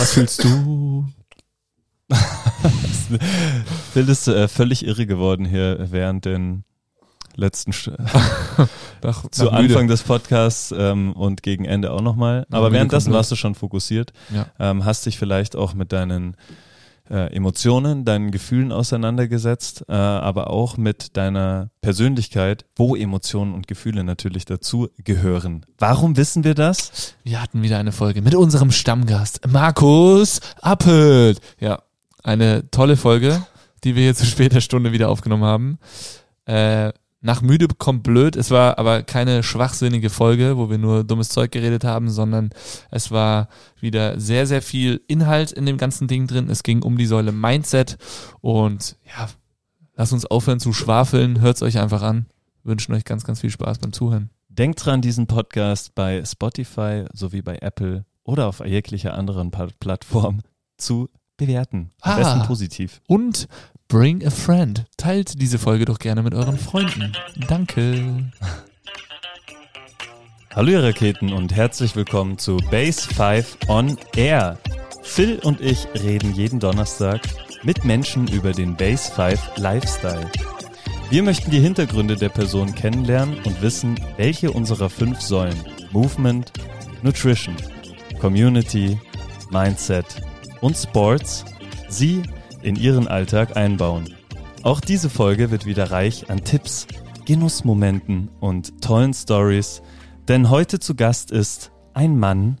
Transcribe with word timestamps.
Was 0.00 0.14
fühlst 0.14 0.42
du? 0.44 1.04
Phil 3.92 4.08
ist 4.08 4.28
äh, 4.28 4.48
völlig 4.48 4.86
irre 4.86 5.04
geworden 5.06 5.44
hier 5.44 5.88
während 5.90 6.24
den 6.24 6.64
letzten 7.36 7.74
Sch 7.74 7.90
Nach, 9.02 9.30
zu 9.30 9.44
nach 9.44 9.52
Anfang 9.52 9.88
des 9.88 10.02
Podcasts 10.02 10.74
ähm, 10.76 11.12
und 11.12 11.42
gegen 11.42 11.66
Ende 11.66 11.92
auch 11.92 12.00
nochmal. 12.00 12.46
Aber 12.50 12.72
währenddessen 12.72 13.12
warst 13.12 13.30
du 13.30 13.36
schon 13.36 13.54
fokussiert, 13.54 14.12
Ja. 14.34 14.46
ähm, 14.58 14.86
hast 14.86 15.04
dich 15.04 15.18
vielleicht 15.18 15.54
auch 15.54 15.74
mit 15.74 15.92
deinen 15.92 16.34
äh, 17.10 17.34
Emotionen, 17.34 18.04
deinen 18.04 18.30
Gefühlen 18.30 18.72
auseinandergesetzt, 18.72 19.84
äh, 19.88 19.92
aber 19.92 20.50
auch 20.50 20.76
mit 20.76 21.16
deiner 21.16 21.70
Persönlichkeit, 21.80 22.64
wo 22.76 22.94
Emotionen 22.94 23.54
und 23.54 23.66
Gefühle 23.66 24.04
natürlich 24.04 24.44
dazu 24.44 24.88
gehören. 25.02 25.66
Warum 25.78 26.16
wissen 26.16 26.44
wir 26.44 26.54
das? 26.54 27.14
Wir 27.24 27.42
hatten 27.42 27.62
wieder 27.62 27.78
eine 27.78 27.92
Folge 27.92 28.22
mit 28.22 28.34
unserem 28.34 28.70
Stammgast, 28.70 29.40
Markus 29.48 30.40
Appelt. 30.60 31.40
Ja, 31.58 31.82
eine 32.22 32.70
tolle 32.70 32.96
Folge, 32.96 33.44
die 33.84 33.96
wir 33.96 34.04
hier 34.04 34.14
zu 34.14 34.26
später 34.26 34.60
Stunde 34.60 34.92
wieder 34.92 35.08
aufgenommen 35.08 35.44
haben. 35.44 35.78
Äh, 36.46 36.92
nach 37.20 37.42
müde 37.42 37.68
kommt 37.68 38.02
blöd. 38.02 38.36
Es 38.36 38.50
war 38.50 38.78
aber 38.78 39.02
keine 39.02 39.42
schwachsinnige 39.42 40.10
Folge, 40.10 40.56
wo 40.56 40.70
wir 40.70 40.78
nur 40.78 41.04
dummes 41.04 41.28
Zeug 41.28 41.52
geredet 41.52 41.84
haben, 41.84 42.10
sondern 42.10 42.50
es 42.90 43.10
war 43.10 43.48
wieder 43.78 44.18
sehr, 44.18 44.46
sehr 44.46 44.62
viel 44.62 45.02
Inhalt 45.06 45.52
in 45.52 45.66
dem 45.66 45.76
ganzen 45.76 46.08
Ding 46.08 46.26
drin. 46.26 46.48
Es 46.48 46.62
ging 46.62 46.82
um 46.82 46.96
die 46.96 47.06
Säule 47.06 47.32
Mindset 47.32 47.98
und 48.40 48.96
ja, 49.06 49.28
lasst 49.96 50.12
uns 50.12 50.26
aufhören 50.26 50.60
zu 50.60 50.72
schwafeln. 50.72 51.40
Hört's 51.40 51.62
euch 51.62 51.78
einfach 51.78 52.02
an. 52.02 52.26
Wünschen 52.62 52.94
euch 52.94 53.04
ganz, 53.04 53.24
ganz 53.24 53.40
viel 53.40 53.50
Spaß 53.50 53.78
beim 53.78 53.92
Zuhören. 53.92 54.30
Denkt 54.48 54.84
dran, 54.84 55.00
diesen 55.00 55.26
Podcast 55.26 55.94
bei 55.94 56.24
Spotify 56.24 57.04
sowie 57.12 57.42
bei 57.42 57.58
Apple 57.60 58.04
oder 58.24 58.46
auf 58.48 58.64
jeglicher 58.64 59.14
anderen 59.14 59.50
Plattform 59.50 60.40
zu 60.76 61.08
bewerten. 61.40 61.90
Am 62.02 62.12
Ah. 62.12 62.16
besten 62.16 62.42
positiv. 62.46 63.00
Und 63.08 63.48
bring 63.88 64.24
a 64.26 64.30
friend. 64.30 64.84
Teilt 64.96 65.40
diese 65.40 65.58
Folge 65.58 65.86
doch 65.86 65.98
gerne 65.98 66.22
mit 66.22 66.34
euren 66.34 66.58
Freunden. 66.58 67.12
Danke. 67.48 68.30
Hallo 70.54 70.70
ihr 70.70 70.82
Raketen 70.82 71.32
und 71.32 71.54
herzlich 71.54 71.96
willkommen 71.96 72.36
zu 72.38 72.58
Base 72.70 73.08
5 73.14 73.56
on 73.68 73.96
Air. 74.16 74.58
Phil 75.02 75.38
und 75.42 75.60
ich 75.60 75.86
reden 75.94 76.34
jeden 76.34 76.60
Donnerstag 76.60 77.20
mit 77.62 77.84
Menschen 77.84 78.28
über 78.28 78.52
den 78.52 78.76
Base 78.76 79.10
5 79.12 79.40
Lifestyle. 79.56 80.30
Wir 81.08 81.22
möchten 81.22 81.50
die 81.50 81.60
Hintergründe 81.60 82.16
der 82.16 82.28
Person 82.28 82.74
kennenlernen 82.74 83.38
und 83.44 83.62
wissen, 83.62 83.98
welche 84.16 84.50
unserer 84.52 84.90
fünf 84.90 85.20
Säulen 85.20 85.58
Movement, 85.90 86.52
Nutrition, 87.02 87.56
Community, 88.20 89.00
Mindset 89.50 90.04
und 90.60 90.76
Sports 90.76 91.44
sie 91.88 92.22
in 92.62 92.76
ihren 92.76 93.08
Alltag 93.08 93.56
einbauen. 93.56 94.14
Auch 94.62 94.80
diese 94.80 95.08
Folge 95.08 95.50
wird 95.50 95.66
wieder 95.66 95.90
reich 95.90 96.30
an 96.30 96.44
Tipps, 96.44 96.86
Genussmomenten 97.24 98.28
und 98.40 98.82
tollen 98.82 99.14
Stories, 99.14 99.82
denn 100.28 100.50
heute 100.50 100.78
zu 100.78 100.94
Gast 100.94 101.30
ist 101.30 101.72
ein 101.94 102.18
Mann, 102.18 102.60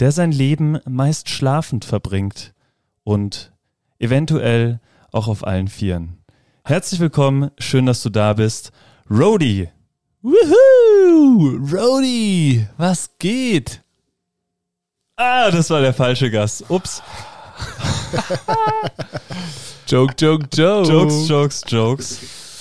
der 0.00 0.12
sein 0.12 0.32
Leben 0.32 0.78
meist 0.88 1.28
schlafend 1.28 1.84
verbringt 1.84 2.52
und 3.04 3.52
eventuell 3.98 4.80
auch 5.12 5.28
auf 5.28 5.46
allen 5.46 5.68
Vieren. 5.68 6.18
Herzlich 6.64 7.00
willkommen, 7.00 7.50
schön, 7.58 7.86
dass 7.86 8.02
du 8.02 8.10
da 8.10 8.32
bist. 8.32 8.72
Rody. 9.08 9.68
Woohoo! 10.22 11.58
Rody, 11.72 12.66
was 12.76 13.10
geht? 13.18 13.82
Ah, 15.14 15.50
das 15.50 15.70
war 15.70 15.80
der 15.80 15.94
falsche 15.94 16.30
Gast. 16.30 16.68
Ups. 16.68 17.02
Joke, 19.88 20.14
joke, 20.18 20.48
joke. 20.52 20.88
Jokes, 20.88 21.28
Jokes, 21.28 21.62
Jokes. 21.68 22.18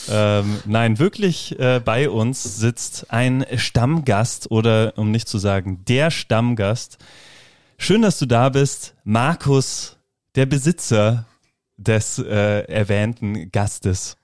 Ähm, 0.08 0.60
nein, 0.66 1.00
wirklich 1.00 1.58
äh, 1.60 1.82
bei 1.84 2.10
uns 2.10 2.44
sitzt 2.44 3.12
ein 3.12 3.44
Stammgast 3.56 4.52
oder 4.52 4.94
um 4.98 5.10
nicht 5.10 5.28
zu 5.28 5.40
sagen 5.40 5.84
der 5.88 6.12
Stammgast. 6.12 7.00
Schön, 7.80 8.04
dass 8.04 8.20
du 8.20 8.28
da 8.28 8.50
bist, 8.50 8.94
Markus, 9.04 9.98
der 10.36 10.46
Besitzer 10.46 11.26
des 11.78 12.20
äh, 12.20 12.62
erwähnten 12.68 13.52
Gastes. 13.52 14.18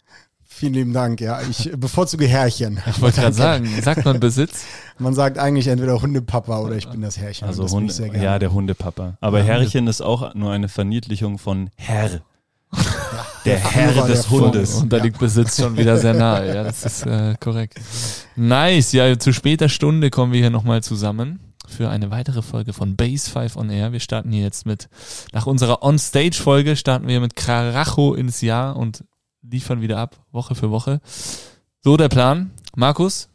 Vielen 0.62 0.76
lieben 0.76 0.94
Dank, 0.94 1.20
ja. 1.22 1.42
Ich 1.50 1.72
bevorzuge 1.76 2.28
Herrchen. 2.28 2.80
Ich 2.86 3.02
wollte 3.02 3.22
gerade 3.22 3.34
sagen, 3.34 3.68
sagt 3.82 4.06
man 4.06 4.20
Besitz? 4.20 4.64
Man 5.00 5.16
sagt 5.16 5.40
eigentlich 5.40 5.66
entweder 5.66 6.00
Hundepapa 6.00 6.60
oder 6.60 6.76
ich 6.76 6.88
bin 6.88 7.02
das 7.02 7.18
Herrchen. 7.18 7.48
Also 7.48 7.64
das 7.64 7.72
Hunde, 7.72 7.90
ich 7.90 7.96
sehr 7.98 8.10
gerne. 8.10 8.24
ja, 8.24 8.38
der 8.38 8.54
Hundepapa. 8.54 9.18
Aber 9.22 9.40
Ja, 9.40 9.46
Herrchen 9.46 9.88
ist 9.88 10.02
auch 10.02 10.36
nur 10.36 10.52
eine 10.52 10.70
Verniedlichung 10.70 11.40
von 11.40 11.72
Herr. 11.78 12.22
Der 13.44 13.58
Herr 13.58 14.06
des 14.06 14.22
der 14.22 14.30
Hundes. 14.30 14.76
Und 14.76 14.94
da 14.94 14.98
liegt 14.98 15.18
Besitz 15.18 15.60
schon 15.60 15.76
wieder 15.78 15.98
sehr 15.98 16.14
nahe. 16.14 16.54
Ja, 16.54 16.64
das 16.64 16.86
ist 16.86 17.08
äh, 17.08 17.34
korrekt. 17.40 17.82
Nice. 18.36 18.92
Ja, 18.92 19.18
zu 19.18 19.34
später 19.34 19.68
Stunde 19.68 20.12
kommen 20.12 20.32
wir 20.32 20.42
hier 20.42 20.52
nochmal 20.52 20.84
zusammen 20.84 21.40
für 21.68 21.90
eine 21.90 22.12
weitere 22.12 22.44
Folge 22.44 22.72
von 22.72 22.96
Base 22.96 23.28
5 23.28 23.56
on 23.56 23.72
Air. 23.72 23.94
Wir 23.94 24.00
starten 24.00 24.32
hier 24.32 24.44
jetzt 24.44 24.68
mit, 24.68 24.90
nach 25.34 25.48
unserer 25.48 25.82
On-Stage-Folge 25.82 26.76
starten 26.76 27.08
wir 27.08 27.20
mit 27.20 27.36
Karacho 27.36 28.14
ins 28.14 28.42
Jahr 28.42 28.76
und 28.76 29.04
liefern 29.42 29.82
wieder 29.82 29.98
ab, 29.98 30.18
Woche 30.32 30.56
für 30.56 30.72
Woche. 30.72 31.02
So 31.82 31.98
der 31.98 32.10
Plan. 32.10 32.52
Markus, 32.76 33.30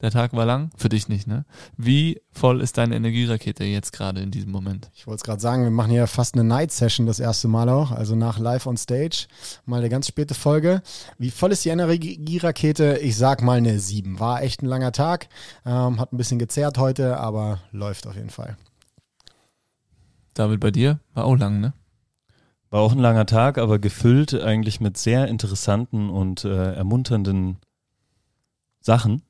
der 0.00 0.12
Tag 0.12 0.32
war 0.32 0.46
lang, 0.46 0.70
für 0.76 0.88
dich 0.88 1.08
nicht, 1.08 1.26
ne? 1.26 1.44
Wie 1.76 2.22
voll 2.30 2.60
ist 2.60 2.78
deine 2.78 2.94
Energierakete 2.94 3.64
jetzt 3.64 3.92
gerade 3.92 4.20
in 4.20 4.30
diesem 4.30 4.52
Moment? 4.52 4.90
Ich 4.94 5.08
wollte 5.08 5.16
es 5.16 5.24
gerade 5.24 5.40
sagen, 5.40 5.64
wir 5.64 5.72
machen 5.72 5.90
hier 5.90 6.06
fast 6.06 6.34
eine 6.34 6.44
Night-Session 6.44 7.04
das 7.06 7.18
erste 7.18 7.48
Mal 7.48 7.68
auch, 7.68 7.90
also 7.90 8.14
nach 8.14 8.38
Live 8.38 8.66
on 8.66 8.76
Stage. 8.76 9.26
Mal 9.66 9.78
eine 9.78 9.88
ganz 9.88 10.06
späte 10.06 10.34
Folge. 10.34 10.82
Wie 11.18 11.32
voll 11.32 11.50
ist 11.50 11.64
die 11.64 11.70
Energierakete? 11.70 12.98
Ich 12.98 13.16
sag 13.16 13.42
mal 13.42 13.58
eine 13.58 13.80
7. 13.80 14.20
War 14.20 14.42
echt 14.42 14.62
ein 14.62 14.66
langer 14.66 14.92
Tag, 14.92 15.28
ähm, 15.66 15.98
hat 15.98 16.12
ein 16.12 16.16
bisschen 16.16 16.38
gezerrt 16.38 16.78
heute, 16.78 17.16
aber 17.18 17.60
läuft 17.72 18.06
auf 18.06 18.14
jeden 18.14 18.30
Fall. 18.30 18.56
David, 20.34 20.60
bei 20.60 20.70
dir? 20.70 21.00
War 21.14 21.24
auch 21.24 21.36
lang, 21.36 21.58
ne? 21.58 21.72
War 22.70 22.80
auch 22.80 22.92
ein 22.92 22.98
langer 22.98 23.26
Tag, 23.26 23.58
aber 23.58 23.78
gefüllt 23.78 24.34
eigentlich 24.34 24.80
mit 24.80 24.98
sehr 24.98 25.28
interessanten 25.28 26.10
und 26.10 26.44
äh, 26.44 26.74
ermunternden 26.74 27.58
Sachen. 28.80 29.22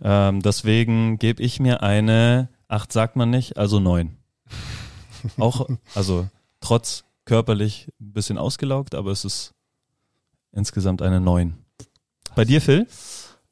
Ähm, 0.00 0.42
deswegen 0.42 1.18
gebe 1.18 1.42
ich 1.42 1.58
mir 1.58 1.82
eine, 1.82 2.48
acht 2.68 2.92
sagt 2.92 3.16
man 3.16 3.30
nicht, 3.30 3.56
also 3.56 3.80
neun. 3.80 4.16
auch, 5.38 5.68
also 5.94 6.28
trotz 6.60 7.04
körperlich 7.24 7.88
ein 8.00 8.12
bisschen 8.12 8.38
ausgelaugt, 8.38 8.94
aber 8.94 9.10
es 9.10 9.24
ist 9.24 9.54
insgesamt 10.52 11.02
eine 11.02 11.20
neun. 11.20 11.56
Bei 12.36 12.44
dir, 12.44 12.60
Phil? 12.60 12.86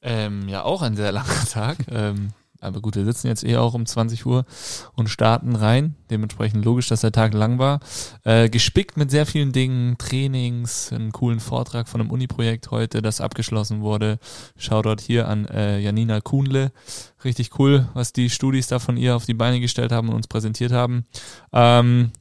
Ähm, 0.03 0.49
ja, 0.49 0.63
auch 0.63 0.83
ein 0.83 0.97
sehr 0.97 1.11
langer 1.11 1.45
Tag. 1.51 1.79
ähm, 1.89 2.33
aber 2.65 2.81
gut, 2.81 2.97
wir 2.97 3.05
sitzen 3.05 3.27
jetzt 3.27 3.45
eh 3.45 3.57
auch 3.57 3.75
um 3.75 3.87
20 3.87 4.25
Uhr 4.27 4.45
und 4.95 5.09
starten 5.09 5.55
rein. 5.55 5.95
Dementsprechend 6.11 6.65
logisch, 6.65 6.89
dass 6.89 7.03
der 7.03 7.13
Tag 7.13 7.35
lang 7.35 7.59
war. 7.59 7.81
Äh, 8.25 8.49
gespickt 8.49 8.97
mit 8.97 9.11
sehr 9.11 9.27
vielen 9.27 9.53
Dingen, 9.53 9.97
Trainings, 9.99 10.93
einen 10.93 11.13
coolen 11.13 11.41
Vortrag 11.41 11.89
von 11.89 12.01
einem 12.01 12.11
Uni-Projekt 12.11 12.71
heute, 12.71 13.03
das 13.03 13.21
abgeschlossen 13.21 13.81
wurde. 13.83 14.19
Shoutout 14.57 15.03
hier 15.03 15.29
an 15.29 15.47
äh, 15.47 15.79
Janina 15.79 16.21
Kuhnle. 16.21 16.73
Richtig 17.25 17.59
cool, 17.59 17.89
was 17.95 18.13
die 18.13 18.31
Studis 18.31 18.67
da 18.67 18.79
von 18.79 18.97
ihr 18.97 19.17
auf 19.17 19.27
die 19.27 19.35
Beine 19.35 19.61
gestellt 19.61 19.93
haben 19.93 20.09
und 20.09 20.15
uns 20.15 20.27
präsentiert 20.27 20.73
haben. 20.73 21.05
Ähm, 21.53 22.13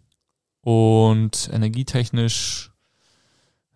und 0.62 1.50
energietechnisch, 1.52 2.72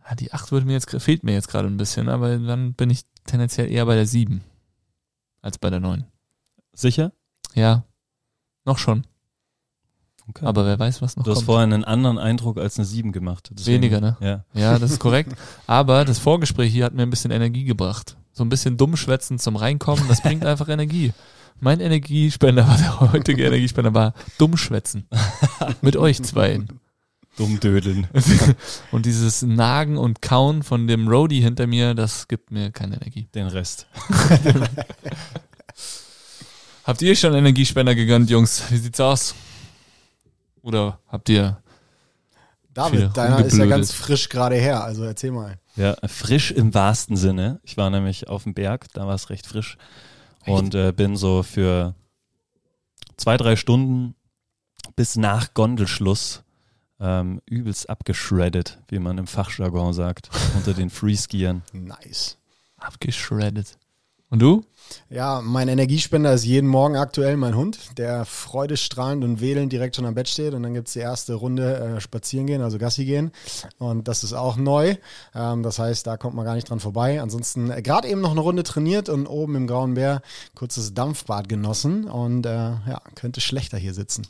ah, 0.03 0.16
die 0.16 0.31
8 0.31 0.51
würde 0.51 0.66
mir 0.66 0.73
jetzt, 0.73 0.89
fehlt 1.01 1.23
mir 1.23 1.34
jetzt 1.34 1.49
gerade 1.49 1.67
ein 1.67 1.78
bisschen, 1.78 2.07
aber 2.07 2.38
dann 2.38 2.73
bin 2.73 2.89
ich 2.89 3.01
tendenziell 3.25 3.69
eher 3.72 3.85
bei 3.85 3.95
der 3.95 4.05
7 4.05 4.41
als 5.41 5.57
bei 5.57 5.69
der 5.69 5.79
9. 5.79 6.05
Sicher? 6.80 7.12
Ja, 7.56 7.84
noch 8.66 8.78
schon. 8.78 9.06
Okay. 10.29 10.46
Aber 10.46 10.66
wer 10.66 10.78
weiß, 10.78 11.02
was 11.02 11.16
noch 11.16 11.24
du 11.24 11.32
hast 11.32 11.38
kommt. 11.38 11.46
vorher 11.47 11.64
einen 11.64 11.84
anderen 11.85 12.20
Eindruck 12.20 12.58
als 12.59 12.78
eine 12.78 12.85
sieben 12.85 13.12
gemacht. 13.14 13.50
Deswegen- 13.52 13.82
Weniger, 13.82 14.00
ne? 14.00 14.18
Ja. 14.20 14.44
Ja, 14.53 14.78
das 14.78 14.91
ist 14.91 15.00
korrekt. 15.00 15.34
Aber 15.68 16.06
das 16.06 16.20
Vorgespräch 16.20 16.72
hier 16.72 16.85
hat 16.85 16.94
mir 16.94 17.02
ein 17.03 17.09
bisschen 17.09 17.32
Energie 17.32 17.64
gebracht. 17.64 18.16
So 18.34 18.44
ein 18.44 18.50
bisschen 18.50 18.78
dummschwätzen 18.78 19.40
zum 19.40 19.56
Reinkommen, 19.56 20.08
das 20.08 20.22
bringt 20.22 20.46
einfach 20.46 20.68
Energie. 20.70 21.14
Mein 21.59 21.79
Energiespender 21.79 22.68
war 22.68 22.78
der 22.78 23.00
heutige 23.14 23.44
Energiespender 23.46 23.94
war 23.96 24.14
dummschwätzen. 24.38 25.08
Mit 25.82 25.96
euch 25.97 26.22
zweien. 26.22 26.68
Dumm 27.38 27.59
dödeln. 27.59 28.08
Und 28.91 29.06
dieses 29.08 29.41
Nagen 29.44 29.97
und 29.97 30.22
Kauen 30.23 30.62
von 30.64 30.88
dem 30.88 31.08
Roadie 31.08 31.41
hinter 31.41 31.66
mir, 31.68 31.94
das 31.96 32.28
gibt 32.28 32.52
mir 32.52 32.72
keine 32.72 32.96
Energie. 32.97 33.28
Den 33.34 33.47
Rest. 33.47 33.88
Habt 36.87 37.01
ihr 37.01 37.17
schon 37.17 37.34
Energiespender 37.34 37.95
gegönnt, 37.95 38.29
Jungs? 38.29 38.72
Wie 38.72 38.78
sieht's 38.78 39.01
aus? 39.01 39.35
Oder 40.61 41.01
habt 41.09 41.28
ihr 41.28 41.61
David, 42.73 43.17
deiner 43.17 43.43
ist 43.43 43.57
ja 43.57 43.66
ganz 43.66 43.91
frisch 43.91 44.29
gerade 44.29 44.55
her, 44.55 44.85
also 44.85 45.03
erzähl 45.03 45.31
mal. 45.31 45.59
Ja, 45.75 45.97
frisch 46.07 46.51
im 46.51 46.73
wahrsten 46.73 47.17
Sinne. 47.17 47.59
Ich 47.63 47.75
war 47.75 47.89
nämlich 47.89 48.29
auf 48.29 48.43
dem 48.43 48.53
Berg, 48.53 48.85
da 48.93 49.05
war 49.05 49.16
es 49.16 49.29
recht 49.29 49.45
frisch. 49.45 49.78
Und 50.45 50.75
äh, 50.75 50.93
bin 50.93 51.17
so 51.17 51.43
für 51.43 51.93
zwei, 53.17 53.35
drei 53.35 53.57
Stunden 53.57 54.16
bis 54.95 55.17
nach 55.17 55.53
Gondelschluss 55.53 56.43
ähm, 57.01 57.41
übelst 57.45 57.89
abgeschreddet, 57.89 58.79
wie 58.87 58.99
man 58.99 59.17
im 59.17 59.28
Fachjargon 59.28 59.91
sagt, 59.91 60.29
unter 60.55 60.73
den 60.73 60.89
Freeskiern. 60.89 61.63
Nice. 61.73 62.37
Abgeschreddet. 62.78 63.78
Und 64.29 64.41
du? 64.41 64.66
Ja, 65.09 65.41
mein 65.41 65.70
Energiespender 65.70 66.34
ist 66.34 66.44
jeden 66.44 66.68
Morgen 66.68 66.97
aktuell 66.97 67.38
mein 67.38 67.56
Hund, 67.56 67.97
der 67.97 68.26
freudestrahlend 68.26 69.24
und 69.24 69.40
wedelnd 69.40 69.72
direkt 69.72 69.96
schon 69.96 70.06
am 70.06 70.16
Bett 70.16 70.28
steht. 70.28 70.53
Und 70.53 70.64
dann 70.64 70.74
gibt's 70.74 70.94
die 70.94 71.00
erste 71.00 71.34
Runde 71.35 71.78
äh, 71.78 72.02
spazieren 72.02 72.46
gehen, 72.46 72.62
also 72.62 72.78
Gassi 72.78 73.06
gehen. 73.06 73.32
Und 73.78 74.09
das 74.09 74.26
ist 74.26 74.34
auch 74.34 74.58
neu. 74.58 74.96
Ähm, 75.34 75.64
das 75.64 75.79
heißt, 75.79 76.06
da 76.06 76.18
kommt 76.18 76.35
man 76.35 76.44
gar 76.44 76.56
nicht 76.56 76.70
dran 76.70 76.82
vorbei. 76.82 77.22
Ansonsten 77.22 77.72
äh, 77.72 77.82
gerade 77.82 78.09
eben 78.09 78.20
noch 78.20 78.32
eine 78.32 78.41
Runde 78.41 78.64
trainiert 78.64 79.08
und 79.08 79.28
oben 79.28 79.56
im 79.56 79.66
Grauen 79.66 79.94
Bär 79.94 80.22
kurzes 80.56 80.94
Dampfbad 80.94 81.47
genossen. 81.47 82.06
Und 82.06 82.46
äh, 82.46 82.50
ja, 82.50 83.02
könnte 83.16 83.40
schlechter 83.40 83.78
hier 83.78 83.94
sitzen. 83.94 84.28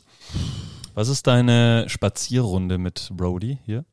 Was 0.94 1.08
ist 1.08 1.26
deine 1.26 1.88
Spazierrunde 1.88 2.78
mit 2.78 3.10
Brody 3.12 3.58
hier? 3.64 3.84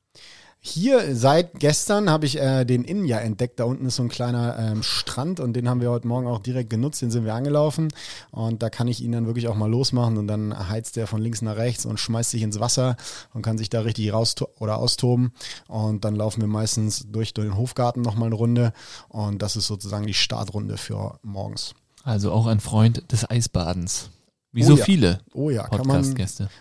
Hier 0.68 1.16
seit 1.16 1.60
gestern 1.60 2.10
habe 2.10 2.26
ich 2.26 2.40
äh, 2.40 2.66
den 2.66 2.84
Inn 2.86 3.06
ja 3.06 3.20
entdeckt. 3.20 3.60
Da 3.60 3.66
unten 3.66 3.86
ist 3.86 3.98
so 3.98 4.04
ein 4.04 4.10
kleiner 4.10 4.58
ähm, 4.58 4.82
Strand 4.82 5.40
und 5.40 5.54
den 5.54 5.70
haben 5.70 5.80
wir 5.80 5.92
heute 5.92 6.08
Morgen 6.08 6.26
auch 6.26 6.40
direkt 6.40 6.72
genutzt. 6.72 7.04
Den 7.04 7.12
sind 7.12 7.24
wir 7.24 7.36
angelaufen 7.36 7.94
und 8.32 8.64
da 8.64 8.72
kann 8.72 8.88
ich 8.88 9.04
ihn 9.04 9.12
dann 9.12 9.28
wirklich 9.28 9.48
auch 9.48 9.54
mal 9.56 9.70
losmachen 9.70 10.18
und 10.18 10.26
dann 10.26 10.68
heizt 10.68 10.96
der 10.96 11.06
von 11.06 11.22
links 11.22 11.44
nach 11.44 11.56
rechts 11.56 11.86
und 11.86 12.00
schmeißt 12.00 12.32
sich 12.32 12.42
ins 12.42 12.60
Wasser 12.60 12.98
und 13.36 13.44
kann 13.44 13.60
sich 13.60 13.70
da 13.70 13.82
richtig 13.82 14.12
raus 14.12 14.34
oder 14.60 14.80
austoben. 14.80 15.34
Und 15.68 16.04
dann 16.04 16.16
laufen 16.16 16.42
wir 16.42 16.48
meistens 16.48 17.06
durch 17.12 17.36
den 17.36 17.56
Hofgarten 17.56 18.02
nochmal 18.02 18.30
eine 18.30 18.36
Runde 18.36 18.74
und 19.08 19.44
das 19.44 19.58
ist 19.58 19.68
sozusagen 19.68 20.08
die 20.08 20.16
Startrunde 20.16 20.78
für 20.78 21.20
morgens. 21.22 21.76
Also 22.04 22.32
auch 22.32 22.48
ein 22.48 22.60
Freund 22.60 23.12
des 23.12 23.30
Eisbadens. 23.30 24.10
Wie 24.52 24.64
Oh 24.64 24.70
so 24.70 24.78
ja. 24.78 24.86
viele 24.86 25.20
Oh 25.32 25.52
ja, 25.52 25.68
kann 25.68 25.86
man, 25.86 26.16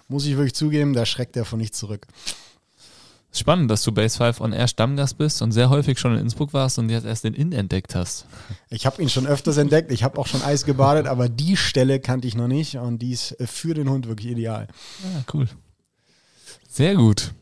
muss 0.09 0.27
ich 0.27 0.37
wirklich 0.37 0.55
zugeben, 0.55 0.93
da 0.93 1.07
schreckt 1.07 1.37
der 1.37 1.47
von 1.47 1.59
nicht 1.59 1.75
zurück. 1.75 2.07
Spannend, 3.37 3.69
dass 3.69 3.83
du 3.83 3.91
Base 3.91 4.17
5 4.17 4.41
on 4.41 4.53
Air 4.53 4.69
Stammgast 4.69 5.19
bist 5.19 5.43
und 5.43 5.51
sehr 5.51 5.69
häufig 5.69 5.99
schon 5.99 6.13
in 6.15 6.21
Innsbruck 6.21 6.53
warst 6.53 6.79
und 6.79 6.89
jetzt 6.89 7.05
erst 7.05 7.25
den 7.25 7.35
Inn 7.35 7.51
entdeckt 7.51 7.97
hast. 7.97 8.27
Ich 8.71 8.87
habe 8.87 9.03
ihn 9.03 9.09
schon 9.09 9.27
öfters 9.27 9.57
entdeckt, 9.57 9.91
ich 9.91 10.05
habe 10.05 10.19
auch 10.19 10.29
schon 10.29 10.41
Eis 10.43 10.65
gebadet, 10.65 11.09
aber 11.09 11.29
die 11.29 11.57
Stelle 11.57 11.99
kannte 11.99 12.29
ich 12.29 12.37
noch 12.37 12.47
nicht 12.47 12.77
und 12.77 13.01
die 13.01 13.11
ist 13.11 13.37
für 13.45 13.75
den 13.75 13.91
Hund 13.91 14.07
wirklich 14.07 14.31
ideal. 14.31 14.69
Ja, 15.03 15.25
cool. 15.35 15.49
Sehr 16.69 16.95
gut. 16.95 17.33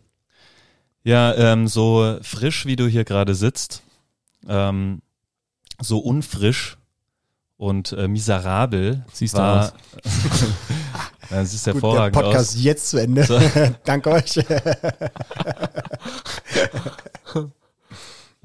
Ja, 1.04 1.34
ähm, 1.34 1.68
so 1.68 2.18
frisch, 2.22 2.64
wie 2.64 2.76
du 2.76 2.86
hier 2.86 3.04
gerade 3.04 3.34
sitzt, 3.34 3.82
ähm, 4.48 5.02
so 5.78 5.98
unfrisch 5.98 6.78
und 7.58 7.92
äh, 7.92 8.08
miserabel 8.08 9.04
Siehst 9.12 9.34
du 9.34 9.38
war. 9.38 9.74
es 11.40 11.54
ist 11.54 11.64
Gut, 11.64 11.66
der 11.66 11.74
hervorragend 11.74 12.14
Podcast 12.14 12.56
aus. 12.56 12.62
jetzt 12.62 12.90
zu 12.90 12.98
Ende. 12.98 13.24
So. 13.24 13.38
Danke 13.84 14.10
euch. 14.10 14.38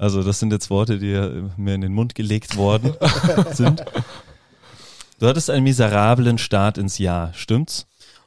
Also 0.00 0.22
das 0.22 0.38
sind 0.38 0.52
jetzt 0.52 0.70
Worte, 0.70 0.98
die 0.98 1.48
mir 1.56 1.74
in 1.74 1.80
den 1.80 1.92
Mund 1.92 2.14
gelegt 2.14 2.56
worden 2.56 2.94
sind. 3.52 3.84
Du 5.18 5.26
hattest 5.26 5.50
einen 5.50 5.64
miserablen 5.64 6.38
Start 6.38 6.78
ins 6.78 6.98
Jahr, 6.98 7.34
stimmt's? 7.34 7.86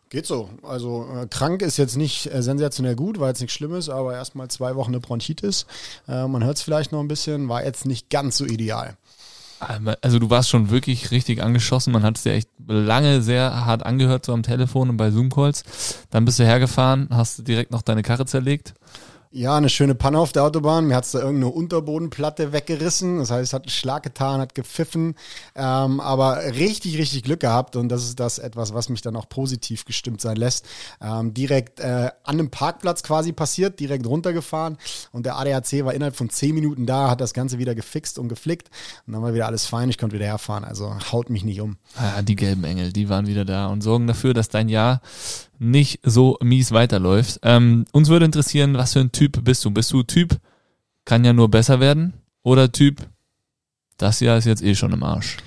Geht 0.09 0.25
so. 0.25 0.49
Also 0.61 1.07
äh, 1.15 1.27
krank 1.27 1.61
ist 1.61 1.77
jetzt 1.77 1.95
nicht 1.95 2.25
äh, 2.33 2.43
sensationell 2.43 2.97
gut, 2.97 3.21
war 3.21 3.29
jetzt 3.29 3.39
nichts 3.39 3.53
Schlimmes, 3.55 3.87
aber 3.87 4.13
erstmal 4.13 4.49
zwei 4.49 4.75
Wochen 4.75 4.91
eine 4.91 4.99
Bronchitis. 4.99 5.65
Äh, 6.09 6.27
man 6.27 6.43
hört 6.43 6.57
es 6.57 6.63
vielleicht 6.63 6.91
noch 6.91 6.99
ein 6.99 7.07
bisschen, 7.07 7.47
war 7.47 7.63
jetzt 7.63 7.85
nicht 7.85 8.09
ganz 8.09 8.35
so 8.35 8.45
ideal. 8.45 8.97
Also 10.01 10.17
du 10.17 10.29
warst 10.29 10.49
schon 10.49 10.71
wirklich 10.71 11.11
richtig 11.11 11.43
angeschossen. 11.43 11.93
Man 11.93 12.03
hat 12.03 12.17
es 12.17 12.23
dir 12.23 12.33
echt 12.33 12.49
lange 12.67 13.21
sehr 13.21 13.65
hart 13.65 13.85
angehört, 13.85 14.25
so 14.25 14.33
am 14.33 14.43
Telefon 14.43 14.89
und 14.89 14.97
bei 14.97 15.11
Zoom-Calls. 15.11 15.63
Dann 16.09 16.25
bist 16.25 16.39
du 16.39 16.43
hergefahren, 16.43 17.07
hast 17.11 17.47
direkt 17.47 17.71
noch 17.71 17.83
deine 17.83 18.01
Karre 18.01 18.25
zerlegt. 18.25 18.73
Ja, 19.33 19.55
eine 19.55 19.69
schöne 19.69 19.95
Panne 19.95 20.19
auf 20.19 20.33
der 20.33 20.43
Autobahn. 20.43 20.87
Mir 20.87 20.95
hat's 20.97 21.11
da 21.11 21.19
irgendeine 21.19 21.53
Unterbodenplatte 21.53 22.51
weggerissen. 22.51 23.19
Das 23.19 23.31
heißt, 23.31 23.43
es 23.43 23.53
hat 23.53 23.63
einen 23.63 23.69
Schlag 23.69 24.03
getan, 24.03 24.41
hat 24.41 24.55
gepfiffen. 24.55 25.15
Ähm, 25.55 26.01
aber 26.01 26.43
richtig, 26.43 26.97
richtig 26.97 27.23
Glück 27.23 27.39
gehabt. 27.39 27.77
Und 27.77 27.87
das 27.87 28.03
ist 28.03 28.19
das 28.19 28.39
etwas, 28.39 28.73
was 28.73 28.89
mich 28.89 29.01
dann 29.01 29.15
auch 29.15 29.29
positiv 29.29 29.85
gestimmt 29.85 30.19
sein 30.19 30.35
lässt. 30.35 30.67
Ähm, 30.99 31.33
direkt 31.33 31.79
äh, 31.79 32.09
an 32.23 32.39
einem 32.39 32.51
Parkplatz 32.51 33.03
quasi 33.03 33.31
passiert, 33.31 33.79
direkt 33.79 34.05
runtergefahren. 34.05 34.77
Und 35.13 35.25
der 35.25 35.37
ADAC 35.37 35.85
war 35.85 35.93
innerhalb 35.93 36.17
von 36.17 36.29
zehn 36.29 36.53
Minuten 36.53 36.85
da, 36.85 37.09
hat 37.09 37.21
das 37.21 37.33
Ganze 37.33 37.57
wieder 37.57 37.73
gefixt 37.73 38.19
und 38.19 38.27
geflickt. 38.27 38.69
Und 39.07 39.13
dann 39.13 39.21
war 39.21 39.33
wieder 39.33 39.45
alles 39.45 39.65
fein. 39.65 39.89
Ich 39.89 39.97
konnte 39.97 40.13
wieder 40.13 40.25
herfahren. 40.25 40.65
Also 40.65 40.93
haut 41.13 41.29
mich 41.29 41.45
nicht 41.45 41.61
um. 41.61 41.77
Ah, 41.95 42.21
die 42.21 42.35
gelben 42.35 42.65
Engel, 42.65 42.91
die 42.91 43.07
waren 43.07 43.27
wieder 43.27 43.45
da 43.45 43.67
und 43.67 43.79
sorgen 43.79 44.07
dafür, 44.07 44.33
dass 44.33 44.49
dein 44.49 44.67
Jahr 44.67 44.99
nicht 45.61 45.99
so 46.03 46.37
mies 46.41 46.71
weiterläuft. 46.71 47.39
Ähm, 47.43 47.85
uns 47.91 48.09
würde 48.09 48.25
interessieren, 48.25 48.75
was 48.75 48.93
für 48.93 48.99
ein 48.99 49.11
Typ 49.11 49.43
bist 49.43 49.63
du? 49.63 49.69
Bist 49.69 49.93
du 49.93 50.01
Typ, 50.01 50.37
kann 51.05 51.23
ja 51.23 51.33
nur 51.33 51.49
besser 51.49 51.79
werden? 51.79 52.13
Oder 52.41 52.71
Typ, 52.71 53.07
das 53.97 54.19
Jahr 54.21 54.37
ist 54.37 54.45
jetzt 54.45 54.63
eh 54.63 54.73
schon 54.73 54.91
im 54.91 55.03
Arsch? 55.03 55.37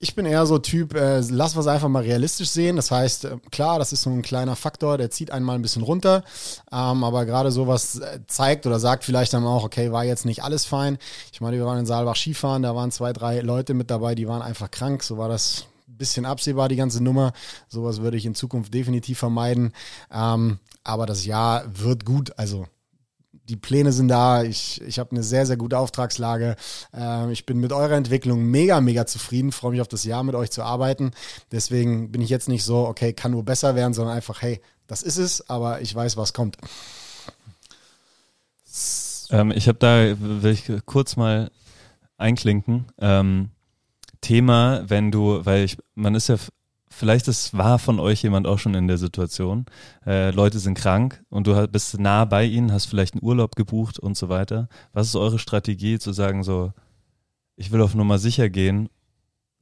Ich 0.00 0.16
bin 0.16 0.26
eher 0.26 0.46
so 0.46 0.58
Typ, 0.58 0.96
äh, 0.96 1.20
lass 1.30 1.54
was 1.54 1.68
einfach 1.68 1.88
mal 1.88 2.02
realistisch 2.02 2.48
sehen. 2.48 2.74
Das 2.74 2.90
heißt, 2.90 3.24
äh, 3.24 3.36
klar, 3.52 3.78
das 3.78 3.92
ist 3.92 4.02
so 4.02 4.10
ein 4.10 4.22
kleiner 4.22 4.56
Faktor, 4.56 4.98
der 4.98 5.10
zieht 5.10 5.30
einen 5.30 5.46
mal 5.46 5.54
ein 5.54 5.62
bisschen 5.62 5.84
runter. 5.84 6.24
Ähm, 6.72 7.04
aber 7.04 7.24
gerade 7.24 7.52
sowas 7.52 8.00
äh, 8.00 8.18
zeigt 8.26 8.66
oder 8.66 8.80
sagt 8.80 9.04
vielleicht 9.04 9.32
dann 9.32 9.44
auch, 9.44 9.62
okay, 9.62 9.92
war 9.92 10.02
jetzt 10.02 10.26
nicht 10.26 10.42
alles 10.42 10.64
fein. 10.64 10.98
Ich 11.32 11.40
meine, 11.40 11.56
wir 11.56 11.66
waren 11.66 11.78
in 11.78 11.86
Saalbach 11.86 12.16
Skifahren, 12.16 12.64
da 12.64 12.74
waren 12.74 12.90
zwei, 12.90 13.12
drei 13.12 13.42
Leute 13.42 13.74
mit 13.74 13.92
dabei, 13.92 14.16
die 14.16 14.26
waren 14.26 14.42
einfach 14.42 14.72
krank. 14.72 15.04
So 15.04 15.18
war 15.18 15.28
das 15.28 15.66
bisschen 15.96 16.26
absehbar, 16.26 16.68
die 16.68 16.76
ganze 16.76 17.02
Nummer. 17.02 17.32
Sowas 17.68 18.00
würde 18.00 18.16
ich 18.16 18.26
in 18.26 18.34
Zukunft 18.34 18.72
definitiv 18.74 19.18
vermeiden. 19.18 19.72
Ähm, 20.12 20.58
aber 20.84 21.06
das 21.06 21.24
Jahr 21.24 21.64
wird 21.72 22.04
gut. 22.04 22.38
Also 22.38 22.66
die 23.48 23.56
Pläne 23.56 23.92
sind 23.92 24.08
da. 24.08 24.42
Ich, 24.42 24.80
ich 24.82 24.98
habe 24.98 25.10
eine 25.10 25.22
sehr, 25.22 25.46
sehr 25.46 25.56
gute 25.56 25.78
Auftragslage. 25.78 26.56
Ähm, 26.94 27.30
ich 27.30 27.46
bin 27.46 27.58
mit 27.58 27.72
eurer 27.72 27.96
Entwicklung 27.96 28.44
mega, 28.44 28.80
mega 28.80 29.06
zufrieden. 29.06 29.52
Freue 29.52 29.72
mich 29.72 29.80
auf 29.80 29.88
das 29.88 30.04
Jahr 30.04 30.22
mit 30.22 30.34
euch 30.34 30.50
zu 30.50 30.62
arbeiten. 30.62 31.12
Deswegen 31.50 32.12
bin 32.12 32.22
ich 32.22 32.30
jetzt 32.30 32.48
nicht 32.48 32.64
so, 32.64 32.86
okay, 32.86 33.12
kann 33.12 33.32
nur 33.32 33.44
besser 33.44 33.74
werden, 33.74 33.94
sondern 33.94 34.14
einfach, 34.14 34.42
hey, 34.42 34.60
das 34.86 35.02
ist 35.02 35.16
es, 35.16 35.48
aber 35.48 35.80
ich 35.80 35.94
weiß, 35.94 36.16
was 36.16 36.32
kommt. 36.32 36.56
Ähm, 39.30 39.50
ich 39.50 39.68
habe 39.68 39.78
da, 39.78 40.14
will 40.20 40.52
ich 40.52 40.70
kurz 40.86 41.16
mal 41.16 41.50
einklinken. 42.18 42.86
Ähm, 42.98 43.50
Thema, 44.22 44.88
wenn 44.88 45.10
du, 45.10 45.44
weil 45.44 45.64
ich, 45.64 45.76
man 45.94 46.14
ist 46.14 46.28
ja, 46.28 46.36
vielleicht 46.88 47.28
ist, 47.28 47.56
war 47.56 47.78
von 47.78 48.00
euch 48.00 48.22
jemand 48.22 48.46
auch 48.46 48.58
schon 48.58 48.74
in 48.74 48.88
der 48.88 48.96
Situation. 48.96 49.66
Äh, 50.06 50.30
Leute 50.30 50.58
sind 50.58 50.78
krank 50.78 51.22
und 51.28 51.46
du 51.46 51.68
bist 51.68 51.98
nah 51.98 52.24
bei 52.24 52.44
ihnen, 52.44 52.72
hast 52.72 52.86
vielleicht 52.86 53.14
einen 53.14 53.22
Urlaub 53.22 53.56
gebucht 53.56 53.98
und 53.98 54.16
so 54.16 54.28
weiter. 54.30 54.68
Was 54.94 55.08
ist 55.08 55.16
eure 55.16 55.38
Strategie 55.38 55.98
zu 55.98 56.12
sagen 56.12 56.42
so, 56.42 56.72
ich 57.56 57.70
will 57.70 57.82
auf 57.82 57.94
Nummer 57.94 58.18
sicher 58.18 58.48
gehen, 58.48 58.88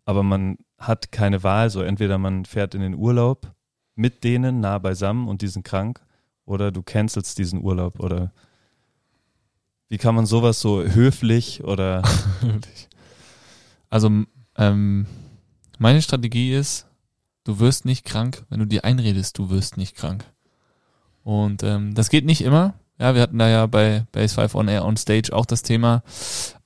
aber 0.04 0.22
man 0.22 0.56
hat 0.78 1.10
keine 1.10 1.42
Wahl, 1.42 1.70
so 1.70 1.82
entweder 1.82 2.18
man 2.18 2.44
fährt 2.44 2.74
in 2.74 2.80
den 2.80 2.94
Urlaub 2.94 3.52
mit 3.96 4.24
denen 4.24 4.60
nah 4.60 4.78
beisammen 4.78 5.28
und 5.28 5.42
die 5.42 5.48
sind 5.48 5.64
krank 5.64 6.00
oder 6.44 6.70
du 6.70 6.82
cancelst 6.82 7.36
diesen 7.38 7.62
Urlaub 7.62 8.00
oder 8.00 8.32
wie 9.88 9.98
kann 9.98 10.14
man 10.14 10.24
sowas 10.24 10.60
so 10.60 10.82
höflich 10.82 11.64
oder 11.64 12.02
Also 13.90 14.08
ähm, 14.56 15.06
meine 15.78 16.02
Strategie 16.02 16.52
ist, 16.52 16.86
du 17.44 17.58
wirst 17.58 17.84
nicht 17.84 18.04
krank, 18.04 18.44
wenn 18.48 18.60
du 18.60 18.66
dir 18.66 18.84
einredest, 18.84 19.38
du 19.38 19.50
wirst 19.50 19.76
nicht 19.76 19.96
krank. 19.96 20.24
Und 21.22 21.62
ähm, 21.62 21.94
das 21.94 22.10
geht 22.10 22.24
nicht 22.24 22.42
immer. 22.42 22.74
Ja, 22.98 23.14
wir 23.14 23.22
hatten 23.22 23.38
da 23.38 23.48
ja 23.48 23.66
bei 23.66 24.06
Base 24.12 24.34
5 24.34 24.54
on 24.54 24.68
Air 24.68 24.84
on 24.84 24.96
Stage 24.96 25.32
auch 25.32 25.46
das 25.46 25.62
Thema, 25.62 26.02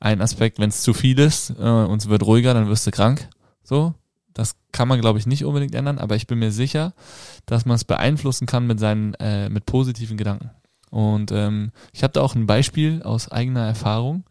ein 0.00 0.20
Aspekt, 0.20 0.58
wenn 0.58 0.70
es 0.70 0.82
zu 0.82 0.92
viel 0.92 1.18
ist 1.18 1.50
äh, 1.50 1.62
und 1.62 2.02
es 2.02 2.08
wird 2.08 2.24
ruhiger, 2.24 2.54
dann 2.54 2.68
wirst 2.68 2.86
du 2.86 2.90
krank. 2.90 3.28
So, 3.62 3.94
das 4.32 4.56
kann 4.72 4.88
man, 4.88 5.00
glaube 5.00 5.18
ich, 5.20 5.26
nicht 5.26 5.44
unbedingt 5.44 5.74
ändern, 5.76 5.98
aber 5.98 6.16
ich 6.16 6.26
bin 6.26 6.40
mir 6.40 6.50
sicher, 6.50 6.92
dass 7.46 7.66
man 7.66 7.76
es 7.76 7.84
beeinflussen 7.84 8.46
kann 8.46 8.66
mit 8.66 8.80
seinen, 8.80 9.14
äh, 9.14 9.48
mit 9.48 9.64
positiven 9.64 10.16
Gedanken. 10.16 10.50
Und 10.90 11.30
ähm, 11.32 11.70
ich 11.92 12.02
habe 12.02 12.12
da 12.12 12.20
auch 12.20 12.34
ein 12.34 12.46
Beispiel 12.46 13.02
aus 13.02 13.30
eigener 13.30 13.66
Erfahrung, 13.66 14.24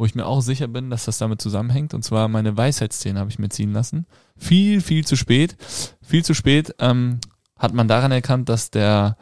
wo 0.00 0.06
ich 0.06 0.14
mir 0.14 0.24
auch 0.24 0.40
sicher 0.40 0.66
bin, 0.66 0.88
dass 0.88 1.04
das 1.04 1.18
damit 1.18 1.42
zusammenhängt. 1.42 1.92
Und 1.92 2.02
zwar 2.02 2.26
meine 2.28 2.56
Weisheitszähne 2.56 3.20
habe 3.20 3.28
ich 3.28 3.38
mir 3.38 3.50
ziehen 3.50 3.74
lassen. 3.74 4.06
Viel, 4.34 4.80
viel 4.80 5.04
zu 5.04 5.14
spät. 5.14 5.58
Viel 6.00 6.24
zu 6.24 6.32
spät 6.32 6.74
ähm, 6.78 7.20
hat 7.58 7.74
man 7.74 7.86
daran 7.86 8.10
erkannt, 8.10 8.48
dass 8.48 8.70
der 8.70 9.18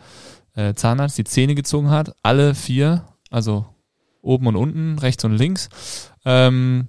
äh, 0.55 0.75
Zahnarzt 0.75 1.19
die 1.19 1.25
Zähne 1.25 1.57
gezogen 1.57 1.91
hat. 1.91 2.15
Alle 2.23 2.55
vier, 2.55 3.07
also 3.29 3.67
oben 4.23 4.47
und 4.47 4.55
unten, 4.55 5.01
rechts 5.01 5.25
und 5.25 5.33
links. 5.33 5.69
Ähm, 6.25 6.87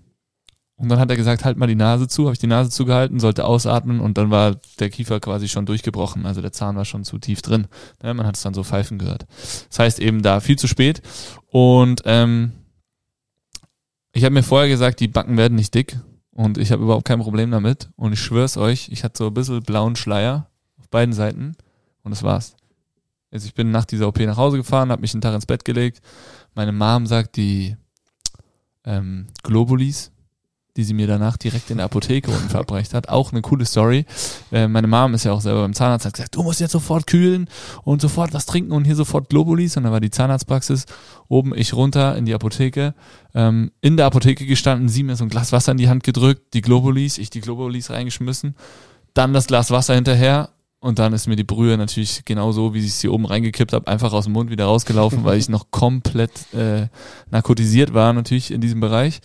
und 0.75 0.89
dann 0.89 0.99
hat 0.99 1.09
er 1.09 1.17
gesagt, 1.17 1.43
halt 1.43 1.57
mal 1.57 1.65
die 1.65 1.73
Nase 1.73 2.07
zu, 2.07 2.25
habe 2.25 2.33
ich 2.33 2.39
die 2.39 2.45
Nase 2.45 2.69
zugehalten, 2.69 3.19
sollte 3.19 3.43
ausatmen 3.43 4.01
und 4.01 4.19
dann 4.19 4.29
war 4.29 4.57
der 4.79 4.91
Kiefer 4.91 5.19
quasi 5.19 5.47
schon 5.47 5.65
durchgebrochen, 5.65 6.27
also 6.27 6.41
der 6.41 6.53
Zahn 6.53 6.75
war 6.75 6.85
schon 6.85 7.03
zu 7.03 7.17
tief 7.17 7.41
drin. 7.41 7.67
Ne, 8.03 8.13
man 8.13 8.27
hat 8.27 8.37
es 8.37 8.43
dann 8.43 8.53
so 8.53 8.63
pfeifen 8.63 8.99
gehört. 8.99 9.25
Das 9.67 9.79
heißt 9.79 9.99
eben 9.99 10.21
da 10.21 10.39
viel 10.41 10.57
zu 10.57 10.67
spät 10.67 11.01
und 11.51 12.03
ähm, 12.05 12.53
ich 14.13 14.23
habe 14.23 14.33
mir 14.33 14.43
vorher 14.43 14.69
gesagt, 14.69 14.99
die 14.99 15.07
Backen 15.07 15.37
werden 15.37 15.55
nicht 15.55 15.73
dick 15.73 15.99
und 16.31 16.57
ich 16.57 16.71
habe 16.71 16.83
überhaupt 16.83 17.05
kein 17.05 17.19
Problem 17.19 17.51
damit 17.51 17.89
und 17.95 18.13
ich 18.13 18.19
schwör's 18.19 18.57
euch, 18.57 18.89
ich 18.91 19.03
hatte 19.03 19.17
so 19.17 19.27
ein 19.27 19.33
bisschen 19.33 19.61
blauen 19.61 19.95
Schleier 19.95 20.49
auf 20.79 20.89
beiden 20.89 21.13
Seiten 21.13 21.55
und 22.03 22.11
das 22.11 22.23
war's. 22.23 22.55
Also 23.31 23.45
ich 23.45 23.53
bin 23.53 23.71
nach 23.71 23.85
dieser 23.85 24.07
OP 24.07 24.19
nach 24.19 24.37
Hause 24.37 24.57
gefahren, 24.57 24.91
habe 24.91 25.01
mich 25.01 25.13
einen 25.13 25.21
Tag 25.21 25.35
ins 25.35 25.45
Bett 25.45 25.63
gelegt. 25.63 26.01
Meine 26.55 26.71
Mom 26.71 27.05
sagt, 27.05 27.35
die 27.35 27.77
ähm, 28.85 29.27
Globulis, 29.43 30.11
die 30.77 30.83
sie 30.83 30.93
mir 30.93 31.07
danach 31.07 31.37
direkt 31.37 31.69
in 31.71 31.77
der 31.77 31.85
Apotheke 31.85 32.31
unten 32.31 32.49
verabreicht 32.49 32.93
hat. 32.93 33.09
Auch 33.09 33.31
eine 33.31 33.41
coole 33.41 33.65
Story. 33.65 34.05
Äh, 34.51 34.67
meine 34.67 34.87
Mom 34.87 35.13
ist 35.13 35.25
ja 35.25 35.33
auch 35.33 35.41
selber 35.41 35.61
beim 35.61 35.73
Zahnarzt, 35.73 36.05
hat 36.05 36.13
gesagt, 36.13 36.35
du 36.35 36.43
musst 36.43 36.59
jetzt 36.59 36.71
sofort 36.71 37.07
kühlen 37.07 37.49
und 37.83 38.01
sofort 38.01 38.33
was 38.33 38.45
trinken 38.45 38.71
und 38.71 38.85
hier 38.85 38.95
sofort 38.95 39.29
Globulis. 39.29 39.77
Und 39.77 39.83
dann 39.83 39.91
war 39.91 39.99
die 39.99 40.11
Zahnarztpraxis 40.11 40.85
oben, 41.27 41.53
ich 41.55 41.73
runter 41.73 42.15
in 42.15 42.25
die 42.25 42.33
Apotheke. 42.33 42.93
Ähm, 43.33 43.71
in 43.81 43.97
der 43.97 44.05
Apotheke 44.05 44.45
gestanden, 44.45 44.89
sie 44.89 45.03
mir 45.03 45.15
so 45.15 45.25
ein 45.25 45.29
Glas 45.29 45.51
Wasser 45.51 45.71
in 45.71 45.77
die 45.77 45.89
Hand 45.89 46.03
gedrückt, 46.03 46.53
die 46.53 46.61
Globulis, 46.61 47.17
ich 47.17 47.29
die 47.29 47.41
Globulis 47.41 47.89
reingeschmissen, 47.89 48.55
dann 49.13 49.33
das 49.33 49.47
Glas 49.47 49.71
Wasser 49.71 49.95
hinterher 49.95 50.49
und 50.81 50.97
dann 50.97 51.11
ist 51.11 51.27
mir 51.27 51.35
die 51.35 51.43
Brühe 51.43 51.77
natürlich 51.77 52.23
genauso, 52.23 52.73
wie 52.73 52.79
ich 52.79 52.93
sie 52.93 53.09
oben 53.09 53.25
reingekippt 53.25 53.73
habe, 53.73 53.87
einfach 53.87 54.13
aus 54.13 54.25
dem 54.25 54.33
Mund 54.33 54.49
wieder 54.49 54.65
rausgelaufen, 54.65 55.25
weil 55.25 55.37
ich 55.37 55.49
noch 55.49 55.71
komplett 55.71 56.53
äh, 56.53 56.87
narkotisiert 57.29 57.93
war 57.93 58.13
natürlich 58.13 58.51
in 58.51 58.61
diesem 58.61 58.79
Bereich. 58.79 59.19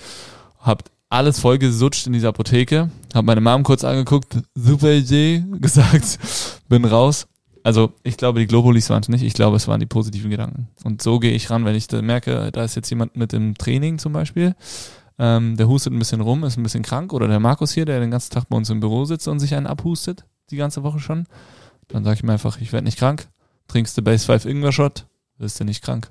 Hab 0.58 0.84
alles 1.08 1.38
vollgesutscht 1.40 2.06
in 2.06 2.12
dieser 2.12 2.28
Apotheke. 2.30 2.90
Hab 3.14 3.24
meine 3.24 3.40
Mom 3.40 3.62
kurz 3.62 3.84
angeguckt, 3.84 4.38
super 4.54 4.92
Idee, 4.92 5.44
gesagt, 5.60 6.18
bin 6.68 6.84
raus. 6.84 7.26
Also 7.62 7.94
ich 8.02 8.16
glaube, 8.18 8.40
die 8.40 8.46
Globulis 8.46 8.90
waren 8.90 9.02
es 9.02 9.08
nicht. 9.08 9.22
Ich 9.22 9.32
glaube, 9.32 9.56
es 9.56 9.66
waren 9.68 9.80
die 9.80 9.86
positiven 9.86 10.30
Gedanken. 10.30 10.68
Und 10.84 11.00
so 11.00 11.18
gehe 11.18 11.32
ich 11.32 11.48
ran, 11.50 11.64
wenn 11.64 11.74
ich 11.74 11.90
merke, 11.90 12.50
da 12.52 12.62
ist 12.62 12.74
jetzt 12.74 12.90
jemand 12.90 13.16
mit 13.16 13.32
im 13.32 13.56
Training 13.56 13.98
zum 13.98 14.12
Beispiel. 14.12 14.54
Ähm, 15.18 15.56
der 15.56 15.68
hustet 15.68 15.92
ein 15.92 15.98
bisschen 15.98 16.20
rum, 16.20 16.44
ist 16.44 16.58
ein 16.58 16.62
bisschen 16.62 16.82
krank. 16.82 17.12
Oder 17.12 17.26
der 17.26 17.40
Markus 17.40 17.72
hier, 17.72 17.86
der 17.86 18.00
den 18.00 18.10
ganzen 18.10 18.32
Tag 18.32 18.48
bei 18.50 18.56
uns 18.56 18.68
im 18.68 18.80
Büro 18.80 19.06
sitzt 19.06 19.28
und 19.28 19.40
sich 19.40 19.54
einen 19.54 19.66
abhustet, 19.66 20.26
die 20.50 20.56
ganze 20.56 20.82
Woche 20.82 21.00
schon. 21.00 21.26
Dann 21.88 22.04
sage 22.04 22.16
ich 22.16 22.22
mir 22.22 22.32
einfach, 22.32 22.60
ich 22.60 22.72
werde 22.72 22.84
nicht 22.84 22.98
krank. 22.98 23.28
Trinkst 23.68 23.96
du 23.96 24.02
Base 24.02 24.26
5 24.26 24.44
Ingwer 24.44 24.72
Shot, 24.72 25.06
wirst 25.38 25.58
du 25.58 25.64
nicht 25.64 25.82
krank. 25.82 26.10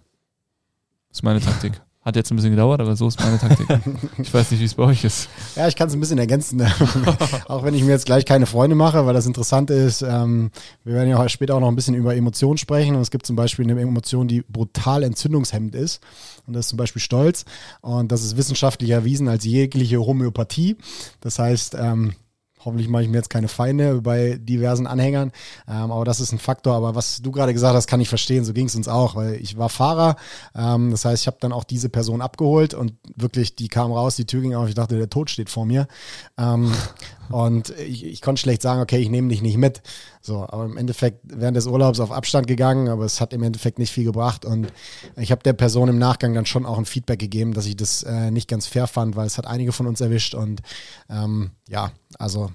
Das 1.09 1.19
ist 1.19 1.23
meine 1.23 1.39
Taktik. 1.39 1.79
Hat 2.03 2.17
jetzt 2.17 2.31
ein 2.31 2.35
bisschen 2.35 2.51
gedauert, 2.51 2.81
aber 2.81 2.97
so 2.97 3.07
ist 3.07 3.19
meine 3.19 3.39
Taktik. 3.39 3.67
Ich 4.17 4.33
weiß 4.33 4.51
nicht, 4.51 4.59
wie 4.59 4.65
es 4.65 4.73
bei 4.73 4.83
euch 4.83 5.03
ist. 5.03 5.29
Ja, 5.55 5.67
ich 5.67 5.75
kann 5.75 5.87
es 5.87 5.93
ein 5.93 5.99
bisschen 5.99 6.17
ergänzen, 6.17 6.61
auch 7.47 7.63
wenn 7.63 7.73
ich 7.73 7.83
mir 7.83 7.91
jetzt 7.91 8.05
gleich 8.05 8.25
keine 8.25 8.45
Freunde 8.45 8.75
mache, 8.75 9.05
weil 9.05 9.13
das 9.13 9.25
interessant 9.25 9.69
ist. 9.69 10.01
Ähm, 10.01 10.51
wir 10.83 10.95
werden 10.95 11.09
ja 11.09 11.29
später 11.29 11.55
auch 11.55 11.59
noch 11.59 11.69
ein 11.69 11.75
bisschen 11.75 11.95
über 11.95 12.15
Emotionen 12.15 12.57
sprechen 12.57 12.95
und 12.95 13.01
es 13.01 13.11
gibt 13.11 13.25
zum 13.25 13.35
Beispiel 13.35 13.69
eine 13.69 13.79
Emotion, 13.79 14.27
die 14.27 14.41
brutal 14.41 15.03
entzündungshemmend 15.03 15.75
ist 15.75 16.01
und 16.45 16.53
das 16.53 16.65
ist 16.65 16.69
zum 16.69 16.77
Beispiel 16.77 17.01
Stolz 17.01 17.45
und 17.81 18.11
das 18.11 18.23
ist 18.23 18.35
wissenschaftlich 18.37 18.89
erwiesen 18.89 19.27
als 19.29 19.45
jegliche 19.45 19.99
Homöopathie. 19.99 20.77
Das 21.21 21.39
heißt, 21.39 21.75
ähm, 21.79 22.15
Hoffentlich 22.65 22.87
mache 22.89 23.03
ich 23.03 23.09
mir 23.09 23.17
jetzt 23.17 23.29
keine 23.29 23.47
Feinde 23.47 24.01
bei 24.01 24.37
diversen 24.39 24.87
Anhängern. 24.87 25.31
Ähm, 25.67 25.91
aber 25.91 26.05
das 26.05 26.19
ist 26.19 26.31
ein 26.31 26.39
Faktor. 26.39 26.75
Aber 26.75 26.95
was 26.95 27.21
du 27.21 27.31
gerade 27.31 27.53
gesagt 27.53 27.75
hast, 27.75 27.87
kann 27.87 28.01
ich 28.01 28.09
verstehen. 28.09 28.45
So 28.45 28.53
ging 28.53 28.67
es 28.67 28.75
uns 28.75 28.87
auch, 28.87 29.15
weil 29.15 29.35
ich 29.35 29.57
war 29.57 29.69
Fahrer. 29.69 30.15
Ähm, 30.55 30.91
das 30.91 31.05
heißt, 31.05 31.23
ich 31.23 31.27
habe 31.27 31.37
dann 31.39 31.51
auch 31.51 31.63
diese 31.63 31.89
Person 31.89 32.21
abgeholt 32.21 32.73
und 32.73 32.93
wirklich, 33.15 33.55
die 33.55 33.67
kam 33.67 33.91
raus, 33.91 34.15
die 34.15 34.25
Tür 34.25 34.41
ging 34.41 34.55
auf. 34.55 34.67
Ich 34.67 34.75
dachte, 34.75 34.97
der 34.97 35.09
Tod 35.09 35.29
steht 35.29 35.49
vor 35.49 35.65
mir. 35.65 35.87
Ähm, 36.37 36.71
und 37.29 37.69
ich, 37.79 38.05
ich 38.05 38.21
konnte 38.21 38.41
schlecht 38.41 38.61
sagen, 38.61 38.81
okay, 38.81 38.97
ich 38.97 39.09
nehme 39.09 39.29
dich 39.29 39.41
nicht 39.41 39.57
mit. 39.57 39.81
So, 40.21 40.41
aber 40.47 40.65
im 40.65 40.77
Endeffekt 40.77 41.19
während 41.23 41.57
des 41.57 41.67
Urlaubs 41.67 41.99
auf 41.99 42.11
Abstand 42.11 42.47
gegangen, 42.47 42.87
aber 42.87 43.05
es 43.05 43.19
hat 43.19 43.33
im 43.33 43.43
Endeffekt 43.43 43.79
nicht 43.79 43.91
viel 43.91 44.03
gebracht. 44.03 44.45
Und 44.45 44.71
ich 45.17 45.31
habe 45.31 45.43
der 45.43 45.53
Person 45.53 45.89
im 45.89 45.97
Nachgang 45.97 46.33
dann 46.33 46.45
schon 46.45 46.65
auch 46.65 46.77
ein 46.77 46.85
Feedback 46.85 47.19
gegeben, 47.19 47.53
dass 47.53 47.65
ich 47.65 47.75
das 47.75 48.03
äh, 48.03 48.31
nicht 48.31 48.47
ganz 48.47 48.67
fair 48.67 48.87
fand, 48.87 49.15
weil 49.15 49.27
es 49.27 49.37
hat 49.37 49.47
einige 49.47 49.71
von 49.71 49.87
uns 49.87 50.01
erwischt. 50.01 50.35
Und 50.35 50.61
ähm, 51.09 51.51
ja, 51.67 51.91
also 52.17 52.51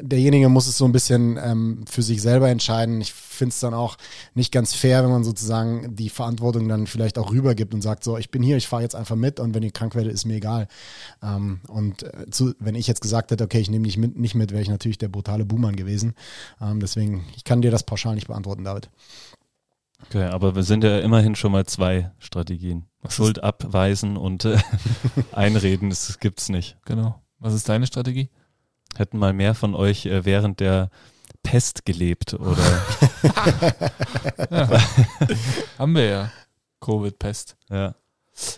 derjenige 0.00 0.48
muss 0.48 0.66
es 0.66 0.76
so 0.76 0.84
ein 0.84 0.92
bisschen 0.92 1.38
ähm, 1.42 1.84
für 1.88 2.02
sich 2.02 2.22
selber 2.22 2.48
entscheiden. 2.48 3.00
Ich 3.00 3.12
finde 3.12 3.50
es 3.50 3.60
dann 3.60 3.74
auch 3.74 3.96
nicht 4.34 4.52
ganz 4.52 4.74
fair, 4.74 5.02
wenn 5.02 5.10
man 5.10 5.24
sozusagen 5.24 5.96
die 5.96 6.08
Verantwortung 6.08 6.68
dann 6.68 6.86
vielleicht 6.86 7.18
auch 7.18 7.32
rübergibt 7.32 7.74
und 7.74 7.82
sagt, 7.82 8.04
so, 8.04 8.18
ich 8.18 8.30
bin 8.30 8.42
hier, 8.42 8.56
ich 8.56 8.68
fahre 8.68 8.82
jetzt 8.82 8.94
einfach 8.94 9.16
mit 9.16 9.40
und 9.40 9.54
wenn 9.54 9.62
ihr 9.62 9.72
krank 9.72 9.94
werdet, 9.94 10.12
ist 10.12 10.24
mir 10.24 10.36
egal. 10.36 10.68
Ähm, 11.22 11.60
und 11.68 12.02
äh, 12.02 12.30
zu, 12.30 12.54
wenn 12.58 12.74
ich 12.74 12.86
jetzt 12.86 13.00
gesagt 13.00 13.30
hätte, 13.30 13.44
okay, 13.44 13.60
ich 13.60 13.70
nehme 13.70 13.84
dich 13.84 13.96
mit, 13.96 14.18
nicht 14.18 14.34
mit, 14.34 14.52
wäre 14.52 14.62
ich 14.62 14.68
natürlich 14.68 14.98
der 14.98 15.08
brutale 15.08 15.44
Buhmann 15.44 15.76
gewesen. 15.76 16.14
Ähm, 16.60 16.80
deswegen, 16.80 17.24
ich 17.36 17.44
kann 17.44 17.62
dir 17.62 17.70
das 17.70 17.84
pauschal 17.84 18.14
nicht 18.14 18.28
beantworten, 18.28 18.64
David. 18.64 18.90
Okay, 20.06 20.24
aber 20.24 20.54
wir 20.54 20.64
sind 20.64 20.84
ja 20.84 20.98
immerhin 20.98 21.34
schon 21.34 21.52
mal 21.52 21.64
zwei 21.66 22.10
Strategien. 22.18 22.86
Was 23.02 23.14
Schuld 23.14 23.38
ist? 23.38 23.44
abweisen 23.44 24.16
und 24.16 24.44
äh, 24.44 24.58
einreden, 25.32 25.90
das 25.90 26.18
gibt's 26.18 26.48
nicht. 26.48 26.76
Genau. 26.84 27.20
Was 27.38 27.54
ist 27.54 27.68
deine 27.68 27.86
Strategie? 27.86 28.30
Hätten 28.96 29.18
mal 29.18 29.32
mehr 29.32 29.54
von 29.54 29.74
euch 29.74 30.06
äh, 30.06 30.24
während 30.24 30.60
der 30.60 30.90
Pest 31.42 31.84
gelebt 31.84 32.34
oder 32.34 32.82
ja. 34.50 34.68
haben 35.78 35.94
wir 35.94 36.04
ja 36.04 36.30
Covid-Pest. 36.80 37.56
Ja. 37.70 37.94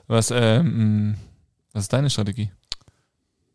Was, 0.07 0.31
ähm, 0.31 1.17
was 1.73 1.85
ist 1.85 1.93
deine 1.93 2.11
Strategie? 2.11 2.51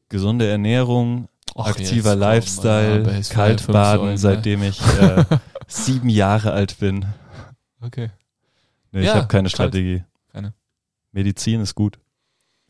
Gesunde 0.10 0.48
Ernährung, 0.48 1.30
Och, 1.56 1.68
aktiver 1.68 2.16
Lifestyle, 2.16 3.04
komm, 3.04 3.22
Kaltbaden, 3.30 4.00
Säulen, 4.02 4.18
seitdem 4.18 4.64
ich 4.64 4.82
äh, 4.82 5.26
sieben 5.68 6.10
Jahre 6.10 6.52
alt 6.52 6.80
bin. 6.80 7.06
Okay. 7.82 8.10
Nee, 8.92 9.04
ja, 9.04 9.12
ich 9.12 9.18
habe 9.18 9.28
keine 9.28 9.50
Strategie. 9.50 10.04
Keine. 10.32 10.54
Medizin 11.12 11.62
ist 11.62 11.76
gut. 11.76 12.00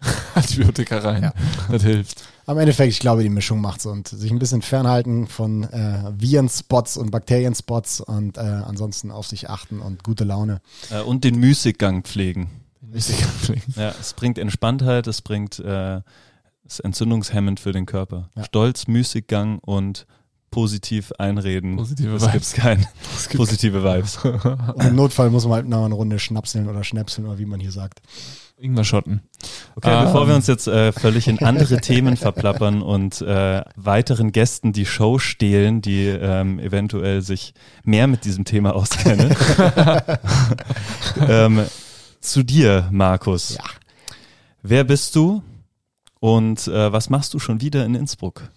Antibiotika 0.35 0.99
rein. 0.99 1.23
Ja. 1.23 1.33
Das 1.69 1.83
hilft. 1.83 2.23
Am 2.49 2.57
Endeffekt, 2.57 2.91
ich 2.91 2.99
glaube, 2.99 3.21
die 3.21 3.29
Mischung 3.29 3.61
macht's 3.61 3.85
und 3.85 4.07
sich 4.07 4.31
ein 4.31 4.39
bisschen 4.39 4.63
fernhalten 4.63 5.27
von 5.27 5.65
äh, 5.65 6.11
Virenspots 6.17 6.97
und 6.97 7.11
Bakterienspots 7.11 8.01
und 8.01 8.37
äh, 8.37 8.41
ansonsten 8.41 9.11
auf 9.11 9.27
sich 9.27 9.51
achten 9.51 9.79
und 9.81 10.03
gute 10.03 10.23
Laune. 10.23 10.59
Äh, 10.89 11.01
und 11.01 11.23
den 11.25 11.39
Müßiggang 11.39 12.01
pflegen. 12.01 12.49
Den 12.81 12.89
Müßiggang 12.89 13.29
pflegen. 13.29 13.73
Ja, 13.75 13.93
es 14.01 14.13
bringt 14.15 14.39
Entspanntheit, 14.39 15.05
es 15.05 15.21
bringt 15.21 15.59
äh, 15.59 16.01
ist 16.65 16.79
entzündungshemmend 16.79 17.59
für 17.59 17.71
den 17.71 17.85
Körper. 17.85 18.31
Ja. 18.35 18.45
Stolz, 18.45 18.87
Müßiggang 18.87 19.59
und 19.59 20.07
positiv 20.49 21.11
einreden. 21.19 21.77
Positive 21.77 22.15
es 22.15 22.31
gibt 22.31 22.53
kein 22.53 22.87
positive 23.35 23.83
Vibes. 23.83 24.17
Und 24.25 24.83
Im 24.83 24.95
Notfall 24.95 25.29
muss 25.29 25.43
man 25.43 25.53
halt 25.53 25.67
noch 25.67 25.85
eine 25.85 25.93
Runde 25.93 26.17
schnapseln 26.17 26.67
oder 26.67 26.83
schnäpseln 26.83 27.27
oder 27.27 27.37
wie 27.37 27.45
man 27.45 27.59
hier 27.59 27.71
sagt. 27.71 28.01
Ingwer-Schotten. 28.59 29.21
Okay, 29.75 29.89
ah. 29.89 30.03
bevor 30.03 30.27
wir 30.27 30.35
uns 30.35 30.47
jetzt 30.47 30.67
äh, 30.67 30.91
völlig 30.91 31.27
in 31.27 31.39
andere 31.39 31.77
Themen 31.81 32.17
verplappern 32.17 32.81
und 32.81 33.21
äh, 33.21 33.63
weiteren 33.75 34.31
Gästen 34.31 34.73
die 34.73 34.85
Show 34.85 35.17
stehlen, 35.17 35.81
die 35.81 36.07
ähm, 36.07 36.59
eventuell 36.59 37.21
sich 37.21 37.53
mehr 37.83 38.07
mit 38.07 38.25
diesem 38.25 38.45
Thema 38.45 38.75
auskennen. 38.75 39.35
ähm, 41.27 41.65
zu 42.19 42.43
dir, 42.43 42.89
Markus. 42.91 43.55
Ja. 43.55 43.63
Wer 44.61 44.83
bist 44.83 45.15
du 45.15 45.41
und 46.19 46.67
äh, 46.67 46.91
was 46.91 47.09
machst 47.09 47.33
du 47.33 47.39
schon 47.39 47.61
wieder 47.61 47.85
in 47.85 47.95
Innsbruck? 47.95 48.49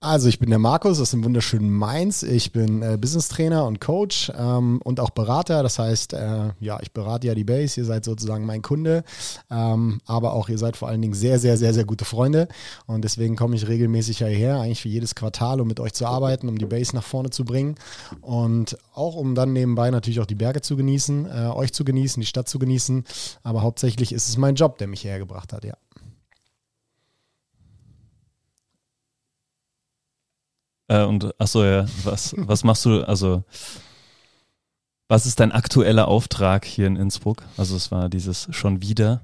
Also 0.00 0.28
ich 0.28 0.38
bin 0.38 0.50
der 0.50 0.58
Markus 0.58 1.00
aus 1.00 1.12
dem 1.12 1.24
wunderschönen 1.24 1.70
Mainz. 1.70 2.22
Ich 2.22 2.52
bin 2.52 2.82
äh, 2.82 2.98
Business 3.00 3.28
Trainer 3.28 3.64
und 3.64 3.80
Coach 3.80 4.30
ähm, 4.38 4.78
und 4.84 5.00
auch 5.00 5.08
Berater. 5.08 5.62
Das 5.62 5.78
heißt, 5.78 6.12
äh, 6.12 6.50
ja, 6.60 6.78
ich 6.82 6.92
berate 6.92 7.26
ja 7.26 7.34
die 7.34 7.44
Base. 7.44 7.80
Ihr 7.80 7.86
seid 7.86 8.04
sozusagen 8.04 8.44
mein 8.44 8.60
Kunde, 8.60 9.04
ähm, 9.50 10.02
aber 10.04 10.34
auch 10.34 10.50
ihr 10.50 10.58
seid 10.58 10.76
vor 10.76 10.88
allen 10.88 11.00
Dingen 11.00 11.14
sehr, 11.14 11.38
sehr, 11.38 11.56
sehr, 11.56 11.72
sehr 11.72 11.86
gute 11.86 12.04
Freunde. 12.04 12.46
Und 12.86 13.04
deswegen 13.04 13.36
komme 13.36 13.56
ich 13.56 13.68
regelmäßig 13.68 14.18
hierher, 14.18 14.60
eigentlich 14.60 14.82
für 14.82 14.90
jedes 14.90 15.14
Quartal, 15.14 15.62
um 15.62 15.66
mit 15.66 15.80
euch 15.80 15.94
zu 15.94 16.04
arbeiten, 16.04 16.50
um 16.50 16.58
die 16.58 16.66
Base 16.66 16.94
nach 16.94 17.04
vorne 17.04 17.30
zu 17.30 17.46
bringen 17.46 17.76
und 18.20 18.76
auch 18.92 19.16
um 19.16 19.34
dann 19.34 19.54
nebenbei 19.54 19.90
natürlich 19.90 20.20
auch 20.20 20.26
die 20.26 20.34
Berge 20.34 20.60
zu 20.60 20.76
genießen, 20.76 21.26
äh, 21.26 21.46
euch 21.48 21.72
zu 21.72 21.84
genießen, 21.84 22.20
die 22.20 22.26
Stadt 22.26 22.48
zu 22.48 22.58
genießen. 22.58 23.04
Aber 23.42 23.62
hauptsächlich 23.62 24.12
ist 24.12 24.28
es 24.28 24.36
mein 24.36 24.56
Job, 24.56 24.76
der 24.76 24.88
mich 24.88 25.00
hierher 25.00 25.18
gebracht 25.18 25.54
hat, 25.54 25.64
ja. 25.64 25.74
Äh, 30.88 31.04
und 31.04 31.38
achso, 31.40 31.64
ja, 31.64 31.86
was, 32.04 32.34
was 32.36 32.64
machst 32.64 32.84
du, 32.84 33.02
also 33.02 33.44
was 35.08 35.26
ist 35.26 35.38
dein 35.38 35.52
aktueller 35.52 36.08
Auftrag 36.08 36.64
hier 36.64 36.86
in 36.86 36.96
Innsbruck? 36.96 37.42
Also 37.56 37.76
es 37.76 37.90
war 37.92 38.08
dieses 38.08 38.48
schon 38.50 38.82
wieder. 38.82 39.20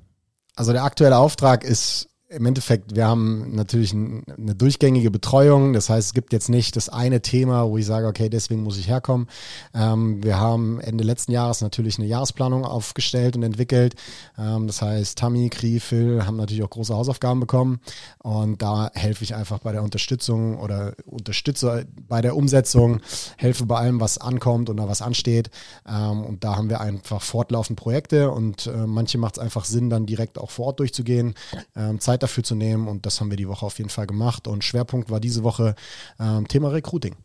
Also 0.55 0.73
der 0.73 0.85
aktuelle 0.85 1.17
Auftrag 1.17 1.65
ist 1.65 2.09
im 2.35 2.47
Endeffekt, 2.47 2.95
wir 2.95 3.07
haben 3.07 3.55
natürlich 3.55 3.93
eine 3.93 4.55
durchgängige 4.55 5.11
Betreuung. 5.11 5.73
Das 5.73 5.91
heißt, 5.91 6.09
es 6.09 6.15
gibt 6.15 6.33
jetzt 6.33 6.49
nicht 6.49 6.77
das 6.77 6.89
eine 6.89 7.21
Thema, 7.21 7.69
wo 7.69 7.77
ich 7.77 7.87
sage, 7.87 8.07
okay, 8.07 8.29
deswegen 8.29 8.63
muss 8.63 8.79
ich 8.79 8.89
herkommen. 8.89 9.29
Ähm, 9.75 10.23
wir 10.23 10.39
haben 10.39 10.81
Ende 10.81 11.05
letzten 11.05 11.33
Jahres 11.33 11.61
natürlich 11.61 11.99
eine 11.99 12.07
Jahresplanung 12.07 12.65
aufgestellt 12.65 13.37
und 13.37 13.43
entwickelt. 13.43 13.95
Ähm, 14.39 14.67
das 14.67 14.81
heißt, 14.81 15.19
Tammy, 15.19 15.51
Kri, 15.51 15.79
Phil 15.81 16.25
haben 16.25 16.37
natürlich 16.37 16.63
auch 16.63 16.71
große 16.71 16.95
Hausaufgaben 16.95 17.41
bekommen. 17.41 17.81
Und 18.19 18.63
da 18.63 18.91
helfe 18.95 19.25
ich 19.25 19.35
einfach 19.35 19.59
bei 19.59 19.73
der 19.73 19.83
Unterstützung 19.83 20.59
oder 20.59 20.95
unterstütze 21.05 21.87
bei 22.09 22.23
der 22.23 22.37
Umsetzung, 22.37 23.01
helfe 23.37 23.67
bei 23.67 23.77
allem, 23.77 24.01
was 24.01 24.19
ankommt 24.19 24.71
und 24.71 24.79
was 24.79 25.03
ansteht. 25.03 25.51
Ähm, 25.87 26.25
und 26.25 26.45
da 26.45 26.57
haben 26.57 26.71
wir 26.71 26.81
einfach 26.81 27.21
fortlaufend 27.21 27.79
Projekte 27.79 28.31
und 28.31 28.67
äh, 28.67 28.87
manche 28.87 29.19
macht 29.19 29.37
es 29.37 29.43
einfach 29.43 29.67
Sinn, 29.67 29.91
dann 29.91 30.07
direkt 30.07 30.39
auch 30.39 30.51
vor 30.51 30.67
Ort 30.67 30.81
durchzugehen. 30.81 31.35
Ähm, 31.77 32.01
Zeit 32.01 32.22
dafür 32.23 32.45
zu 32.45 32.55
nehmen 32.55 32.89
und 32.89 33.07
das 33.07 33.21
haben 33.21 33.31
wir 33.31 33.37
die 33.37 33.49
Woche 33.49 33.67
auf 33.67 33.79
jeden 33.79 33.91
Fall 33.91 34.07
gemacht 34.07 34.47
und 34.49 34.65
Schwerpunkt 34.65 35.11
war 35.11 35.21
diese 35.21 35.43
Woche 35.43 35.75
ähm, 36.19 36.47
Thema 36.49 36.69
Recruiting. 36.69 37.17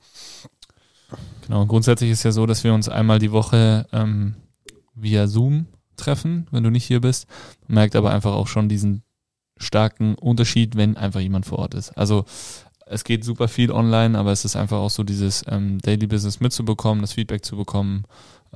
Genau, 1.46 1.66
grundsätzlich 1.66 2.12
ist 2.12 2.24
ja 2.24 2.32
so, 2.32 2.46
dass 2.46 2.64
wir 2.64 2.74
uns 2.74 2.90
einmal 2.90 3.20
die 3.20 3.32
Woche 3.32 3.88
ähm, 3.94 4.36
via 4.94 5.28
Zoom 5.28 5.68
treffen, 5.96 6.48
wenn 6.52 6.64
du 6.64 6.70
nicht 6.70 6.86
hier 6.86 7.02
bist. 7.02 7.28
Man 7.68 7.76
merkt 7.76 7.96
aber 7.96 8.12
einfach 8.12 8.34
auch 8.34 8.48
schon 8.48 8.70
diesen 8.70 9.04
starken 9.58 10.16
Unterschied, 10.16 10.76
wenn 10.76 10.98
einfach 10.98 11.20
jemand 11.20 11.46
vor 11.46 11.60
Ort 11.60 11.74
ist. 11.74 11.98
Also 11.98 12.26
es 12.86 13.04
geht 13.04 13.24
super 13.24 13.48
viel 13.48 13.72
online, 13.72 14.18
aber 14.18 14.32
es 14.32 14.46
ist 14.46 14.56
einfach 14.56 14.78
auch 14.78 14.90
so 14.90 15.04
dieses 15.04 15.44
ähm, 15.48 15.80
Daily 15.80 16.08
Business 16.08 16.40
mitzubekommen, 16.40 17.02
das 17.02 17.14
Feedback 17.14 17.44
zu 17.44 17.58
bekommen 17.58 18.04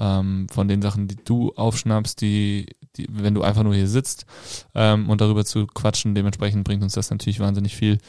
ähm, 0.02 0.48
von 0.52 0.68
den 0.68 0.82
Sachen, 0.82 1.08
die 1.08 1.16
du 1.16 1.54
aufschnappst, 1.56 2.20
die, 2.20 2.66
die 2.98 3.08
wenn 3.10 3.36
du 3.36 3.44
einfach 3.44 3.64
nur 3.64 3.76
hier 3.76 3.88
sitzt 3.88 4.26
ähm, 4.74 5.10
und 5.10 5.22
darüber 5.22 5.46
zu 5.46 5.68
quatschen. 5.68 6.16
Dementsprechend 6.16 6.64
bringt 6.64 6.82
uns 6.82 6.94
das 6.94 7.12
natürlich 7.12 7.40
wahnsinnig 7.40 7.76
viel. 7.76 8.00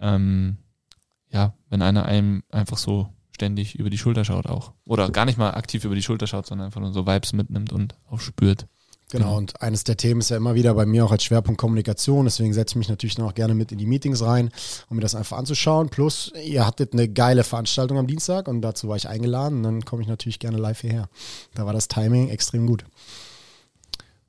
Ähm, 0.00 0.56
ja, 1.28 1.54
wenn 1.68 1.82
einer 1.82 2.06
einem 2.06 2.42
einfach 2.50 2.78
so 2.78 3.10
ständig 3.32 3.78
über 3.78 3.90
die 3.90 3.98
Schulter 3.98 4.24
schaut 4.24 4.46
auch. 4.46 4.72
Oder 4.86 5.10
gar 5.10 5.26
nicht 5.26 5.36
mal 5.36 5.50
aktiv 5.50 5.84
über 5.84 5.94
die 5.94 6.02
Schulter 6.02 6.26
schaut, 6.26 6.46
sondern 6.46 6.66
einfach 6.66 6.80
nur 6.80 6.92
so 6.92 7.06
Vibes 7.06 7.34
mitnimmt 7.34 7.70
und 7.70 7.94
auch 8.08 8.20
spürt. 8.20 8.66
Genau, 9.12 9.36
und 9.36 9.62
eines 9.62 9.84
der 9.84 9.96
Themen 9.96 10.20
ist 10.20 10.30
ja 10.30 10.36
immer 10.36 10.56
wieder 10.56 10.74
bei 10.74 10.84
mir 10.84 11.04
auch 11.04 11.12
als 11.12 11.22
Schwerpunkt 11.22 11.60
Kommunikation. 11.60 12.24
Deswegen 12.24 12.52
setze 12.52 12.72
ich 12.72 12.76
mich 12.76 12.88
natürlich 12.88 13.18
noch 13.18 13.34
gerne 13.34 13.54
mit 13.54 13.70
in 13.70 13.78
die 13.78 13.86
Meetings 13.86 14.20
rein, 14.20 14.50
um 14.90 14.96
mir 14.96 15.02
das 15.02 15.14
einfach 15.14 15.38
anzuschauen. 15.38 15.90
Plus, 15.90 16.32
ihr 16.44 16.66
hattet 16.66 16.92
eine 16.92 17.08
geile 17.08 17.44
Veranstaltung 17.44 17.98
am 17.98 18.08
Dienstag 18.08 18.48
und 18.48 18.62
dazu 18.62 18.88
war 18.88 18.96
ich 18.96 19.08
eingeladen. 19.08 19.58
Und 19.58 19.62
dann 19.62 19.84
komme 19.84 20.02
ich 20.02 20.08
natürlich 20.08 20.40
gerne 20.40 20.58
live 20.58 20.80
hierher. 20.80 21.08
Da 21.54 21.66
war 21.66 21.72
das 21.72 21.86
Timing 21.86 22.30
extrem 22.30 22.66
gut. 22.66 22.84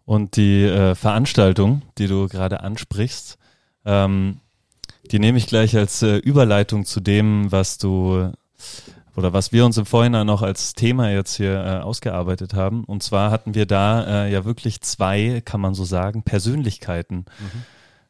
Und 0.05 0.35
die 0.37 0.63
äh, 0.63 0.93
Veranstaltung, 0.93 1.81
die 1.97 2.07
du 2.07 2.27
gerade 2.27 2.61
ansprichst, 2.61 3.39
ähm, 3.83 4.41
die 5.11 5.17
nehme 5.17 5.39
ich 5.39 5.47
gleich 5.47 5.75
als 5.75 6.03
äh, 6.03 6.17
Überleitung 6.17 6.85
zu 6.85 6.99
dem, 6.99 7.51
was 7.51 7.79
du 7.79 8.31
oder 9.17 9.33
was 9.33 9.51
wir 9.51 9.65
uns 9.65 9.77
im 9.77 9.87
Vorhinein 9.87 10.27
noch 10.27 10.43
als 10.43 10.73
Thema 10.73 11.09
jetzt 11.09 11.35
hier 11.35 11.55
äh, 11.55 11.79
ausgearbeitet 11.79 12.53
haben. 12.53 12.83
Und 12.83 13.01
zwar 13.01 13.31
hatten 13.31 13.55
wir 13.55 13.65
da 13.65 14.25
äh, 14.25 14.31
ja 14.31 14.45
wirklich 14.45 14.81
zwei, 14.81 15.41
kann 15.43 15.59
man 15.59 15.73
so 15.73 15.83
sagen, 15.85 16.21
Persönlichkeiten 16.21 17.25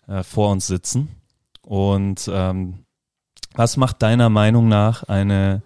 mhm. 0.07 0.13
äh, 0.13 0.23
vor 0.23 0.51
uns 0.51 0.67
sitzen. 0.67 1.07
Und 1.61 2.29
ähm, 2.31 2.83
was 3.53 3.77
macht 3.77 4.01
deiner 4.01 4.29
Meinung 4.29 4.67
nach 4.67 5.03
eine, 5.03 5.61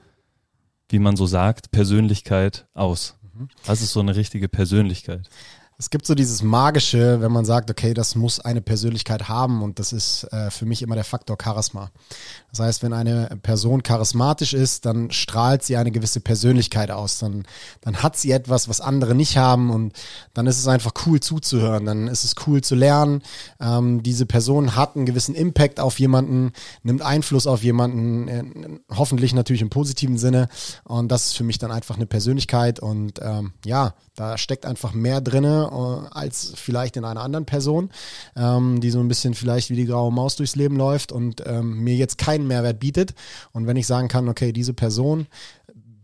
wie 0.89 0.99
man 0.99 1.15
so 1.15 1.25
sagt, 1.25 1.71
Persönlichkeit 1.71 2.67
aus? 2.75 3.17
Mhm. 3.33 3.49
Was 3.65 3.81
ist 3.81 3.93
so 3.93 3.99
eine 3.99 4.15
richtige 4.15 4.47
Persönlichkeit? 4.47 5.27
Es 5.81 5.89
gibt 5.89 6.05
so 6.05 6.13
dieses 6.13 6.43
Magische, 6.43 7.21
wenn 7.21 7.31
man 7.31 7.43
sagt, 7.43 7.71
okay, 7.71 7.95
das 7.95 8.13
muss 8.13 8.39
eine 8.39 8.61
Persönlichkeit 8.61 9.29
haben 9.29 9.63
und 9.63 9.79
das 9.79 9.93
ist 9.93 10.25
äh, 10.25 10.51
für 10.51 10.67
mich 10.67 10.83
immer 10.83 10.93
der 10.93 11.03
Faktor 11.03 11.37
Charisma. 11.41 11.89
Das 12.51 12.59
heißt, 12.59 12.83
wenn 12.83 12.93
eine 12.93 13.39
Person 13.41 13.81
charismatisch 13.81 14.53
ist, 14.53 14.85
dann 14.85 15.09
strahlt 15.09 15.63
sie 15.63 15.77
eine 15.77 15.89
gewisse 15.89 16.19
Persönlichkeit 16.19 16.91
aus. 16.91 17.17
Dann, 17.17 17.45
dann 17.81 18.03
hat 18.03 18.15
sie 18.15 18.29
etwas, 18.29 18.69
was 18.69 18.79
andere 18.79 19.15
nicht 19.15 19.37
haben 19.37 19.71
und 19.71 19.93
dann 20.35 20.45
ist 20.45 20.59
es 20.59 20.67
einfach 20.67 20.91
cool 21.07 21.19
zuzuhören. 21.19 21.87
Dann 21.87 22.07
ist 22.07 22.25
es 22.25 22.35
cool 22.45 22.61
zu 22.61 22.75
lernen. 22.75 23.23
Ähm, 23.59 24.03
diese 24.03 24.27
Person 24.27 24.75
hat 24.75 24.95
einen 24.95 25.07
gewissen 25.07 25.33
Impact 25.33 25.79
auf 25.79 25.97
jemanden, 25.97 26.53
nimmt 26.83 27.01
Einfluss 27.01 27.47
auf 27.47 27.63
jemanden, 27.63 28.27
äh, 28.27 28.43
hoffentlich 28.95 29.33
natürlich 29.33 29.63
im 29.63 29.71
positiven 29.71 30.19
Sinne. 30.19 30.47
Und 30.83 31.11
das 31.11 31.27
ist 31.27 31.37
für 31.37 31.43
mich 31.43 31.57
dann 31.57 31.71
einfach 31.71 31.95
eine 31.95 32.05
Persönlichkeit 32.05 32.79
und 32.79 33.19
ähm, 33.23 33.53
ja, 33.65 33.95
da 34.15 34.37
steckt 34.37 34.67
einfach 34.67 34.93
mehr 34.93 35.21
drinne 35.21 35.70
äh, 35.71 36.07
als 36.11 36.53
vielleicht 36.55 36.97
in 36.97 37.05
einer 37.05 37.21
anderen 37.21 37.45
Person, 37.45 37.89
ähm, 38.35 38.81
die 38.81 38.91
so 38.91 38.99
ein 38.99 39.07
bisschen 39.07 39.33
vielleicht 39.33 39.69
wie 39.69 39.75
die 39.75 39.85
graue 39.85 40.11
Maus 40.11 40.35
durchs 40.35 40.55
Leben 40.55 40.75
läuft 40.75 41.11
und 41.11 41.43
ähm, 41.45 41.79
mir 41.79 41.95
jetzt 41.95 42.17
keinen 42.17 42.47
Mehrwert 42.47 42.79
bietet. 42.79 43.13
Und 43.51 43.67
wenn 43.67 43.77
ich 43.77 43.87
sagen 43.87 44.07
kann, 44.07 44.29
okay, 44.29 44.51
diese 44.51 44.73
Person 44.73 45.27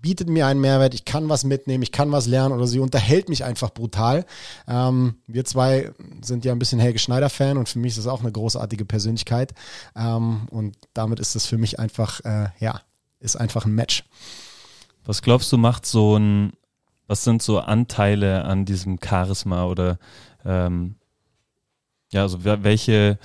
bietet 0.01 0.29
mir 0.29 0.47
einen 0.47 0.62
Mehrwert, 0.62 0.93
ich 0.93 1.05
kann 1.05 1.27
was 1.29 1.43
mitnehmen, 1.43 1.83
ich 1.83 1.91
kann 1.91 2.12
was 2.12 2.27
lernen 2.27 2.53
oder 2.53 2.67
sie 2.67 2.79
unterhält 2.79 3.29
mich 3.29 3.43
einfach 3.43 3.74
brutal. 3.74 4.25
Ähm, 4.67 5.15
wir 5.27 5.44
zwei 5.46 5.92
sind 6.22 6.46
ja 6.46 6.53
ein 6.53 6.59
bisschen 6.59 6.79
Helge 6.79 7.00
Schneider-Fan 7.00 7.57
und 7.57 7.68
für 7.68 7.79
mich 7.79 7.92
ist 7.92 8.00
das 8.00 8.07
auch 8.07 8.22
eine 8.22 8.31
großartige 8.31 8.85
Persönlichkeit. 8.85 9.53
Ähm, 9.96 10.48
und 10.50 10.77
damit 10.94 11.20
ist 11.20 11.35
das 11.35 11.46
für 11.46 11.57
mich 11.57 11.79
einfach, 11.79 12.22
äh, 12.24 12.50
ja, 12.59 12.81
ist 13.20 13.35
einfach 13.35 13.65
ein 13.65 13.74
Match. 13.74 14.03
Was 15.05 15.22
glaubst 15.22 15.51
du, 15.51 15.57
macht 15.57 15.85
so 15.85 16.18
ein 16.18 16.53
was 17.07 17.24
sind 17.24 17.41
so 17.41 17.59
Anteile 17.59 18.46
an 18.46 18.65
diesem 18.65 19.00
Charisma 19.03 19.65
oder 19.65 19.98
ähm, 20.46 20.96
ja, 22.11 22.22
also 22.22 22.43
welche 22.43 23.17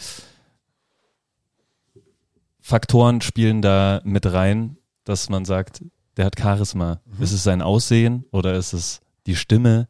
Faktoren 2.60 3.20
spielen 3.20 3.62
da 3.62 4.00
mit 4.04 4.32
rein, 4.32 4.76
dass 5.04 5.28
man 5.28 5.44
sagt, 5.44 5.84
der 6.16 6.26
hat 6.26 6.38
Charisma? 6.38 7.00
Mhm. 7.04 7.22
Ist 7.22 7.32
es 7.32 7.42
sein 7.42 7.62
Aussehen 7.62 8.24
oder 8.30 8.54
ist 8.54 8.72
es 8.72 9.00
die 9.26 9.36
Stimme 9.36 9.88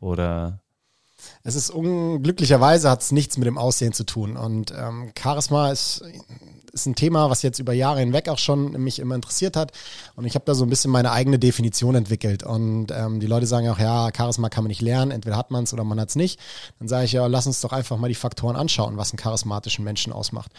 oder 0.00 0.60
es 1.42 1.54
ist 1.54 1.70
unglücklicherweise 1.70 2.90
hat 2.90 3.02
es 3.02 3.12
nichts 3.12 3.36
mit 3.36 3.46
dem 3.46 3.58
Aussehen 3.58 3.92
zu 3.92 4.04
tun. 4.04 4.36
Und 4.36 4.72
ähm, 4.76 5.12
Charisma 5.18 5.70
ist 5.70 6.02
ist 6.74 6.86
ein 6.86 6.94
Thema, 6.94 7.30
was 7.30 7.42
jetzt 7.42 7.58
über 7.58 7.72
Jahre 7.72 8.00
hinweg 8.00 8.28
auch 8.28 8.38
schon 8.38 8.72
mich 8.72 8.98
immer 8.98 9.14
interessiert 9.14 9.56
hat. 9.56 9.72
Und 10.16 10.24
ich 10.26 10.34
habe 10.34 10.44
da 10.44 10.54
so 10.54 10.64
ein 10.64 10.70
bisschen 10.70 10.90
meine 10.90 11.12
eigene 11.12 11.38
Definition 11.38 11.94
entwickelt. 11.94 12.42
Und 12.42 12.88
ähm, 12.90 13.20
die 13.20 13.26
Leute 13.26 13.46
sagen 13.46 13.68
auch, 13.68 13.78
ja, 13.78 14.10
Charisma 14.14 14.48
kann 14.48 14.64
man 14.64 14.68
nicht 14.68 14.82
lernen, 14.82 15.10
entweder 15.10 15.36
hat 15.36 15.50
man 15.50 15.64
es 15.64 15.72
oder 15.72 15.84
man 15.84 16.00
hat 16.00 16.10
es 16.10 16.16
nicht. 16.16 16.40
Dann 16.78 16.88
sage 16.88 17.04
ich 17.04 17.12
ja, 17.12 17.26
lass 17.26 17.46
uns 17.46 17.60
doch 17.60 17.72
einfach 17.72 17.96
mal 17.96 18.08
die 18.08 18.14
Faktoren 18.14 18.56
anschauen, 18.56 18.96
was 18.96 19.12
einen 19.12 19.18
charismatischen 19.18 19.84
Menschen 19.84 20.12
ausmacht. 20.12 20.50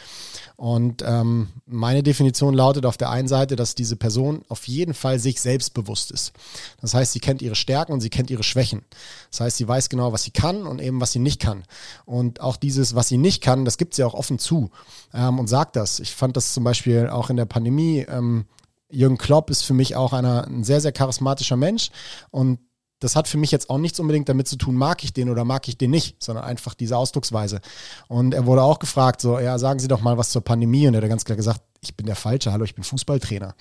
Und 0.56 1.04
ähm, 1.06 1.49
meine 1.65 2.01
Definition 2.01 2.54
lautet 2.54 2.86
auf 2.86 2.97
der 2.97 3.10
einen 3.10 3.28
Seite, 3.28 3.56
dass 3.56 3.75
diese 3.75 3.97
Person 3.97 4.43
auf 4.47 4.67
jeden 4.67 4.93
Fall 4.93 5.19
sich 5.19 5.41
selbstbewusst 5.41 6.12
ist. 6.12 6.32
Das 6.80 6.93
heißt, 6.93 7.12
sie 7.12 7.19
kennt 7.19 7.41
ihre 7.41 7.56
Stärken 7.56 7.91
und 7.91 7.99
sie 7.99 8.10
kennt 8.10 8.30
ihre 8.30 8.43
Schwächen. 8.43 8.84
Das 9.32 9.41
heißt, 9.41 9.58
sie 9.58 9.67
weiß 9.67 9.89
genau, 9.89 10.13
was 10.13 10.23
sie 10.23 10.32
kann 10.32 10.65
und 10.65 10.82
eben, 10.82 11.01
was 11.01 11.12
sie 11.12 11.19
nicht 11.19 11.41
kann. 11.41 11.63
Und 12.06 12.39
auch 12.39 12.56
dieses, 12.56 12.95
was 12.95 13.10
sie 13.10 13.17
nicht 13.17 13.43
kann, 13.43 13.65
das 13.65 13.78
gibt 13.78 13.95
sie 13.95 14.04
auch 14.04 14.13
offen 14.13 14.39
zu 14.39 14.71
ähm, 15.13 15.39
und 15.39 15.47
sagt 15.47 15.75
das. 15.75 15.99
Ich 16.06 16.15
fand 16.15 16.38
das 16.38 16.54
zum 16.54 16.63
Beispiel 16.63 17.08
auch 17.08 17.30
in 17.30 17.36
der 17.36 17.46
Pandemie. 17.46 18.06
Ähm, 18.08 18.46
Jürgen 18.91 19.18
Klopp 19.18 19.50
ist 19.50 19.63
für 19.63 19.74
mich 19.74 19.96
auch 19.96 20.13
einer, 20.13 20.46
ein 20.46 20.63
sehr, 20.63 20.80
sehr 20.80 20.91
charismatischer 20.91 21.58
Mensch 21.58 21.89
und 22.30 22.60
das 23.00 23.15
hat 23.15 23.28
für 23.28 23.38
mich 23.38 23.52
jetzt 23.52 23.70
auch 23.70 23.78
nichts 23.78 24.00
unbedingt 24.00 24.30
damit 24.30 24.48
zu 24.48 24.56
tun, 24.56 24.76
mag 24.76 25.04
ich 25.04 25.13
den 25.13 25.30
oder 25.30 25.44
mag 25.44 25.68
ich 25.68 25.78
den 25.78 25.91
nicht, 25.91 26.24
sondern 26.24 26.46
einfach 26.46 26.74
diese 26.74 26.98
Ausdrucksweise. 26.98 27.60
Und 28.08 28.34
er 28.34 28.46
wurde 28.46 28.63
auch 28.63 28.80
gefragt, 28.80 29.22
so, 29.22 29.38
ja, 29.38 29.60
sagen 29.60 29.80
Sie 29.80 29.88
doch 29.88 30.02
mal 30.02 30.18
was 30.18 30.30
zur 30.30 30.44
Pandemie. 30.44 30.88
Und 30.88 30.94
er 30.94 31.02
hat 31.02 31.10
ganz 31.10 31.26
klar 31.26 31.36
gesagt, 31.36 31.62
ich 31.82 31.96
bin 31.98 32.06
der 32.06 32.15
Falsche, 32.15 32.52
hallo, 32.52 32.63
ich 32.63 32.76
bin 32.76 32.84
Fußballtrainer. 32.84 33.54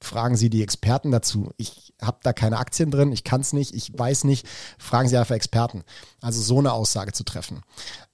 Fragen 0.00 0.36
Sie 0.36 0.50
die 0.50 0.62
Experten 0.62 1.10
dazu. 1.10 1.50
Ich 1.56 1.94
habe 2.00 2.18
da 2.22 2.32
keine 2.32 2.58
Aktien 2.58 2.90
drin, 2.90 3.12
ich 3.12 3.24
kann 3.24 3.40
es 3.40 3.52
nicht, 3.52 3.74
ich 3.74 3.98
weiß 3.98 4.24
nicht. 4.24 4.46
Fragen 4.78 5.08
Sie 5.08 5.16
einfach 5.16 5.34
Experten. 5.34 5.82
Also 6.20 6.40
so 6.40 6.58
eine 6.58 6.72
Aussage 6.72 7.12
zu 7.12 7.24
treffen. 7.24 7.62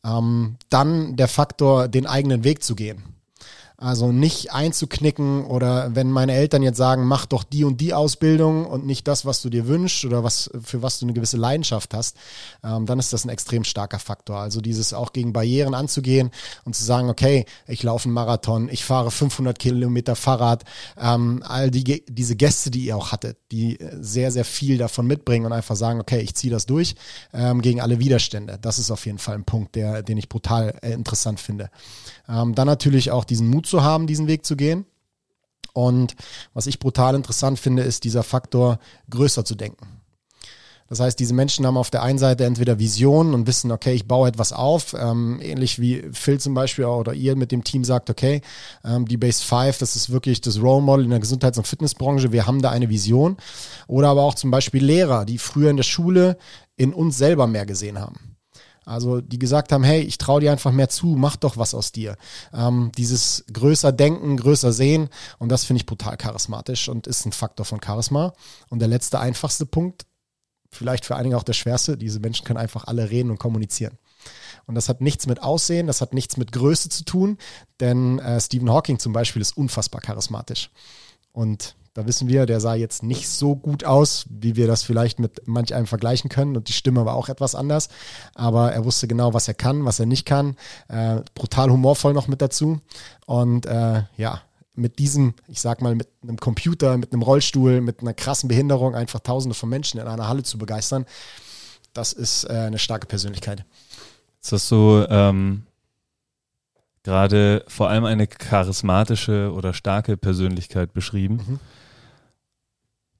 Ähm, 0.04 0.56
dann 0.70 1.16
der 1.16 1.28
Faktor, 1.28 1.88
den 1.88 2.06
eigenen 2.06 2.44
Weg 2.44 2.62
zu 2.62 2.76
gehen. 2.76 3.02
Also 3.82 4.12
nicht 4.12 4.52
einzuknicken 4.52 5.44
oder 5.44 5.92
wenn 5.96 6.08
meine 6.08 6.34
Eltern 6.34 6.62
jetzt 6.62 6.76
sagen, 6.76 7.04
mach 7.04 7.26
doch 7.26 7.42
die 7.42 7.64
und 7.64 7.80
die 7.80 7.94
Ausbildung 7.94 8.64
und 8.64 8.86
nicht 8.86 9.08
das, 9.08 9.26
was 9.26 9.42
du 9.42 9.50
dir 9.50 9.66
wünschst 9.66 10.04
oder 10.04 10.22
was, 10.22 10.50
für 10.62 10.82
was 10.82 11.00
du 11.00 11.06
eine 11.06 11.14
gewisse 11.14 11.36
Leidenschaft 11.36 11.92
hast, 11.92 12.16
ähm, 12.62 12.86
dann 12.86 13.00
ist 13.00 13.12
das 13.12 13.24
ein 13.24 13.28
extrem 13.28 13.64
starker 13.64 13.98
Faktor. 13.98 14.36
Also 14.36 14.60
dieses 14.60 14.92
auch 14.92 15.12
gegen 15.12 15.32
Barrieren 15.32 15.74
anzugehen 15.74 16.30
und 16.64 16.76
zu 16.76 16.84
sagen, 16.84 17.10
okay, 17.10 17.44
ich 17.66 17.82
laufe 17.82 18.04
einen 18.04 18.14
Marathon, 18.14 18.68
ich 18.68 18.84
fahre 18.84 19.10
500 19.10 19.58
Kilometer 19.58 20.14
Fahrrad, 20.14 20.62
ähm, 20.96 21.42
all 21.44 21.72
die, 21.72 22.04
diese 22.08 22.36
Gäste, 22.36 22.70
die 22.70 22.84
ihr 22.84 22.96
auch 22.96 23.10
hattet, 23.10 23.36
die 23.50 23.80
sehr, 23.98 24.30
sehr 24.30 24.44
viel 24.44 24.78
davon 24.78 25.08
mitbringen 25.08 25.44
und 25.44 25.52
einfach 25.52 25.74
sagen, 25.74 26.00
okay, 26.00 26.20
ich 26.20 26.36
ziehe 26.36 26.52
das 26.52 26.66
durch 26.66 26.94
ähm, 27.32 27.60
gegen 27.60 27.80
alle 27.80 27.98
Widerstände. 27.98 28.60
Das 28.62 28.78
ist 28.78 28.92
auf 28.92 29.06
jeden 29.06 29.18
Fall 29.18 29.34
ein 29.34 29.44
Punkt, 29.44 29.74
der, 29.74 30.04
den 30.04 30.18
ich 30.18 30.28
brutal 30.28 30.78
äh, 30.82 30.92
interessant 30.92 31.40
finde. 31.40 31.68
Ähm, 32.28 32.54
dann 32.54 32.68
natürlich 32.68 33.10
auch 33.10 33.24
diesen 33.24 33.48
Mut 33.48 33.71
zu 33.72 33.82
haben, 33.82 34.06
diesen 34.06 34.26
Weg 34.26 34.44
zu 34.44 34.54
gehen. 34.54 34.84
Und 35.72 36.14
was 36.52 36.66
ich 36.66 36.78
brutal 36.78 37.14
interessant 37.14 37.58
finde, 37.58 37.82
ist 37.82 38.04
dieser 38.04 38.22
Faktor, 38.22 38.78
größer 39.08 39.44
zu 39.46 39.54
denken. 39.54 39.86
Das 40.90 41.00
heißt, 41.00 41.18
diese 41.18 41.32
Menschen 41.32 41.66
haben 41.66 41.78
auf 41.78 41.88
der 41.88 42.02
einen 42.02 42.18
Seite 42.18 42.44
entweder 42.44 42.78
Visionen 42.78 43.32
und 43.32 43.46
wissen, 43.46 43.72
okay, 43.72 43.94
ich 43.94 44.06
baue 44.06 44.28
etwas 44.28 44.52
auf, 44.52 44.92
ähm, 44.92 45.40
ähnlich 45.40 45.80
wie 45.80 46.04
Phil 46.12 46.38
zum 46.38 46.52
Beispiel 46.52 46.84
oder 46.84 47.14
ihr 47.14 47.34
mit 47.34 47.50
dem 47.50 47.64
Team 47.64 47.82
sagt, 47.82 48.10
okay, 48.10 48.42
ähm, 48.84 49.08
die 49.08 49.16
Base 49.16 49.42
5, 49.42 49.78
das 49.78 49.96
ist 49.96 50.10
wirklich 50.10 50.42
das 50.42 50.60
Role 50.60 50.82
Model 50.82 51.06
in 51.06 51.10
der 51.10 51.20
Gesundheits- 51.20 51.56
und 51.56 51.66
Fitnessbranche, 51.66 52.30
wir 52.30 52.46
haben 52.46 52.60
da 52.60 52.68
eine 52.68 52.90
Vision. 52.90 53.38
Oder 53.86 54.08
aber 54.10 54.22
auch 54.22 54.34
zum 54.34 54.50
Beispiel 54.50 54.84
Lehrer, 54.84 55.24
die 55.24 55.38
früher 55.38 55.70
in 55.70 55.78
der 55.78 55.84
Schule 55.84 56.36
in 56.76 56.92
uns 56.92 57.16
selber 57.16 57.46
mehr 57.46 57.64
gesehen 57.64 57.98
haben. 57.98 58.31
Also 58.84 59.20
die 59.20 59.38
gesagt 59.38 59.72
haben, 59.72 59.84
hey, 59.84 60.00
ich 60.00 60.18
traue 60.18 60.40
dir 60.40 60.52
einfach 60.52 60.72
mehr 60.72 60.88
zu, 60.88 61.06
mach 61.06 61.36
doch 61.36 61.56
was 61.56 61.74
aus 61.74 61.92
dir. 61.92 62.16
Ähm, 62.52 62.90
dieses 62.96 63.44
größer 63.52 63.92
Denken, 63.92 64.36
größer 64.36 64.72
Sehen 64.72 65.08
und 65.38 65.50
das 65.50 65.64
finde 65.64 65.78
ich 65.78 65.86
brutal 65.86 66.16
charismatisch 66.16 66.88
und 66.88 67.06
ist 67.06 67.24
ein 67.24 67.32
Faktor 67.32 67.64
von 67.64 67.80
Charisma. 67.82 68.32
Und 68.70 68.80
der 68.80 68.88
letzte, 68.88 69.20
einfachste 69.20 69.66
Punkt, 69.66 70.06
vielleicht 70.70 71.04
für 71.04 71.16
einige 71.16 71.36
auch 71.36 71.42
der 71.42 71.52
schwerste, 71.52 71.96
diese 71.96 72.20
Menschen 72.20 72.44
können 72.44 72.58
einfach 72.58 72.84
alle 72.84 73.10
reden 73.10 73.30
und 73.30 73.38
kommunizieren. 73.38 73.98
Und 74.66 74.74
das 74.74 74.88
hat 74.88 75.00
nichts 75.00 75.26
mit 75.26 75.42
Aussehen, 75.42 75.86
das 75.86 76.00
hat 76.00 76.14
nichts 76.14 76.36
mit 76.36 76.52
Größe 76.52 76.88
zu 76.88 77.04
tun, 77.04 77.38
denn 77.80 78.18
äh, 78.18 78.40
Stephen 78.40 78.70
Hawking 78.70 78.98
zum 78.98 79.12
Beispiel 79.12 79.42
ist 79.42 79.56
unfassbar 79.56 80.00
charismatisch. 80.00 80.70
Und 81.32 81.76
Da 81.94 82.06
wissen 82.06 82.26
wir, 82.28 82.46
der 82.46 82.58
sah 82.60 82.74
jetzt 82.74 83.02
nicht 83.02 83.28
so 83.28 83.54
gut 83.54 83.84
aus, 83.84 84.24
wie 84.30 84.56
wir 84.56 84.66
das 84.66 84.82
vielleicht 84.82 85.18
mit 85.18 85.46
manch 85.46 85.74
einem 85.74 85.86
vergleichen 85.86 86.30
können. 86.30 86.56
Und 86.56 86.68
die 86.68 86.72
Stimme 86.72 87.04
war 87.04 87.14
auch 87.14 87.28
etwas 87.28 87.54
anders. 87.54 87.88
Aber 88.34 88.72
er 88.72 88.84
wusste 88.86 89.06
genau, 89.06 89.34
was 89.34 89.46
er 89.46 89.54
kann, 89.54 89.84
was 89.84 90.00
er 90.00 90.06
nicht 90.06 90.24
kann. 90.24 90.56
Äh, 90.88 91.20
brutal 91.34 91.70
humorvoll 91.70 92.14
noch 92.14 92.28
mit 92.28 92.40
dazu. 92.40 92.80
Und 93.26 93.66
äh, 93.66 94.04
ja, 94.16 94.40
mit 94.74 94.98
diesem, 94.98 95.34
ich 95.48 95.60
sag 95.60 95.82
mal, 95.82 95.94
mit 95.94 96.08
einem 96.22 96.38
Computer, 96.38 96.96
mit 96.96 97.12
einem 97.12 97.22
Rollstuhl, 97.22 97.82
mit 97.82 98.00
einer 98.00 98.14
krassen 98.14 98.48
Behinderung 98.48 98.94
einfach 98.94 99.20
tausende 99.20 99.54
von 99.54 99.68
Menschen 99.68 100.00
in 100.00 100.06
einer 100.06 100.28
Halle 100.28 100.44
zu 100.44 100.56
begeistern, 100.56 101.04
das 101.92 102.14
ist 102.14 102.44
äh, 102.44 102.54
eine 102.54 102.78
starke 102.78 103.06
Persönlichkeit. 103.06 103.66
Jetzt 104.36 104.52
hast 104.52 104.70
du 104.70 105.06
ähm, 105.10 105.66
gerade 107.02 107.64
vor 107.68 107.90
allem 107.90 108.04
eine 108.04 108.26
charismatische 108.26 109.52
oder 109.52 109.74
starke 109.74 110.16
Persönlichkeit 110.16 110.94
beschrieben. 110.94 111.34
Mhm. 111.46 111.60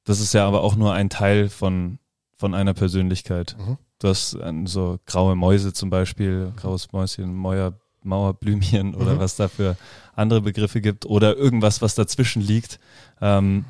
Das 0.05 0.21
ist 0.21 0.33
ja 0.35 0.47
aber 0.47 0.62
auch 0.62 0.77
nur 0.77 0.93
ein 0.93 1.11
Teil 1.11 1.49
von, 1.49 1.99
von 2.37 2.55
einer 2.55 2.75
Persönlichkeit. 2.75 3.57
Mhm. 3.59 3.79
Du 3.99 4.09
hast 4.09 4.37
so 4.65 4.99
graue 5.07 5.37
Mäuse 5.37 5.73
zum 5.73 5.91
Beispiel, 5.91 6.53
graues 6.57 6.91
Mäuschen, 6.93 7.35
Mauer, 7.35 7.75
Mauerblümchen 8.03 8.95
oder 8.97 9.15
mhm. 9.15 9.19
was 9.21 9.37
da 9.37 9.49
für 9.49 9.77
andere 10.15 10.41
Begriffe 10.41 10.81
gibt 10.81 11.07
oder 11.07 11.37
irgendwas, 11.37 11.83
was 11.83 11.95
dazwischen 11.95 12.43
liegt. 12.43 12.81
Ähm, 13.21 13.65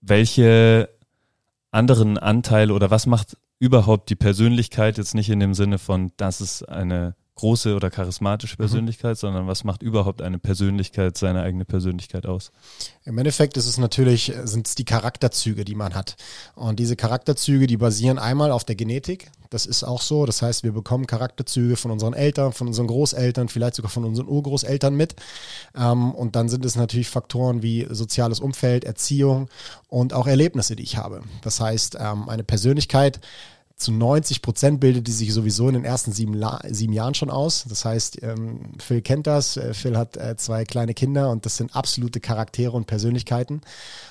welche 0.00 0.88
anderen 1.70 2.18
Anteile 2.18 2.72
oder 2.72 2.90
was 2.90 3.06
macht 3.06 3.36
überhaupt 3.58 4.10
die 4.10 4.16
Persönlichkeit 4.16 4.98
jetzt 4.98 5.14
nicht 5.14 5.30
in 5.30 5.40
dem 5.40 5.54
Sinne 5.54 5.78
von, 5.78 6.12
das 6.16 6.40
ist 6.40 6.68
eine 6.68 7.14
große 7.38 7.74
oder 7.74 7.90
charismatische 7.90 8.54
mhm. 8.54 8.64
Persönlichkeit, 8.64 9.12
mhm. 9.12 9.20
sondern 9.20 9.46
was 9.46 9.64
macht 9.64 9.82
überhaupt 9.82 10.22
eine 10.22 10.38
Persönlichkeit, 10.38 11.16
seine 11.16 11.42
eigene 11.42 11.64
Persönlichkeit 11.64 12.26
aus? 12.26 12.52
Im 13.04 13.16
Endeffekt 13.16 13.56
ist 13.56 13.66
es 13.66 13.78
natürlich, 13.78 14.32
sind 14.44 14.66
es 14.66 14.74
die 14.74 14.84
Charakterzüge, 14.84 15.64
die 15.64 15.74
man 15.74 15.94
hat. 15.94 16.16
Und 16.54 16.78
diese 16.78 16.96
Charakterzüge, 16.96 17.66
die 17.66 17.76
basieren 17.76 18.18
einmal 18.18 18.50
auf 18.50 18.64
der 18.64 18.74
Genetik. 18.74 19.30
Das 19.50 19.64
ist 19.64 19.84
auch 19.84 20.02
so. 20.02 20.26
Das 20.26 20.42
heißt, 20.42 20.64
wir 20.64 20.72
bekommen 20.72 21.06
Charakterzüge 21.06 21.76
von 21.76 21.90
unseren 21.90 22.12
Eltern, 22.12 22.52
von 22.52 22.66
unseren 22.66 22.88
Großeltern, 22.88 23.48
vielleicht 23.48 23.76
sogar 23.76 23.90
von 23.90 24.04
unseren 24.04 24.28
Urgroßeltern 24.28 24.94
mit. 24.94 25.14
Ähm, 25.76 26.12
und 26.12 26.36
dann 26.36 26.48
sind 26.48 26.64
es 26.64 26.76
natürlich 26.76 27.08
Faktoren 27.08 27.62
wie 27.62 27.86
soziales 27.88 28.40
Umfeld, 28.40 28.84
Erziehung 28.84 29.48
und 29.88 30.12
auch 30.12 30.26
Erlebnisse, 30.26 30.76
die 30.76 30.82
ich 30.82 30.96
habe. 30.96 31.22
Das 31.42 31.60
heißt, 31.60 31.96
ähm, 32.00 32.28
eine 32.28 32.44
Persönlichkeit, 32.44 33.20
zu 33.78 33.92
90 33.92 34.42
Prozent 34.42 34.80
bildet 34.80 35.06
die 35.06 35.12
sich 35.12 35.32
sowieso 35.32 35.68
in 35.68 35.74
den 35.74 35.84
ersten 35.84 36.10
sieben, 36.10 36.44
sieben 36.68 36.92
Jahren 36.92 37.14
schon 37.14 37.30
aus. 37.30 37.64
Das 37.68 37.84
heißt, 37.84 38.22
ähm, 38.24 38.72
Phil 38.80 39.02
kennt 39.02 39.28
das. 39.28 39.56
Äh, 39.56 39.72
Phil 39.72 39.96
hat 39.96 40.16
äh, 40.16 40.36
zwei 40.36 40.64
kleine 40.64 40.94
Kinder 40.94 41.30
und 41.30 41.46
das 41.46 41.56
sind 41.56 41.76
absolute 41.76 42.18
Charaktere 42.18 42.72
und 42.72 42.86
Persönlichkeiten. 42.86 43.60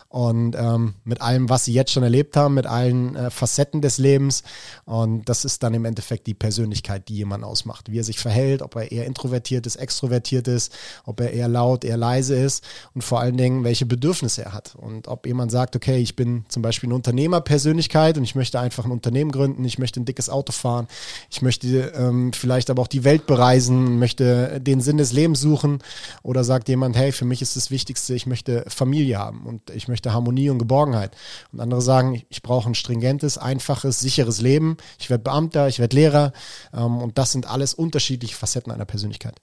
Und 0.09 0.55
ähm, 0.55 0.93
mit 1.03 1.21
allem, 1.21 1.49
was 1.49 1.65
sie 1.65 1.73
jetzt 1.73 1.91
schon 1.91 2.03
erlebt 2.03 2.37
haben, 2.37 2.53
mit 2.53 2.65
allen 2.65 3.15
äh, 3.15 3.29
Facetten 3.29 3.81
des 3.81 3.97
Lebens. 3.97 4.43
Und 4.85 5.27
das 5.27 5.43
ist 5.43 5.63
dann 5.63 5.73
im 5.73 5.83
Endeffekt 5.83 6.27
die 6.27 6.33
Persönlichkeit, 6.33 7.09
die 7.09 7.15
jemand 7.15 7.43
ausmacht. 7.43 7.91
Wie 7.91 7.99
er 7.99 8.05
sich 8.05 8.17
verhält, 8.17 8.61
ob 8.61 8.75
er 8.75 8.91
eher 8.91 9.05
introvertiert 9.05 9.65
ist, 9.65 9.75
extrovertiert 9.75 10.47
ist, 10.47 10.73
ob 11.05 11.19
er 11.19 11.33
eher 11.33 11.49
laut, 11.49 11.83
eher 11.83 11.97
leise 11.97 12.35
ist 12.35 12.63
und 12.93 13.03
vor 13.03 13.19
allen 13.19 13.35
Dingen, 13.35 13.65
welche 13.65 13.85
Bedürfnisse 13.85 14.45
er 14.45 14.53
hat. 14.53 14.75
Und 14.75 15.09
ob 15.09 15.27
jemand 15.27 15.51
sagt, 15.51 15.75
okay, 15.75 15.97
ich 15.97 16.15
bin 16.15 16.45
zum 16.47 16.61
Beispiel 16.61 16.87
eine 16.87 16.95
Unternehmerpersönlichkeit 16.95 18.17
und 18.17 18.23
ich 18.23 18.35
möchte 18.35 18.59
einfach 18.59 18.85
ein 18.85 18.91
Unternehmen 18.91 19.31
gründen, 19.31 19.65
ich 19.65 19.77
möchte 19.77 19.99
ein 19.99 20.05
dickes 20.05 20.29
Auto 20.29 20.53
fahren, 20.53 20.87
ich 21.29 21.41
möchte 21.41 21.67
ähm, 21.95 22.31
vielleicht 22.31 22.69
aber 22.69 22.81
auch 22.81 22.87
die 22.87 23.03
Welt 23.03 23.27
bereisen, 23.27 23.99
möchte 23.99 24.61
den 24.61 24.79
Sinn 24.79 24.97
des 24.97 25.11
Lebens 25.11 25.41
suchen. 25.41 25.79
Oder 26.23 26.43
sagt 26.43 26.69
jemand, 26.69 26.95
hey, 26.95 27.11
für 27.11 27.25
mich 27.25 27.41
ist 27.41 27.55
das 27.55 27.71
Wichtigste, 27.71 28.13
ich 28.13 28.25
möchte 28.25 28.63
Familie 28.67 29.17
haben 29.17 29.45
und 29.45 29.69
ich 29.71 29.87
möchte 29.87 29.96
möchte 29.97 30.13
Harmonie 30.13 30.51
und 30.51 30.59
Geborgenheit. 30.59 31.15
Und 31.51 31.59
andere 31.59 31.81
sagen, 31.81 32.21
ich 32.29 32.43
brauche 32.43 32.69
ein 32.69 32.75
stringentes, 32.75 33.39
einfaches, 33.39 33.99
sicheres 33.99 34.41
Leben. 34.41 34.77
Ich 34.99 35.09
werde 35.09 35.23
Beamter, 35.23 35.67
ich 35.67 35.79
werde 35.79 35.95
Lehrer. 35.95 36.33
Ähm, 36.71 36.97
und 36.97 37.17
das 37.17 37.31
sind 37.31 37.47
alles 37.47 37.73
unterschiedliche 37.73 38.35
Facetten 38.35 38.71
einer 38.71 38.85
Persönlichkeit. 38.85 39.41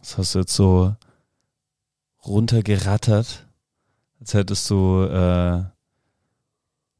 Das 0.00 0.16
hast 0.16 0.34
du 0.34 0.38
jetzt 0.38 0.54
so 0.54 0.96
runtergerattert, 2.24 3.46
als 4.20 4.32
hättest 4.32 4.70
du 4.70 5.02
äh, 5.02 5.64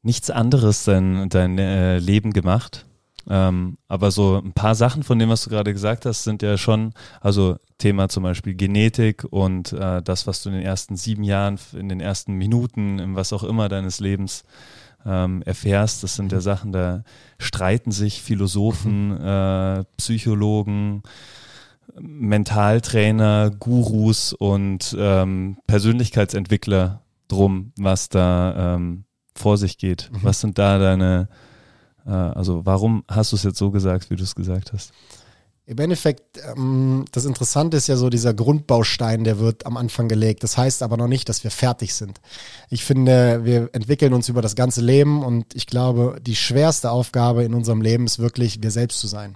nichts 0.03 0.29
anderes 0.29 0.83
dein, 0.83 1.29
dein 1.29 1.57
äh, 1.57 1.97
Leben 1.97 2.33
gemacht. 2.33 2.85
Ähm, 3.27 3.77
aber 3.87 4.11
so 4.11 4.41
ein 4.43 4.53
paar 4.53 4.75
Sachen 4.75 5.03
von 5.03 5.19
dem, 5.19 5.29
was 5.29 5.43
du 5.43 5.49
gerade 5.49 5.73
gesagt 5.73 6.05
hast, 6.05 6.23
sind 6.23 6.41
ja 6.41 6.57
schon, 6.57 6.93
also 7.21 7.57
Thema 7.77 8.09
zum 8.09 8.23
Beispiel 8.23 8.55
Genetik 8.55 9.23
und 9.29 9.73
äh, 9.73 10.01
das, 10.01 10.27
was 10.27 10.43
du 10.43 10.49
in 10.49 10.55
den 10.55 10.65
ersten 10.65 10.95
sieben 10.95 11.23
Jahren, 11.23 11.59
in 11.73 11.89
den 11.89 11.99
ersten 11.99 12.33
Minuten, 12.33 12.99
in 12.99 13.15
was 13.15 13.33
auch 13.33 13.43
immer 13.43 13.69
deines 13.69 13.99
Lebens 13.99 14.43
ähm, 15.05 15.41
erfährst, 15.43 16.03
das 16.03 16.15
sind 16.15 16.31
ja 16.31 16.41
Sachen, 16.41 16.71
da 16.71 17.03
streiten 17.37 17.91
sich 17.91 18.21
Philosophen, 18.21 19.17
äh, 19.21 19.83
Psychologen, 19.97 21.03
Mentaltrainer, 21.99 23.51
Gurus 23.51 24.33
und 24.33 24.95
ähm, 24.97 25.57
Persönlichkeitsentwickler 25.67 27.01
drum, 27.27 27.73
was 27.77 28.09
da 28.09 28.75
ähm, 28.75 29.05
vor 29.35 29.57
sich 29.57 29.77
geht. 29.77 30.09
Mhm. 30.11 30.19
Was 30.23 30.41
sind 30.41 30.57
da 30.57 30.77
deine 30.77 31.29
also 32.05 32.65
warum 32.65 33.03
hast 33.07 33.31
du 33.31 33.35
es 33.35 33.43
jetzt 33.43 33.57
so 33.57 33.71
gesagt, 33.71 34.09
wie 34.09 34.15
du 34.15 34.23
es 34.23 34.35
gesagt 34.35 34.73
hast? 34.73 34.91
Im 35.69 35.77
Endeffekt, 35.77 36.39
ähm, 36.51 37.05
das 37.11 37.25
Interessante 37.25 37.77
ist 37.77 37.87
ja 37.87 37.95
so 37.95 38.09
dieser 38.09 38.33
Grundbaustein, 38.33 39.23
der 39.23 39.37
wird 39.37 39.67
am 39.67 39.77
Anfang 39.77 40.07
gelegt. 40.07 40.41
Das 40.41 40.57
heißt 40.57 40.81
aber 40.81 40.97
noch 40.97 41.07
nicht, 41.07 41.29
dass 41.29 41.43
wir 41.43 41.51
fertig 41.51 41.93
sind. 41.93 42.19
Ich 42.71 42.83
finde, 42.83 43.45
wir 43.45 43.69
entwickeln 43.73 44.13
uns 44.13 44.29
über 44.29 44.41
das 44.41 44.55
ganze 44.55 44.81
Leben 44.81 45.23
und 45.23 45.53
ich 45.53 45.67
glaube, 45.67 46.19
die 46.25 46.35
schwerste 46.35 46.89
Aufgabe 46.89 47.43
in 47.43 47.53
unserem 47.53 47.81
Leben 47.81 48.05
ist 48.05 48.17
wirklich, 48.17 48.63
wir 48.63 48.71
selbst 48.71 48.99
zu 48.99 49.05
sein 49.05 49.35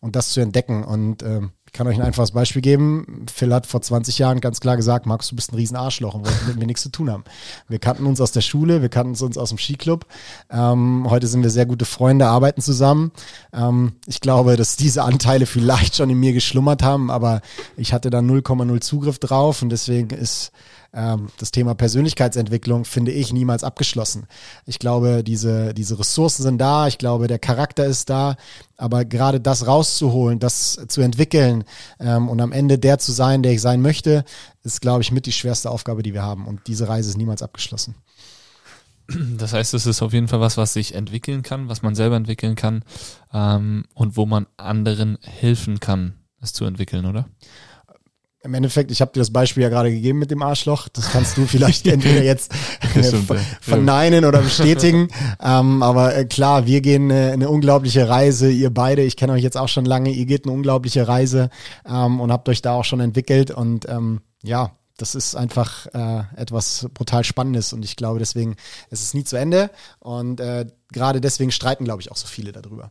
und 0.00 0.14
das 0.14 0.28
zu 0.30 0.40
entdecken. 0.40 0.84
Und 0.84 1.22
ähm, 1.22 1.52
ich 1.70 1.72
kann 1.72 1.86
euch 1.86 2.00
ein 2.00 2.02
einfaches 2.02 2.32
Beispiel 2.32 2.62
geben. 2.62 3.26
Phil 3.32 3.54
hat 3.54 3.64
vor 3.64 3.80
20 3.80 4.18
Jahren 4.18 4.40
ganz 4.40 4.58
klar 4.58 4.76
gesagt, 4.76 5.06
Markus, 5.06 5.28
du 5.28 5.36
bist 5.36 5.52
ein 5.52 5.54
Riesenarschloch 5.54 6.14
und 6.14 6.26
wollte 6.26 6.44
mit 6.48 6.58
mir 6.58 6.66
nichts 6.66 6.82
zu 6.82 6.88
tun 6.88 7.08
haben. 7.08 7.22
Wir 7.68 7.78
kannten 7.78 8.06
uns 8.06 8.20
aus 8.20 8.32
der 8.32 8.40
Schule, 8.40 8.82
wir 8.82 8.88
kannten 8.88 9.10
uns 9.10 9.38
aus 9.38 9.50
dem 9.50 9.58
Skiclub. 9.58 10.04
Ähm, 10.50 11.06
heute 11.08 11.28
sind 11.28 11.44
wir 11.44 11.50
sehr 11.50 11.66
gute 11.66 11.84
Freunde, 11.84 12.26
arbeiten 12.26 12.60
zusammen. 12.60 13.12
Ähm, 13.52 13.92
ich 14.06 14.20
glaube, 14.20 14.56
dass 14.56 14.74
diese 14.74 15.04
Anteile 15.04 15.46
vielleicht 15.46 15.94
schon 15.94 16.10
in 16.10 16.18
mir 16.18 16.32
geschlummert 16.32 16.82
haben, 16.82 17.08
aber 17.08 17.40
ich 17.76 17.92
hatte 17.92 18.10
da 18.10 18.18
0,0 18.18 18.80
Zugriff 18.80 19.20
drauf 19.20 19.62
und 19.62 19.68
deswegen 19.68 20.10
ist 20.10 20.50
ähm, 20.92 21.28
das 21.38 21.50
Thema 21.50 21.74
Persönlichkeitsentwicklung 21.74 22.84
finde 22.84 23.12
ich 23.12 23.32
niemals 23.32 23.64
abgeschlossen. 23.64 24.26
Ich 24.66 24.78
glaube, 24.78 25.22
diese, 25.22 25.72
diese 25.74 25.98
Ressourcen 25.98 26.42
sind 26.42 26.58
da, 26.58 26.88
ich 26.88 26.98
glaube, 26.98 27.26
der 27.28 27.38
Charakter 27.38 27.86
ist 27.86 28.10
da, 28.10 28.36
aber 28.76 29.04
gerade 29.04 29.40
das 29.40 29.66
rauszuholen, 29.66 30.38
das 30.38 30.84
zu 30.88 31.00
entwickeln 31.00 31.64
ähm, 31.98 32.28
und 32.28 32.40
am 32.40 32.52
Ende 32.52 32.78
der 32.78 32.98
zu 32.98 33.12
sein, 33.12 33.42
der 33.42 33.52
ich 33.52 33.60
sein 33.60 33.82
möchte, 33.82 34.24
ist, 34.62 34.80
glaube 34.80 35.02
ich, 35.02 35.12
mit 35.12 35.26
die 35.26 35.32
schwerste 35.32 35.70
Aufgabe, 35.70 36.02
die 36.02 36.14
wir 36.14 36.22
haben. 36.22 36.46
Und 36.46 36.66
diese 36.66 36.88
Reise 36.88 37.10
ist 37.10 37.18
niemals 37.18 37.42
abgeschlossen. 37.42 37.94
Das 39.36 39.52
heißt, 39.52 39.74
es 39.74 39.86
ist 39.86 40.02
auf 40.02 40.12
jeden 40.12 40.28
Fall 40.28 40.40
was, 40.40 40.56
was 40.56 40.72
sich 40.72 40.94
entwickeln 40.94 41.42
kann, 41.42 41.68
was 41.68 41.82
man 41.82 41.94
selber 41.94 42.16
entwickeln 42.16 42.54
kann 42.54 42.84
ähm, 43.32 43.84
und 43.94 44.16
wo 44.16 44.26
man 44.26 44.46
anderen 44.56 45.18
helfen 45.22 45.80
kann, 45.80 46.14
es 46.40 46.52
zu 46.52 46.64
entwickeln, 46.64 47.06
oder? 47.06 47.28
Im 48.42 48.54
Endeffekt, 48.54 48.90
ich 48.90 49.00
habe 49.00 49.12
dir 49.12 49.20
das 49.20 49.32
Beispiel 49.32 49.62
ja 49.62 49.68
gerade 49.68 49.90
gegeben 49.90 50.18
mit 50.18 50.30
dem 50.30 50.42
Arschloch. 50.42 50.88
Das 50.88 51.10
kannst 51.10 51.36
du 51.36 51.46
vielleicht 51.46 51.86
entweder 51.86 52.22
jetzt 52.22 52.52
äh, 52.94 53.02
verneinen 53.60 54.24
oder 54.24 54.40
bestätigen. 54.40 55.08
ähm, 55.42 55.82
aber 55.82 56.16
äh, 56.16 56.24
klar, 56.24 56.66
wir 56.66 56.80
gehen 56.80 57.10
äh, 57.10 57.32
eine 57.32 57.50
unglaubliche 57.50 58.08
Reise. 58.08 58.50
Ihr 58.50 58.70
beide, 58.72 59.02
ich 59.02 59.16
kenne 59.16 59.34
euch 59.34 59.42
jetzt 59.42 59.58
auch 59.58 59.68
schon 59.68 59.84
lange, 59.84 60.10
ihr 60.10 60.24
geht 60.24 60.44
eine 60.44 60.54
unglaubliche 60.54 61.06
Reise 61.06 61.50
ähm, 61.86 62.20
und 62.20 62.32
habt 62.32 62.48
euch 62.48 62.62
da 62.62 62.72
auch 62.72 62.84
schon 62.84 63.00
entwickelt. 63.00 63.50
Und 63.50 63.86
ähm, 63.88 64.20
ja, 64.42 64.72
das 64.96 65.14
ist 65.14 65.34
einfach 65.34 65.86
äh, 65.92 66.22
etwas 66.36 66.88
brutal 66.94 67.24
Spannendes. 67.24 67.74
Und 67.74 67.84
ich 67.84 67.96
glaube 67.96 68.20
deswegen, 68.20 68.56
es 68.88 69.02
ist 69.02 69.14
nie 69.14 69.24
zu 69.24 69.36
Ende. 69.36 69.70
Und 69.98 70.40
äh, 70.40 70.64
gerade 70.92 71.20
deswegen 71.20 71.50
streiten, 71.50 71.84
glaube 71.84 72.00
ich, 72.00 72.10
auch 72.10 72.16
so 72.16 72.26
viele 72.26 72.52
darüber. 72.52 72.90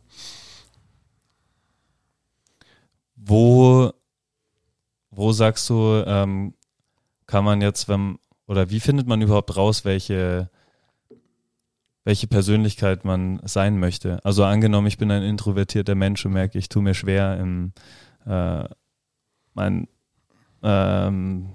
Wo 3.16 3.59
wo 5.20 5.32
sagst 5.32 5.68
du, 5.68 6.02
ähm, 6.06 6.54
kann 7.26 7.44
man 7.44 7.60
jetzt, 7.60 7.88
wenn, 7.88 8.18
oder 8.46 8.70
wie 8.70 8.80
findet 8.80 9.06
man 9.06 9.20
überhaupt 9.20 9.56
raus, 9.56 9.84
welche, 9.84 10.50
welche 12.04 12.26
Persönlichkeit 12.26 13.04
man 13.04 13.40
sein 13.44 13.78
möchte? 13.78 14.24
Also 14.24 14.44
angenommen, 14.44 14.86
ich 14.86 14.98
bin 14.98 15.10
ein 15.10 15.22
introvertierter 15.22 15.94
Mensch 15.94 16.24
und 16.24 16.32
merke, 16.32 16.58
ich 16.58 16.68
tue 16.68 16.82
mir 16.82 16.94
schwer, 16.94 17.38
im, 17.38 17.72
äh, 18.26 18.64
mein 19.52 19.88
ähm, 20.62 21.50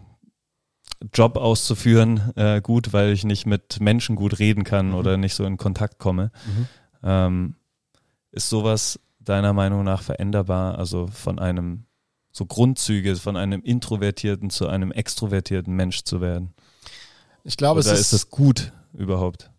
Job 1.14 1.36
auszuführen, 1.36 2.32
äh, 2.36 2.62
gut, 2.62 2.94
weil 2.94 3.12
ich 3.12 3.26
nicht 3.26 3.46
mit 3.46 3.80
Menschen 3.80 4.16
gut 4.16 4.40
reden 4.40 4.64
kann 4.64 4.90
mhm. 4.90 4.96
oder 4.96 5.18
nicht 5.18 5.34
so 5.34 5.44
in 5.44 5.58
Kontakt 5.58 5.98
komme. 5.98 6.32
Mhm. 6.46 6.68
Ähm, 7.04 7.56
ist 8.32 8.50
sowas 8.50 9.00
deiner 9.20 9.54
Meinung 9.54 9.84
nach 9.84 10.04
veränderbar, 10.04 10.78
also 10.78 11.08
von 11.08 11.40
einem 11.40 11.86
so 12.36 12.46
Grundzüge 12.46 13.16
von 13.16 13.38
einem 13.38 13.62
introvertierten 13.62 14.50
zu 14.50 14.68
einem 14.68 14.92
extrovertierten 14.92 15.74
Mensch 15.74 16.04
zu 16.04 16.20
werden? 16.20 16.54
Ich 17.46 17.56
glaube, 17.56 17.80
Oder 17.80 17.94
es 17.94 18.00
ist 18.02 18.14
das 18.14 18.30
gut 18.30 18.74
überhaupt? 18.94 19.52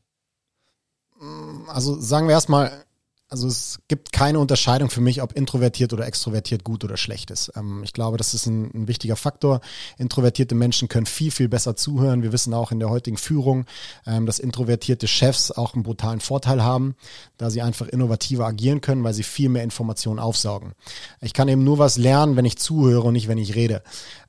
also 1.68 1.98
sagen 1.98 2.28
wir 2.28 2.34
erstmal, 2.34 2.84
also 3.28 3.48
es 3.48 3.80
gibt 3.88 4.12
keine 4.12 4.38
Unterscheidung 4.38 4.88
für 4.88 5.00
mich, 5.00 5.20
ob 5.20 5.32
introvertiert 5.32 5.92
oder 5.92 6.06
extrovertiert 6.06 6.62
gut 6.62 6.84
oder 6.84 6.96
schlecht 6.96 7.32
ist. 7.32 7.52
Ähm, 7.56 7.82
ich 7.82 7.92
glaube, 7.92 8.18
das 8.18 8.34
ist 8.34 8.46
ein, 8.46 8.70
ein, 8.72 8.88
wichtiger 8.88 9.16
Faktor. 9.16 9.60
Introvertierte 9.98 10.54
Menschen 10.54 10.86
können 10.88 11.06
viel, 11.06 11.32
viel 11.32 11.48
besser 11.48 11.74
zuhören. 11.74 12.22
Wir 12.22 12.32
wissen 12.32 12.54
auch 12.54 12.70
in 12.70 12.78
der 12.78 12.88
heutigen 12.88 13.16
Führung, 13.16 13.66
ähm, 14.06 14.26
dass 14.26 14.38
introvertierte 14.38 15.08
Chefs 15.08 15.50
auch 15.50 15.74
einen 15.74 15.82
brutalen 15.82 16.20
Vorteil 16.20 16.62
haben, 16.62 16.94
da 17.36 17.50
sie 17.50 17.62
einfach 17.62 17.88
innovativer 17.88 18.46
agieren 18.46 18.80
können, 18.80 19.02
weil 19.02 19.14
sie 19.14 19.24
viel 19.24 19.48
mehr 19.48 19.64
Informationen 19.64 20.20
aufsaugen. 20.20 20.74
Ich 21.20 21.32
kann 21.32 21.48
eben 21.48 21.64
nur 21.64 21.78
was 21.78 21.96
lernen, 21.96 22.36
wenn 22.36 22.44
ich 22.44 22.58
zuhöre 22.58 23.08
und 23.08 23.14
nicht, 23.14 23.26
wenn 23.26 23.38
ich 23.38 23.56
rede. 23.56 23.82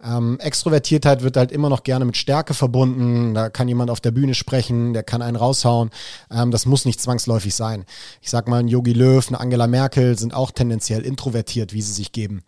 Ähm, 0.04 0.40
Extrovertiertheit 0.40 1.22
wird 1.22 1.38
halt 1.38 1.52
immer 1.52 1.70
noch 1.70 1.84
gerne 1.84 2.06
mit 2.06 2.18
Stärke 2.18 2.56
verbunden. 2.56 3.36
Da 3.36 3.50
kann 3.50 3.68
jemand 3.68 3.92
auf 3.92 4.02
der 4.02 4.12
Bühne 4.12 4.34
sprechen, 4.34 4.94
der 4.94 5.04
kann 5.04 5.22
einen 5.22 5.38
raushauen. 5.38 5.92
Ähm, 6.32 6.50
das 6.50 6.66
muss 6.66 6.86
nicht 6.86 7.00
zwangsläufig 7.00 7.54
sein. 7.54 7.86
Ich 8.24 8.32
sag 8.32 8.48
mal, 8.48 8.60
ein 8.60 8.68
Yogi 8.68 8.87
Löw, 8.94 9.28
eine 9.28 9.40
Angela 9.40 9.68
Merkel 9.68 10.18
sind 10.18 10.34
auch 10.34 10.52
tendenziell 10.52 11.02
introvertiert, 11.02 11.74
wie 11.74 11.82
sie 11.82 11.94
sich 11.94 12.12
geben. 12.12 12.42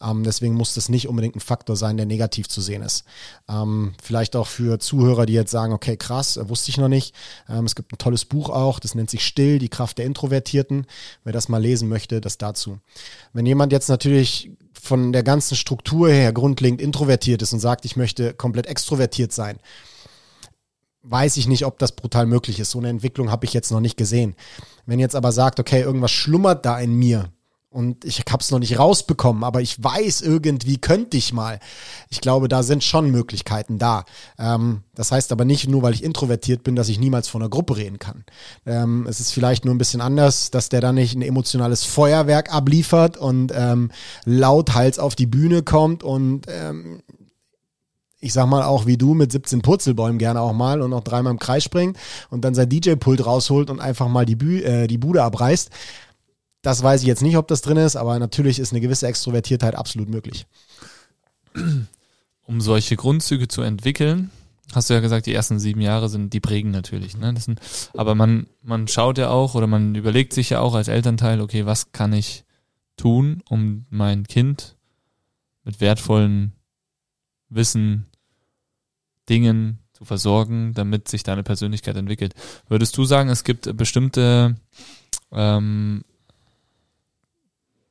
Ähm, 0.00 0.24
deswegen 0.24 0.54
muss 0.54 0.74
das 0.74 0.88
nicht 0.88 1.08
unbedingt 1.08 1.36
ein 1.36 1.40
Faktor 1.40 1.76
sein, 1.76 1.96
der 1.96 2.06
negativ 2.06 2.48
zu 2.48 2.60
sehen 2.60 2.82
ist. 2.82 3.04
Ähm, 3.48 3.94
vielleicht 4.02 4.36
auch 4.36 4.46
für 4.46 4.78
Zuhörer, 4.78 5.26
die 5.26 5.32
jetzt 5.32 5.50
sagen, 5.50 5.72
okay, 5.72 5.96
krass, 5.96 6.36
äh, 6.36 6.48
wusste 6.48 6.70
ich 6.70 6.78
noch 6.78 6.88
nicht. 6.88 7.14
Ähm, 7.48 7.64
es 7.64 7.74
gibt 7.74 7.92
ein 7.92 7.98
tolles 7.98 8.24
Buch 8.24 8.50
auch, 8.50 8.80
das 8.80 8.94
nennt 8.94 9.10
sich 9.10 9.24
Still, 9.24 9.58
die 9.58 9.68
Kraft 9.68 9.98
der 9.98 10.06
Introvertierten. 10.06 10.86
Wer 11.24 11.32
das 11.32 11.48
mal 11.48 11.62
lesen 11.62 11.88
möchte, 11.88 12.20
das 12.20 12.38
dazu. 12.38 12.78
Wenn 13.32 13.46
jemand 13.46 13.72
jetzt 13.72 13.88
natürlich 13.88 14.50
von 14.80 15.12
der 15.12 15.22
ganzen 15.22 15.56
Struktur 15.56 16.08
her 16.08 16.32
grundlegend 16.32 16.80
introvertiert 16.80 17.42
ist 17.42 17.52
und 17.52 17.60
sagt, 17.60 17.84
ich 17.84 17.96
möchte 17.96 18.34
komplett 18.34 18.66
extrovertiert 18.66 19.32
sein, 19.32 19.58
weiß 21.08 21.36
ich 21.36 21.46
nicht, 21.46 21.64
ob 21.64 21.78
das 21.78 21.92
brutal 21.92 22.26
möglich 22.26 22.60
ist. 22.60 22.70
So 22.70 22.78
eine 22.78 22.88
Entwicklung 22.88 23.30
habe 23.30 23.44
ich 23.44 23.52
jetzt 23.52 23.70
noch 23.70 23.80
nicht 23.80 23.96
gesehen. 23.96 24.34
Wenn 24.86 24.98
jetzt 24.98 25.16
aber 25.16 25.32
sagt, 25.32 25.60
okay, 25.60 25.82
irgendwas 25.82 26.10
schlummert 26.10 26.64
da 26.66 26.78
in 26.78 26.94
mir, 26.94 27.30
und 27.76 28.06
ich 28.06 28.22
habe 28.30 28.40
es 28.40 28.50
noch 28.50 28.58
nicht 28.58 28.78
rausbekommen, 28.78 29.44
aber 29.44 29.60
ich 29.60 29.84
weiß 29.84 30.22
irgendwie 30.22 30.78
könnte 30.78 31.18
ich 31.18 31.34
mal. 31.34 31.60
Ich 32.08 32.22
glaube, 32.22 32.48
da 32.48 32.62
sind 32.62 32.82
schon 32.82 33.10
Möglichkeiten 33.10 33.78
da. 33.78 34.06
Ähm, 34.38 34.82
das 34.94 35.12
heißt 35.12 35.30
aber 35.30 35.44
nicht 35.44 35.68
nur, 35.68 35.82
weil 35.82 35.92
ich 35.92 36.02
introvertiert 36.02 36.62
bin, 36.62 36.74
dass 36.74 36.88
ich 36.88 36.98
niemals 36.98 37.28
vor 37.28 37.38
einer 37.38 37.50
Gruppe 37.50 37.76
reden 37.76 37.98
kann. 37.98 38.24
Ähm, 38.64 39.06
es 39.06 39.20
ist 39.20 39.30
vielleicht 39.30 39.66
nur 39.66 39.74
ein 39.74 39.78
bisschen 39.78 40.00
anders, 40.00 40.50
dass 40.50 40.70
der 40.70 40.80
dann 40.80 40.94
nicht 40.94 41.14
ein 41.14 41.20
emotionales 41.20 41.84
Feuerwerk 41.84 42.50
abliefert 42.50 43.18
und 43.18 43.52
ähm, 43.54 43.90
lauthals 44.24 44.98
auf 44.98 45.14
die 45.14 45.26
Bühne 45.26 45.62
kommt 45.62 46.02
und 46.02 46.46
ähm, 46.48 47.02
ich 48.20 48.32
sag 48.32 48.46
mal 48.46 48.62
auch 48.62 48.86
wie 48.86 48.96
du 48.96 49.14
mit 49.14 49.30
17 49.32 49.62
Purzelbäumen 49.62 50.18
gerne 50.18 50.40
auch 50.40 50.52
mal 50.52 50.80
und 50.80 50.90
noch 50.90 51.04
dreimal 51.04 51.32
im 51.32 51.38
Kreis 51.38 51.64
springt 51.64 51.98
und 52.30 52.44
dann 52.44 52.54
sein 52.54 52.68
DJ-Pult 52.68 53.24
rausholt 53.24 53.70
und 53.70 53.80
einfach 53.80 54.08
mal 54.08 54.24
die, 54.24 54.36
Bü 54.36 54.62
äh, 54.62 54.86
die 54.86 54.98
Bude 54.98 55.22
abreißt. 55.22 55.70
Das 56.62 56.82
weiß 56.82 57.02
ich 57.02 57.06
jetzt 57.06 57.22
nicht, 57.22 57.36
ob 57.36 57.46
das 57.46 57.62
drin 57.62 57.76
ist, 57.76 57.96
aber 57.96 58.18
natürlich 58.18 58.58
ist 58.58 58.72
eine 58.72 58.80
gewisse 58.80 59.06
Extrovertiertheit 59.06 59.74
absolut 59.74 60.08
möglich. 60.08 60.46
Um 62.46 62.60
solche 62.60 62.96
Grundzüge 62.96 63.48
zu 63.48 63.62
entwickeln, 63.62 64.30
hast 64.74 64.90
du 64.90 64.94
ja 64.94 65.00
gesagt, 65.00 65.26
die 65.26 65.34
ersten 65.34 65.58
sieben 65.58 65.80
Jahre 65.80 66.08
sind, 66.08 66.32
die 66.32 66.40
prägen 66.40 66.70
natürlich. 66.70 67.16
Ne? 67.16 67.34
Sind, 67.38 67.60
aber 67.94 68.14
man, 68.14 68.46
man 68.62 68.88
schaut 68.88 69.18
ja 69.18 69.30
auch 69.30 69.54
oder 69.54 69.66
man 69.66 69.94
überlegt 69.94 70.32
sich 70.32 70.50
ja 70.50 70.60
auch 70.60 70.74
als 70.74 70.88
Elternteil, 70.88 71.40
okay, 71.40 71.66
was 71.66 71.92
kann 71.92 72.12
ich 72.12 72.44
tun, 72.96 73.42
um 73.48 73.84
mein 73.90 74.26
Kind 74.26 74.76
mit 75.64 75.80
wertvollen 75.80 76.55
Wissen, 77.48 78.06
Dingen 79.28 79.80
zu 79.92 80.04
versorgen, 80.04 80.72
damit 80.74 81.08
sich 81.08 81.22
deine 81.22 81.42
Persönlichkeit 81.42 81.96
entwickelt. 81.96 82.34
Würdest 82.68 82.96
du 82.96 83.04
sagen, 83.04 83.28
es 83.28 83.44
gibt 83.44 83.76
bestimmte 83.76 84.56
ähm, 85.32 86.04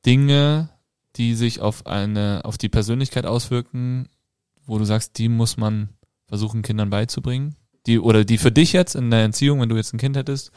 Dinge, 0.04 0.70
die 1.16 1.34
sich 1.34 1.60
auf 1.60 1.86
eine, 1.86 2.42
auf 2.44 2.58
die 2.58 2.68
Persönlichkeit 2.68 3.26
auswirken, 3.26 4.08
wo 4.66 4.78
du 4.78 4.84
sagst, 4.84 5.18
die 5.18 5.28
muss 5.28 5.56
man 5.56 5.90
versuchen, 6.26 6.62
Kindern 6.62 6.90
beizubringen? 6.90 7.56
Die, 7.86 7.98
oder 7.98 8.24
die 8.24 8.38
für 8.38 8.52
dich 8.52 8.72
jetzt 8.72 8.94
in 8.94 9.10
der 9.10 9.20
Erziehung, 9.20 9.60
wenn 9.60 9.68
du 9.68 9.76
jetzt 9.76 9.94
ein 9.94 9.98
Kind 9.98 10.16
hättest, 10.16 10.52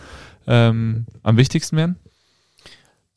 ähm, 0.48 1.06
am 1.24 1.38
wichtigsten 1.38 1.78
wären? 1.78 1.96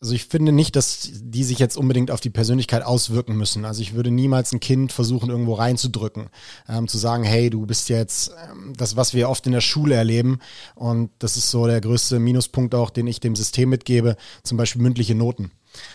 Also 0.02 0.16
ich 0.16 0.24
finde 0.24 0.50
nicht, 0.50 0.74
dass 0.74 1.10
die 1.12 1.44
sich 1.44 1.60
jetzt 1.60 1.76
unbedingt 1.76 2.10
auf 2.10 2.20
die 2.20 2.28
Persönlichkeit 2.28 2.82
auswirken 2.84 3.36
müssen. 3.36 3.64
Also 3.64 3.82
ich 3.82 3.94
würde 3.94 4.10
niemals 4.10 4.52
ein 4.52 4.58
Kind 4.58 4.90
versuchen, 4.90 5.30
irgendwo 5.30 5.54
reinzudrücken, 5.54 6.28
ähm, 6.68 6.88
zu 6.88 6.98
sagen, 6.98 7.22
hey, 7.22 7.50
du 7.50 7.64
bist 7.66 7.88
jetzt 7.88 8.32
ähm, 8.50 8.72
das, 8.76 8.96
was 8.96 9.14
wir 9.14 9.30
oft 9.30 9.46
in 9.46 9.52
der 9.52 9.60
Schule 9.60 9.94
erleben. 9.94 10.40
Und 10.74 11.10
das 11.20 11.36
ist 11.36 11.52
so 11.52 11.68
der 11.68 11.80
größte 11.80 12.18
Minuspunkt 12.18 12.74
auch, 12.74 12.90
den 12.90 13.06
ich 13.06 13.20
dem 13.20 13.36
System 13.36 13.68
mitgebe, 13.68 14.16
zum 14.42 14.58
Beispiel 14.58 14.82
mündliche 14.82 15.14
Noten. 15.14 15.52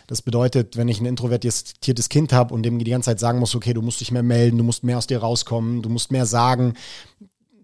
Das 0.08 0.22
bedeutet, 0.22 0.78
wenn 0.78 0.88
ich 0.88 1.02
ein 1.02 1.06
introvertiertes 1.06 2.08
Kind 2.08 2.32
habe 2.32 2.54
und 2.54 2.64
dem 2.64 2.80
die 2.80 2.90
ganze 2.90 3.08
Zeit 3.08 3.20
sagen 3.20 3.40
muss, 3.40 3.56
okay, 3.56 3.74
du 3.74 3.82
musst 3.82 4.00
dich 4.00 4.12
mehr 4.12 4.24
melden, 4.24 4.58
du 4.58 4.64
musst 4.64 4.86
mehr 4.86 5.00
aus 5.00 5.08
dir 5.08 5.20
rauskommen, 5.20 5.82
du 5.82 5.90
musst 5.90 6.14
mehr 6.14 6.26
sagen, 6.26 6.76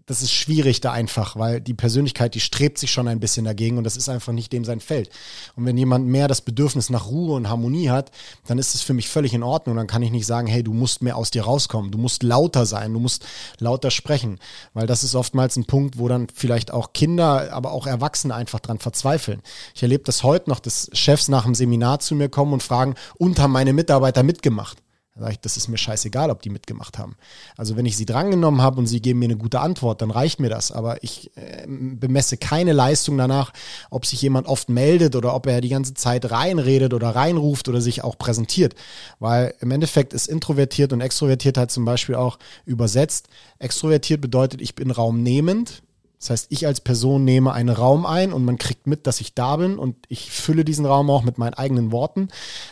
das 0.05 0.21
ist 0.21 0.33
schwierig 0.33 0.81
da 0.81 0.91
einfach, 0.91 1.37
weil 1.37 1.61
die 1.61 1.73
Persönlichkeit, 1.73 2.35
die 2.35 2.41
strebt 2.41 2.77
sich 2.77 2.91
schon 2.91 3.07
ein 3.07 3.19
bisschen 3.19 3.45
dagegen 3.45 3.77
und 3.77 3.85
das 3.85 3.95
ist 3.95 4.09
einfach 4.09 4.33
nicht 4.33 4.51
dem 4.51 4.65
sein 4.65 4.81
Feld. 4.81 5.09
Und 5.55 5.65
wenn 5.65 5.77
jemand 5.77 6.07
mehr 6.07 6.27
das 6.27 6.41
Bedürfnis 6.41 6.89
nach 6.89 7.07
Ruhe 7.07 7.35
und 7.35 7.49
Harmonie 7.49 7.89
hat, 7.89 8.11
dann 8.47 8.57
ist 8.57 8.75
es 8.75 8.81
für 8.81 8.93
mich 8.93 9.07
völlig 9.07 9.33
in 9.33 9.43
Ordnung. 9.43 9.77
Dann 9.77 9.87
kann 9.87 10.03
ich 10.03 10.11
nicht 10.11 10.25
sagen, 10.25 10.47
hey, 10.47 10.63
du 10.63 10.73
musst 10.73 11.01
mehr 11.01 11.15
aus 11.15 11.31
dir 11.31 11.43
rauskommen, 11.43 11.91
du 11.91 11.97
musst 11.97 12.23
lauter 12.23 12.65
sein, 12.65 12.93
du 12.93 12.99
musst 12.99 13.25
lauter 13.59 13.91
sprechen, 13.91 14.39
weil 14.73 14.87
das 14.87 15.03
ist 15.03 15.15
oftmals 15.15 15.55
ein 15.55 15.65
Punkt, 15.65 15.97
wo 15.97 16.07
dann 16.07 16.27
vielleicht 16.33 16.71
auch 16.71 16.91
Kinder, 16.93 17.53
aber 17.53 17.71
auch 17.71 17.87
Erwachsene 17.87 18.35
einfach 18.35 18.59
dran 18.59 18.79
verzweifeln. 18.79 19.41
Ich 19.73 19.83
erlebe 19.83 20.03
das 20.03 20.23
heute 20.23 20.49
noch, 20.49 20.59
dass 20.59 20.89
Chefs 20.93 21.29
nach 21.29 21.45
dem 21.45 21.55
Seminar 21.55 21.99
zu 21.99 22.15
mir 22.15 22.29
kommen 22.29 22.53
und 22.53 22.63
fragen, 22.63 22.95
und 23.17 23.39
haben 23.39 23.51
meine 23.51 23.73
Mitarbeiter 23.73 24.23
mitgemacht? 24.23 24.77
Da 25.15 25.21
sage 25.21 25.34
ich, 25.34 25.39
das 25.41 25.58
ist 25.58 25.67
mir 25.67 25.78
scheißegal, 25.78 26.32
ob 26.32 26.41
die 26.41 26.49
mitgemacht 26.49 26.97
haben. 26.97 27.15
Also 27.56 27.78
wenn 27.78 27.86
ich 27.86 27.95
sie 27.95 28.06
drangenommen 28.06 28.62
habe 28.62 28.80
und 28.80 28.88
sie 28.88 28.99
geben 28.99 29.19
mir 29.19 29.26
eine 29.26 29.38
gute 29.38 29.60
Antwort, 29.60 30.02
dann 30.02 30.10
reicht 30.10 30.39
mir 30.39 30.49
das. 30.49 30.71
Aber 30.71 31.04
ich 31.04 31.30
äh, 31.38 31.67
bemesse 31.67 32.38
keine 32.38 32.73
Leistung 32.73 33.15
danach, 33.17 33.54
ob 33.91 34.08
sich 34.08 34.23
jemand 34.23 34.47
oft 34.47 34.69
meldet 34.69 35.15
oder 35.15 35.36
ob 35.36 35.45
er 35.45 35.62
die 35.62 35.69
ganze 35.69 35.93
Zeit 35.93 36.32
reinredet 36.32 36.95
oder 36.95 37.10
reinruft 37.10 37.69
oder 37.69 37.80
sich 37.80 38.04
auch 38.04 38.17
präsentiert. 38.17 38.73
Weil 39.19 39.54
im 39.60 39.69
Endeffekt 39.69 40.13
ist 40.13 40.28
introvertiert 40.28 40.93
und 40.93 41.02
extrovertiert 41.02 41.60
halt 41.60 41.69
zum 41.69 41.86
Beispiel 41.86 42.15
auch 42.15 42.39
übersetzt. 42.65 43.28
Extrovertiert 43.60 44.19
bedeutet, 44.19 44.62
ich 44.62 44.73
bin 44.73 44.89
raumnehmend 44.89 45.84
das 46.23 46.29
heißt, 46.29 46.47
ich 46.51 46.65
als 46.65 46.79
Person 46.79 47.25
nehme 47.25 47.51
einen 47.51 47.67
Raum 47.67 48.05
ein 48.05 48.31
und 48.31 48.45
man 48.45 48.57
kriegt 48.57 48.88
mit, 48.88 49.07
dass 49.07 49.19
ich 49.19 49.36
da 49.36 49.57
bin 49.57 49.77
und 49.77 49.97
ich 50.07 50.31
fülle 50.31 50.63
diesen 50.63 50.86
Raum 50.86 51.09
auch 51.09 51.23
mit 51.23 51.38
meinen 51.38 51.53
eigenen 51.53 51.91
Worten. 51.91 52.29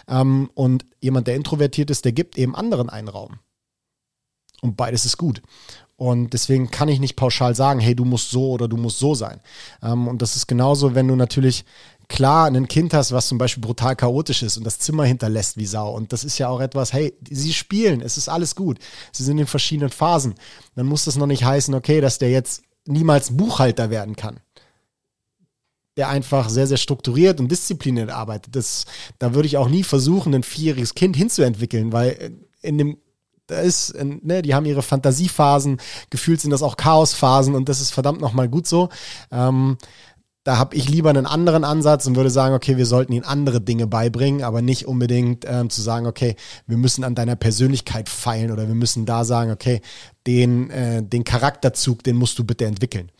Ähm, 0.07 0.49
und 0.53 0.85
jemand, 1.01 1.27
der 1.27 1.35
introvertiert 1.35 1.89
ist, 1.89 2.05
der 2.05 2.13
gibt 2.13 2.37
eben 2.37 2.55
anderen 2.55 2.89
einen 2.89 3.09
Raum. 3.09 3.39
Und 4.61 4.77
beides 4.77 5.03
ist 5.03 5.17
gut. 5.17 5.41
Und 5.97 6.31
deswegen 6.31 6.71
kann 6.71 6.87
ich 6.87 7.01
nicht 7.01 7.17
pauschal 7.17 7.53
sagen, 7.53 7.81
hey, 7.81 7.93
du 7.93 8.05
musst 8.05 8.31
so 8.31 8.51
oder 8.51 8.69
du 8.69 8.77
musst 8.77 8.99
so 8.99 9.15
sein. 9.15 9.41
Ähm, 9.83 10.07
und 10.07 10.21
das 10.21 10.37
ist 10.37 10.47
genauso, 10.47 10.95
wenn 10.95 11.09
du 11.09 11.17
natürlich 11.17 11.65
klar 12.07 12.47
ein 12.47 12.69
Kind 12.69 12.93
hast, 12.93 13.11
was 13.11 13.27
zum 13.27 13.37
Beispiel 13.37 13.61
brutal 13.61 13.97
chaotisch 13.97 14.43
ist 14.43 14.55
und 14.55 14.63
das 14.63 14.79
Zimmer 14.79 15.03
hinterlässt 15.03 15.57
wie 15.57 15.65
Sau. 15.65 15.93
Und 15.93 16.13
das 16.13 16.23
ist 16.23 16.37
ja 16.37 16.47
auch 16.47 16.61
etwas, 16.61 16.93
hey, 16.93 17.13
sie 17.29 17.51
spielen, 17.51 17.99
es 18.01 18.15
ist 18.15 18.29
alles 18.29 18.55
gut. 18.55 18.79
Sie 19.11 19.25
sind 19.25 19.39
in 19.39 19.47
verschiedenen 19.47 19.89
Phasen. 19.89 20.35
Dann 20.75 20.85
muss 20.85 21.03
das 21.03 21.17
noch 21.17 21.27
nicht 21.27 21.43
heißen, 21.43 21.73
okay, 21.73 21.99
dass 21.99 22.17
der 22.17 22.31
jetzt 22.31 22.63
niemals 22.85 23.35
Buchhalter 23.35 23.89
werden 23.89 24.15
kann. 24.15 24.39
Der 25.97 26.09
einfach 26.09 26.49
sehr, 26.49 26.67
sehr 26.67 26.77
strukturiert 26.77 27.39
und 27.39 27.51
diszipliniert 27.51 28.09
arbeitet. 28.09 28.55
Das, 28.55 28.85
da 29.19 29.33
würde 29.33 29.47
ich 29.47 29.57
auch 29.57 29.69
nie 29.69 29.83
versuchen, 29.83 30.33
ein 30.33 30.43
vierjähriges 30.43 30.95
Kind 30.95 31.15
hinzuentwickeln, 31.15 31.91
weil 31.91 32.09
äh, 32.11 32.31
in 32.61 32.77
dem 32.77 32.97
da 33.51 33.59
ist, 33.59 33.93
ne, 34.01 34.41
die 34.41 34.55
haben 34.55 34.65
ihre 34.65 34.81
Fantasiephasen, 34.81 35.81
gefühlt 36.09 36.39
sind 36.39 36.51
das 36.51 36.63
auch 36.63 36.77
Chaosphasen 36.77 37.53
und 37.53 37.67
das 37.67 37.81
ist 37.81 37.91
verdammt 37.91 38.21
nochmal 38.21 38.47
gut 38.47 38.65
so. 38.65 38.89
Ähm, 39.29 39.77
da 40.43 40.58
habe 40.58 40.75
ich 40.75 40.89
lieber 40.89 41.12
einen 41.12 41.27
anderen 41.27 41.63
Ansatz 41.63 42.08
und 42.08 42.15
würde 42.15 42.32
sagen, 42.32 42.56
okay, 42.56 42.77
wir 42.77 42.88
sollten 42.88 43.13
ihnen 43.13 43.25
andere 43.25 43.62
Dinge 43.62 43.86
beibringen, 43.86 44.43
aber 44.43 44.62
nicht 44.62 44.88
unbedingt 44.88 45.45
ähm, 45.47 45.69
zu 45.69 45.82
sagen, 45.82 46.08
okay, 46.08 46.36
wir 46.65 46.77
müssen 46.77 47.04
an 47.04 47.13
deiner 47.13 47.36
Persönlichkeit 47.36 48.10
feilen 48.10 48.51
oder 48.51 48.67
wir 48.67 48.75
müssen 48.75 49.06
da 49.06 49.23
sagen, 49.23 49.51
okay, 49.51 49.82
den, 50.25 50.71
äh, 50.71 51.04
den 51.04 51.23
Charakterzug, 51.23 52.04
den 52.04 52.15
musst 52.15 52.39
du 52.39 52.43
bitte 52.43 52.65
entwickeln. 52.65 53.12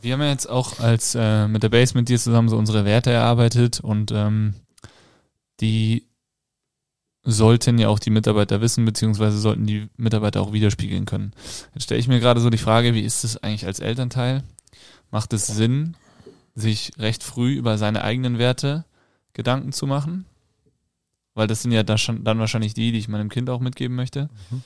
Wir 0.00 0.12
haben 0.12 0.20
ja 0.20 0.28
jetzt 0.28 0.48
auch 0.48 0.78
als 0.78 1.16
äh, 1.18 1.48
mit 1.48 1.62
der 1.62 1.68
Base 1.70 1.96
mit 1.96 2.08
dir 2.08 2.18
zusammen 2.18 2.48
so 2.48 2.58
unsere 2.58 2.84
Werte 2.84 3.10
erarbeitet 3.10 3.80
und 3.80 4.12
ähm, 4.12 4.54
die 5.60 6.06
sollten 7.24 7.78
ja 7.78 7.88
auch 7.88 7.98
die 7.98 8.10
Mitarbeiter 8.10 8.60
wissen, 8.60 8.84
beziehungsweise 8.84 9.38
sollten 9.38 9.66
die 9.66 9.88
Mitarbeiter 9.96 10.42
auch 10.42 10.52
widerspiegeln 10.52 11.06
können. 11.06 11.32
Jetzt 11.72 11.84
stelle 11.84 12.00
ich 12.00 12.06
mir 12.06 12.20
gerade 12.20 12.40
so 12.40 12.50
die 12.50 12.58
Frage, 12.58 12.94
wie 12.94 13.00
ist 13.00 13.24
es 13.24 13.42
eigentlich 13.42 13.66
als 13.66 13.80
Elternteil? 13.80 14.44
Macht 15.10 15.32
es 15.32 15.46
Sinn, 15.46 15.96
sich 16.54 16.92
recht 16.98 17.22
früh 17.22 17.54
über 17.54 17.78
seine 17.78 18.02
eigenen 18.02 18.38
Werte 18.38 18.84
Gedanken 19.32 19.72
zu 19.72 19.86
machen? 19.86 20.26
weil 21.34 21.46
das 21.46 21.62
sind 21.62 21.72
ja 21.72 21.82
dann, 21.82 22.38
wahrscheinlich 22.38 22.74
die, 22.74 22.92
die 22.92 22.98
ich 22.98 23.08
meinem 23.08 23.28
Kind 23.28 23.50
auch 23.50 23.60
mitgeben 23.60 23.96
möchte. 23.96 24.30
Mhm. 24.50 24.62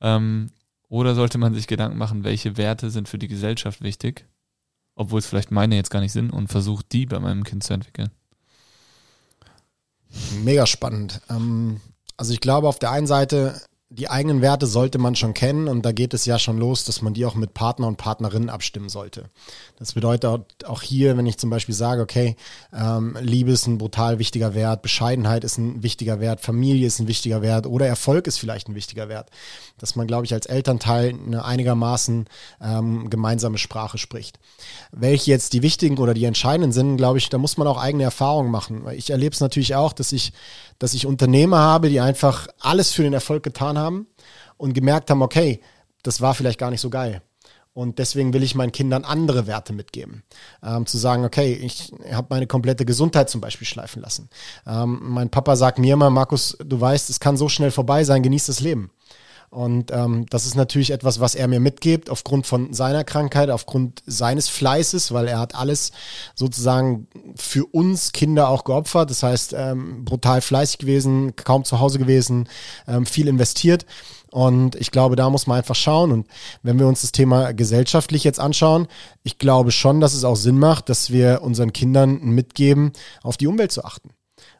Ähm, 0.00 0.50
oder 0.88 1.14
sollte 1.14 1.38
man 1.38 1.54
sich 1.54 1.66
Gedanken 1.66 1.98
machen, 1.98 2.24
welche 2.24 2.56
Werte 2.56 2.90
sind 2.90 3.08
für 3.08 3.18
die 3.18 3.28
Gesellschaft 3.28 3.82
wichtig, 3.82 4.26
obwohl 4.94 5.18
es 5.18 5.26
vielleicht 5.26 5.50
meine 5.50 5.76
jetzt 5.76 5.90
gar 5.90 6.00
nicht 6.00 6.12
sind 6.12 6.30
und 6.30 6.48
versucht 6.48 6.92
die 6.92 7.06
bei 7.06 7.18
meinem 7.18 7.44
Kind 7.44 7.64
zu 7.64 7.74
entwickeln. 7.74 8.10
Mega 10.42 10.66
spannend. 10.66 11.20
Ähm, 11.28 11.80
also 12.16 12.32
ich 12.32 12.40
glaube, 12.40 12.68
auf 12.68 12.78
der 12.78 12.90
einen 12.90 13.06
Seite 13.06 13.60
die 13.94 14.08
eigenen 14.08 14.40
Werte 14.40 14.66
sollte 14.66 14.98
man 14.98 15.16
schon 15.16 15.34
kennen 15.34 15.68
und 15.68 15.84
da 15.84 15.92
geht 15.92 16.14
es 16.14 16.24
ja 16.24 16.38
schon 16.38 16.56
los, 16.56 16.84
dass 16.84 17.02
man 17.02 17.12
die 17.12 17.26
auch 17.26 17.34
mit 17.34 17.52
Partner 17.52 17.86
und 17.88 17.98
Partnerinnen 17.98 18.48
abstimmen 18.48 18.88
sollte. 18.88 19.28
Das 19.82 19.94
bedeutet 19.94 20.64
auch 20.64 20.80
hier, 20.80 21.16
wenn 21.16 21.26
ich 21.26 21.38
zum 21.38 21.50
Beispiel 21.50 21.74
sage, 21.74 22.02
okay, 22.02 22.36
ähm, 22.72 23.18
Liebe 23.20 23.50
ist 23.50 23.66
ein 23.66 23.78
brutal 23.78 24.20
wichtiger 24.20 24.54
Wert, 24.54 24.80
Bescheidenheit 24.80 25.42
ist 25.42 25.58
ein 25.58 25.82
wichtiger 25.82 26.20
Wert, 26.20 26.40
Familie 26.40 26.86
ist 26.86 27.00
ein 27.00 27.08
wichtiger 27.08 27.42
Wert 27.42 27.66
oder 27.66 27.88
Erfolg 27.88 28.28
ist 28.28 28.38
vielleicht 28.38 28.68
ein 28.68 28.76
wichtiger 28.76 29.08
Wert, 29.08 29.30
dass 29.78 29.96
man, 29.96 30.06
glaube 30.06 30.24
ich, 30.24 30.34
als 30.34 30.46
Elternteil 30.46 31.08
eine 31.26 31.44
einigermaßen 31.44 32.26
ähm, 32.60 33.10
gemeinsame 33.10 33.58
Sprache 33.58 33.98
spricht. 33.98 34.38
Welche 34.92 35.32
jetzt 35.32 35.52
die 35.52 35.62
wichtigen 35.62 35.98
oder 35.98 36.14
die 36.14 36.26
entscheidenden 36.26 36.70
sind, 36.70 36.96
glaube 36.96 37.18
ich, 37.18 37.28
da 37.28 37.38
muss 37.38 37.56
man 37.56 37.66
auch 37.66 37.82
eigene 37.82 38.04
Erfahrungen 38.04 38.52
machen. 38.52 38.84
Ich 38.92 39.10
erlebe 39.10 39.34
es 39.34 39.40
natürlich 39.40 39.74
auch, 39.74 39.92
dass 39.92 40.12
ich 40.12 40.32
dass 40.78 40.94
ich 40.94 41.06
Unternehmer 41.06 41.58
habe, 41.58 41.88
die 41.88 42.00
einfach 42.00 42.46
alles 42.60 42.92
für 42.92 43.02
den 43.02 43.14
Erfolg 43.14 43.42
getan 43.42 43.78
haben 43.78 44.06
und 44.58 44.74
gemerkt 44.74 45.10
haben, 45.10 45.22
okay, 45.22 45.60
das 46.04 46.20
war 46.20 46.34
vielleicht 46.34 46.60
gar 46.60 46.70
nicht 46.70 46.80
so 46.80 46.90
geil. 46.90 47.20
Und 47.74 47.98
deswegen 47.98 48.34
will 48.34 48.42
ich 48.42 48.54
meinen 48.54 48.72
Kindern 48.72 49.04
andere 49.04 49.46
Werte 49.46 49.72
mitgeben. 49.72 50.22
Ähm, 50.62 50.84
zu 50.84 50.98
sagen, 50.98 51.24
okay, 51.24 51.54
ich 51.54 51.90
habe 52.12 52.26
meine 52.30 52.46
komplette 52.46 52.84
Gesundheit 52.84 53.30
zum 53.30 53.40
Beispiel 53.40 53.66
schleifen 53.66 54.02
lassen. 54.02 54.28
Ähm, 54.66 54.98
mein 55.02 55.30
Papa 55.30 55.56
sagt 55.56 55.78
mir 55.78 55.94
immer, 55.94 56.10
Markus, 56.10 56.56
du 56.62 56.80
weißt, 56.80 57.08
es 57.08 57.18
kann 57.18 57.38
so 57.38 57.48
schnell 57.48 57.70
vorbei 57.70 58.04
sein, 58.04 58.22
genieß 58.22 58.46
das 58.46 58.60
Leben. 58.60 58.90
Und 59.52 59.90
ähm, 59.90 60.24
das 60.30 60.46
ist 60.46 60.54
natürlich 60.54 60.92
etwas, 60.92 61.20
was 61.20 61.34
er 61.34 61.46
mir 61.46 61.60
mitgibt, 61.60 62.08
aufgrund 62.08 62.46
von 62.46 62.72
seiner 62.72 63.04
Krankheit, 63.04 63.50
aufgrund 63.50 64.02
seines 64.06 64.48
Fleißes, 64.48 65.12
weil 65.12 65.28
er 65.28 65.38
hat 65.38 65.54
alles 65.54 65.92
sozusagen 66.34 67.06
für 67.36 67.66
uns 67.66 68.12
Kinder 68.12 68.48
auch 68.48 68.64
geopfert. 68.64 69.10
Das 69.10 69.22
heißt, 69.22 69.54
ähm, 69.54 70.06
brutal 70.06 70.40
fleißig 70.40 70.78
gewesen, 70.78 71.36
kaum 71.36 71.64
zu 71.64 71.80
Hause 71.80 71.98
gewesen, 71.98 72.48
ähm, 72.88 73.04
viel 73.04 73.28
investiert. 73.28 73.84
Und 74.32 74.76
ich 74.76 74.90
glaube, 74.90 75.14
da 75.14 75.30
muss 75.30 75.46
man 75.46 75.58
einfach 75.58 75.74
schauen. 75.74 76.10
Und 76.10 76.26
wenn 76.62 76.78
wir 76.78 76.88
uns 76.88 77.02
das 77.02 77.12
Thema 77.12 77.52
gesellschaftlich 77.52 78.24
jetzt 78.24 78.40
anschauen, 78.40 78.88
ich 79.22 79.38
glaube 79.38 79.70
schon, 79.70 80.00
dass 80.00 80.14
es 80.14 80.24
auch 80.24 80.36
Sinn 80.36 80.58
macht, 80.58 80.88
dass 80.88 81.10
wir 81.10 81.42
unseren 81.42 81.72
Kindern 81.72 82.20
mitgeben, 82.20 82.92
auf 83.22 83.36
die 83.36 83.46
Umwelt 83.46 83.72
zu 83.72 83.84
achten 83.84 84.10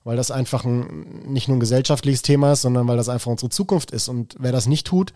weil 0.04 0.16
das 0.16 0.30
einfach 0.30 0.64
ein, 0.64 1.32
nicht 1.32 1.48
nur 1.48 1.56
ein 1.56 1.60
gesellschaftliches 1.60 2.22
Thema 2.22 2.52
ist, 2.52 2.62
sondern 2.62 2.88
weil 2.88 2.96
das 2.96 3.08
einfach 3.08 3.30
unsere 3.30 3.50
Zukunft 3.50 3.90
ist. 3.90 4.08
Und 4.08 4.34
wer 4.38 4.52
das 4.52 4.66
nicht 4.66 4.86
tut, 4.86 5.12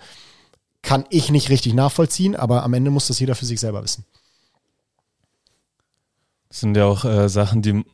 kann 0.82 1.04
ich 1.10 1.30
nicht 1.30 1.50
richtig 1.50 1.74
nachvollziehen, 1.74 2.36
aber 2.36 2.62
am 2.62 2.74
Ende 2.74 2.90
muss 2.90 3.08
das 3.08 3.18
jeder 3.18 3.34
für 3.34 3.46
sich 3.46 3.58
selber 3.58 3.82
wissen. 3.82 4.04
Das 6.48 6.60
sind 6.60 6.76
ja 6.76 6.86
auch 6.86 7.04
äh, 7.04 7.28
Sachen, 7.28 7.62
die, 7.62 7.84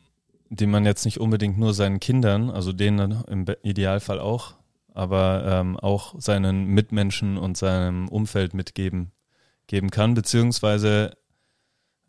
die 0.49 0.67
man 0.67 0.85
jetzt 0.85 1.05
nicht 1.05 1.19
unbedingt 1.19 1.57
nur 1.57 1.73
seinen 1.73 1.99
Kindern, 1.99 2.51
also 2.51 2.71
denen 2.71 3.23
im 3.27 3.45
Idealfall 3.63 4.19
auch, 4.19 4.53
aber 4.93 5.43
ähm, 5.45 5.77
auch 5.77 6.15
seinen 6.19 6.65
Mitmenschen 6.65 7.37
und 7.37 7.57
seinem 7.57 8.07
Umfeld 8.07 8.53
mitgeben 8.53 9.11
geben 9.67 9.89
kann, 9.89 10.13
beziehungsweise 10.13 11.15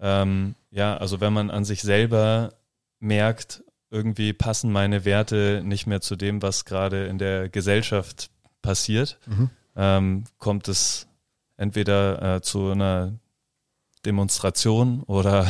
ähm, 0.01 0.55
ja, 0.71 0.97
also 0.97 1.21
wenn 1.21 1.33
man 1.33 1.51
an 1.51 1.65
sich 1.65 1.83
selber 1.83 2.55
merkt, 2.99 3.63
irgendwie 3.91 4.33
passen 4.33 4.73
meine 4.73 5.05
Werte 5.05 5.63
nicht 5.65 5.87
mehr 5.87 6.01
zu 6.01 6.17
dem, 6.17 6.43
was 6.43 6.65
gerade 6.65 7.07
in 7.07 7.19
der 7.19 7.49
Gesellschaft 7.49 8.31
passiert, 8.61 9.19
mhm. 9.27 9.51
ähm, 9.77 10.25
kommt 10.39 10.69
es 10.69 11.07
entweder 11.57 12.37
äh, 12.37 12.43
zu 12.43 12.71
einer 12.71 13.13
Demonstration 14.05 15.03
oder 15.05 15.47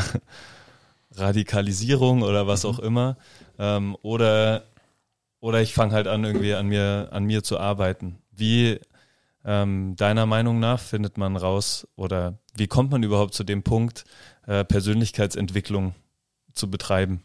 Radikalisierung 1.16 2.22
oder 2.22 2.46
was 2.46 2.64
mhm. 2.64 2.70
auch 2.70 2.78
immer. 2.80 3.16
Ähm, 3.58 3.96
oder, 4.02 4.64
oder 5.44 5.60
ich 5.60 5.74
fange 5.74 5.92
halt 5.92 6.06
an, 6.06 6.24
irgendwie 6.24 6.54
an 6.54 6.68
mir, 6.68 7.08
an 7.10 7.24
mir 7.24 7.42
zu 7.42 7.58
arbeiten. 7.60 8.16
Wie 8.32 8.80
ähm, 9.44 9.94
deiner 9.94 10.24
Meinung 10.24 10.58
nach 10.58 10.80
findet 10.80 11.18
man 11.18 11.36
raus 11.36 11.86
oder 11.96 12.38
wie 12.56 12.66
kommt 12.66 12.90
man 12.90 13.02
überhaupt 13.02 13.34
zu 13.34 13.44
dem 13.44 13.62
Punkt, 13.62 14.06
äh, 14.46 14.64
Persönlichkeitsentwicklung 14.64 15.94
zu 16.54 16.70
betreiben? 16.70 17.24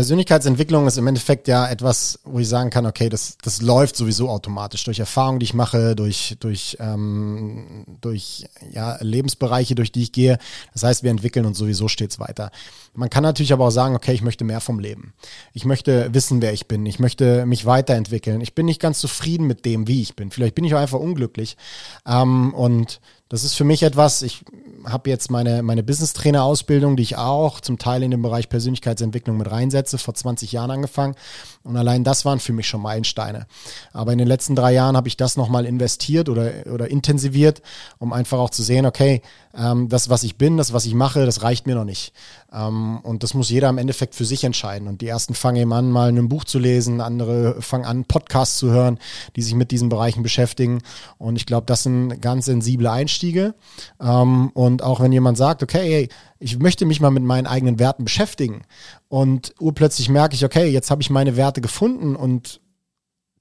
Persönlichkeitsentwicklung 0.00 0.86
ist 0.86 0.96
im 0.96 1.06
Endeffekt 1.06 1.46
ja 1.46 1.68
etwas, 1.68 2.20
wo 2.24 2.38
ich 2.38 2.48
sagen 2.48 2.70
kann, 2.70 2.86
okay, 2.86 3.10
das, 3.10 3.36
das 3.42 3.60
läuft 3.60 3.96
sowieso 3.96 4.30
automatisch 4.30 4.82
durch 4.84 4.98
Erfahrungen, 4.98 5.40
die 5.40 5.44
ich 5.44 5.52
mache, 5.52 5.94
durch, 5.94 6.38
durch, 6.40 6.78
ähm, 6.80 7.84
durch 8.00 8.46
ja, 8.72 8.96
Lebensbereiche, 9.02 9.74
durch 9.74 9.92
die 9.92 10.04
ich 10.04 10.12
gehe. 10.12 10.38
Das 10.72 10.84
heißt, 10.84 11.02
wir 11.02 11.10
entwickeln 11.10 11.44
uns 11.44 11.58
sowieso 11.58 11.86
stets 11.86 12.18
weiter. 12.18 12.50
Man 12.94 13.10
kann 13.10 13.22
natürlich 13.22 13.52
aber 13.52 13.66
auch 13.66 13.70
sagen, 13.70 13.94
okay, 13.94 14.14
ich 14.14 14.22
möchte 14.22 14.42
mehr 14.42 14.62
vom 14.62 14.78
Leben. 14.78 15.12
Ich 15.52 15.66
möchte 15.66 16.14
wissen, 16.14 16.40
wer 16.40 16.54
ich 16.54 16.66
bin. 16.66 16.86
Ich 16.86 16.98
möchte 16.98 17.44
mich 17.44 17.66
weiterentwickeln. 17.66 18.40
Ich 18.40 18.54
bin 18.54 18.64
nicht 18.64 18.80
ganz 18.80 19.00
zufrieden 19.00 19.46
mit 19.46 19.66
dem, 19.66 19.86
wie 19.86 20.00
ich 20.00 20.16
bin. 20.16 20.30
Vielleicht 20.30 20.54
bin 20.54 20.64
ich 20.64 20.74
auch 20.74 20.80
einfach 20.80 20.98
unglücklich. 20.98 21.58
Ähm, 22.06 22.54
und 22.54 23.02
das 23.30 23.44
ist 23.44 23.54
für 23.54 23.62
mich 23.62 23.84
etwas, 23.84 24.22
ich 24.22 24.44
habe 24.84 25.08
jetzt 25.08 25.30
meine, 25.30 25.62
meine 25.62 25.84
Business-Trainer-Ausbildung, 25.84 26.96
die 26.96 27.04
ich 27.04 27.16
auch 27.16 27.60
zum 27.60 27.78
Teil 27.78 28.02
in 28.02 28.10
den 28.10 28.22
Bereich 28.22 28.48
Persönlichkeitsentwicklung 28.48 29.36
mit 29.36 29.48
reinsetze, 29.48 29.98
vor 29.98 30.14
20 30.14 30.50
Jahren 30.50 30.72
angefangen. 30.72 31.14
Und 31.62 31.76
allein 31.76 32.02
das 32.02 32.24
waren 32.24 32.40
für 32.40 32.52
mich 32.52 32.66
schon 32.66 32.82
Meilensteine. 32.82 33.46
Aber 33.92 34.12
in 34.12 34.18
den 34.18 34.26
letzten 34.26 34.56
drei 34.56 34.72
Jahren 34.72 34.96
habe 34.96 35.06
ich 35.06 35.16
das 35.16 35.36
nochmal 35.36 35.64
investiert 35.64 36.28
oder, 36.28 36.50
oder 36.72 36.90
intensiviert, 36.90 37.62
um 37.98 38.12
einfach 38.12 38.38
auch 38.38 38.50
zu 38.50 38.64
sehen, 38.64 38.84
okay, 38.84 39.22
ähm, 39.56 39.88
das, 39.88 40.08
was 40.08 40.22
ich 40.22 40.36
bin, 40.36 40.56
das, 40.56 40.72
was 40.72 40.86
ich 40.86 40.94
mache, 40.94 41.26
das 41.26 41.42
reicht 41.42 41.66
mir 41.66 41.74
noch 41.74 41.84
nicht. 41.84 42.12
Ähm, 42.52 43.00
und 43.02 43.22
das 43.22 43.34
muss 43.34 43.50
jeder 43.50 43.68
im 43.68 43.78
Endeffekt 43.78 44.14
für 44.14 44.24
sich 44.24 44.44
entscheiden. 44.44 44.88
Und 44.88 45.00
die 45.00 45.08
ersten 45.08 45.34
fangen 45.34 45.56
eben 45.56 45.72
an, 45.72 45.90
mal 45.90 46.08
ein 46.08 46.28
Buch 46.28 46.44
zu 46.44 46.58
lesen, 46.58 47.00
andere 47.00 47.60
fangen 47.60 47.84
an, 47.84 48.04
Podcasts 48.04 48.58
zu 48.58 48.70
hören, 48.70 48.98
die 49.36 49.42
sich 49.42 49.54
mit 49.54 49.70
diesen 49.70 49.88
Bereichen 49.88 50.22
beschäftigen. 50.22 50.82
Und 51.18 51.36
ich 51.36 51.46
glaube, 51.46 51.66
das 51.66 51.82
sind 51.82 52.20
ganz 52.20 52.46
sensible 52.46 52.90
Einstiege. 52.90 53.54
Ähm, 54.00 54.50
und 54.54 54.82
auch 54.82 55.00
wenn 55.00 55.12
jemand 55.12 55.36
sagt, 55.36 55.62
okay, 55.62 55.90
hey, 55.90 56.08
ich 56.38 56.58
möchte 56.58 56.86
mich 56.86 57.00
mal 57.00 57.10
mit 57.10 57.22
meinen 57.22 57.46
eigenen 57.46 57.78
Werten 57.78 58.04
beschäftigen 58.04 58.62
und 59.08 59.54
urplötzlich 59.60 60.08
merke 60.08 60.34
ich, 60.34 60.44
okay, 60.44 60.68
jetzt 60.68 60.90
habe 60.90 61.02
ich 61.02 61.10
meine 61.10 61.36
Werte 61.36 61.60
gefunden 61.60 62.16
und 62.16 62.60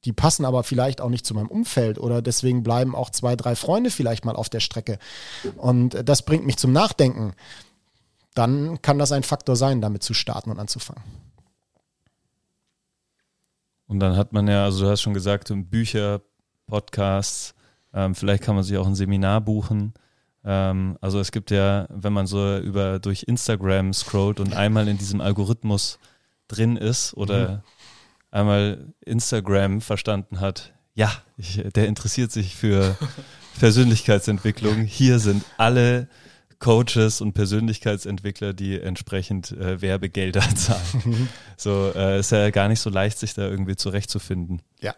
die 0.05 0.13
passen 0.13 0.45
aber 0.45 0.63
vielleicht 0.63 1.01
auch 1.01 1.09
nicht 1.09 1.25
zu 1.25 1.33
meinem 1.33 1.49
Umfeld 1.49 1.99
oder 1.99 2.21
deswegen 2.21 2.63
bleiben 2.63 2.95
auch 2.95 3.09
zwei, 3.09 3.35
drei 3.35 3.55
Freunde 3.55 3.91
vielleicht 3.91 4.25
mal 4.25 4.35
auf 4.35 4.49
der 4.49 4.61
Strecke. 4.61 4.97
Und 5.57 5.97
das 6.07 6.23
bringt 6.23 6.45
mich 6.45 6.57
zum 6.57 6.71
Nachdenken. 6.71 7.33
Dann 8.33 8.81
kann 8.81 8.99
das 8.99 9.11
ein 9.11 9.23
Faktor 9.23 9.55
sein, 9.55 9.81
damit 9.81 10.03
zu 10.03 10.13
starten 10.13 10.51
und 10.51 10.59
anzufangen. 10.59 11.03
Und 13.87 13.99
dann 13.99 14.15
hat 14.15 14.33
man 14.33 14.47
ja, 14.47 14.65
also 14.65 14.85
du 14.85 14.91
hast 14.91 15.01
schon 15.01 15.15
gesagt, 15.15 15.51
Bücher, 15.69 16.21
Podcasts, 16.67 17.55
ähm, 17.93 18.15
vielleicht 18.15 18.43
kann 18.43 18.55
man 18.55 18.63
sich 18.63 18.77
auch 18.77 18.87
ein 18.87 18.95
Seminar 18.95 19.41
buchen. 19.41 19.93
Ähm, 20.45 20.97
also 21.01 21.19
es 21.19 21.31
gibt 21.31 21.51
ja, 21.51 21.87
wenn 21.89 22.13
man 22.13 22.27
so 22.27 22.57
über 22.59 22.99
durch 22.99 23.23
Instagram 23.23 23.93
scrollt 23.93 24.39
und 24.39 24.55
einmal 24.55 24.87
in 24.87 24.97
diesem 24.97 25.21
Algorithmus 25.21 25.99
drin 26.47 26.77
ist 26.77 27.13
oder 27.15 27.49
mhm. 27.49 27.61
Einmal 28.31 28.93
Instagram 29.05 29.81
verstanden 29.81 30.39
hat, 30.39 30.73
ja, 30.93 31.11
ich, 31.37 31.63
der 31.75 31.87
interessiert 31.87 32.31
sich 32.31 32.55
für 32.55 32.97
Persönlichkeitsentwicklung. 33.59 34.83
Hier 34.83 35.19
sind 35.19 35.43
alle 35.57 36.07
Coaches 36.59 37.21
und 37.21 37.33
Persönlichkeitsentwickler, 37.33 38.53
die 38.53 38.79
entsprechend 38.79 39.51
äh, 39.51 39.81
Werbegelder 39.81 40.43
zahlen. 40.55 41.29
so 41.57 41.91
äh, 41.95 42.19
ist 42.19 42.31
ja 42.31 42.49
gar 42.49 42.67
nicht 42.67 42.81
so 42.81 42.89
leicht, 42.89 43.17
sich 43.17 43.33
da 43.33 43.43
irgendwie 43.43 43.75
zurechtzufinden. 43.75 44.61
Ja, 44.81 44.93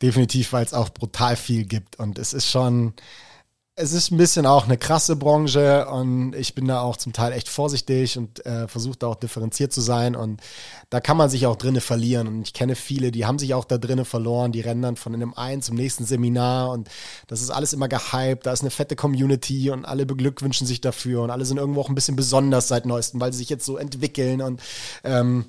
definitiv, 0.00 0.52
weil 0.52 0.64
es 0.64 0.72
auch 0.72 0.88
brutal 0.88 1.36
viel 1.36 1.64
gibt 1.64 1.98
und 1.98 2.18
es 2.18 2.32
ist 2.32 2.50
schon 2.50 2.94
es 3.80 3.92
ist 3.92 4.10
ein 4.10 4.18
bisschen 4.18 4.44
auch 4.44 4.64
eine 4.64 4.76
krasse 4.76 5.16
Branche 5.16 5.88
und 5.88 6.34
ich 6.34 6.54
bin 6.54 6.68
da 6.68 6.82
auch 6.82 6.96
zum 6.96 7.12
Teil 7.12 7.32
echt 7.32 7.48
vorsichtig 7.48 8.18
und 8.18 8.44
äh, 8.44 8.68
versuche 8.68 8.98
da 8.98 9.06
auch 9.06 9.14
differenziert 9.14 9.72
zu 9.72 9.80
sein 9.80 10.14
und 10.14 10.40
da 10.90 11.00
kann 11.00 11.16
man 11.16 11.30
sich 11.30 11.46
auch 11.46 11.56
drinnen 11.56 11.80
verlieren 11.80 12.28
und 12.28 12.42
ich 12.42 12.52
kenne 12.52 12.76
viele, 12.76 13.10
die 13.10 13.24
haben 13.24 13.38
sich 13.38 13.54
auch 13.54 13.64
da 13.64 13.78
drinnen 13.78 14.04
verloren, 14.04 14.52
die 14.52 14.60
rennen 14.60 14.82
dann 14.82 14.96
von 14.96 15.14
einem 15.14 15.32
einen 15.34 15.62
zum 15.62 15.76
nächsten 15.76 16.04
Seminar 16.04 16.70
und 16.70 16.88
das 17.26 17.40
ist 17.40 17.50
alles 17.50 17.72
immer 17.72 17.88
gehypt, 17.88 18.44
da 18.44 18.52
ist 18.52 18.60
eine 18.60 18.70
fette 18.70 18.96
Community 18.96 19.70
und 19.70 19.86
alle 19.86 20.04
beglückwünschen 20.04 20.66
sich 20.66 20.80
dafür 20.80 21.22
und 21.22 21.30
alle 21.30 21.46
sind 21.46 21.56
irgendwo 21.56 21.80
auch 21.80 21.88
ein 21.88 21.94
bisschen 21.94 22.16
besonders 22.16 22.68
seit 22.68 22.84
neuestem, 22.84 23.20
weil 23.20 23.32
sie 23.32 23.38
sich 23.38 23.48
jetzt 23.48 23.64
so 23.64 23.78
entwickeln 23.78 24.42
und 24.42 24.60
ähm, 25.04 25.46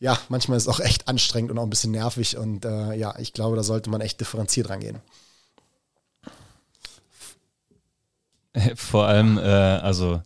ja, 0.00 0.18
manchmal 0.30 0.56
ist 0.56 0.64
es 0.64 0.68
auch 0.68 0.80
echt 0.80 1.06
anstrengend 1.06 1.50
und 1.50 1.58
auch 1.58 1.64
ein 1.64 1.70
bisschen 1.70 1.92
nervig 1.92 2.38
und 2.38 2.64
äh, 2.64 2.94
ja, 2.94 3.18
ich 3.18 3.34
glaube, 3.34 3.56
da 3.56 3.62
sollte 3.62 3.90
man 3.90 4.00
echt 4.00 4.20
differenziert 4.20 4.70
rangehen. 4.70 5.00
Vor 8.74 9.06
allem, 9.06 9.38
äh, 9.38 9.42
also 9.42 10.22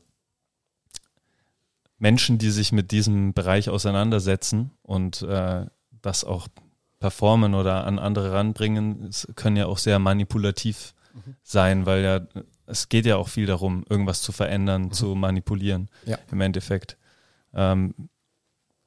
Menschen, 1.99 2.39
die 2.39 2.51
sich 2.51 2.72
mit 2.72 2.91
diesem 2.91 3.33
Bereich 3.33 3.68
auseinandersetzen 3.68 4.72
und 4.83 5.22
äh, 5.22 5.66
das 6.03 6.24
auch 6.24 6.49
performen 6.99 7.55
oder 7.55 7.85
an 7.85 7.99
andere 7.99 8.33
ranbringen, 8.33 9.11
können 9.35 9.57
ja 9.57 9.66
auch 9.66 9.78
sehr 9.78 9.99
manipulativ 9.99 10.95
mhm. 11.14 11.37
sein, 11.43 11.87
weil 11.87 12.03
ja 12.03 12.20
es 12.66 12.89
geht 12.89 13.07
ja 13.07 13.16
auch 13.16 13.28
viel 13.28 13.47
darum, 13.47 13.85
irgendwas 13.89 14.22
zu 14.22 14.33
verändern, 14.33 14.83
mhm. 14.83 14.93
zu 14.93 15.14
manipulieren 15.14 15.89
ja. 16.07 16.18
im 16.30 16.41
Endeffekt. 16.41 16.97
Ähm, 17.55 17.95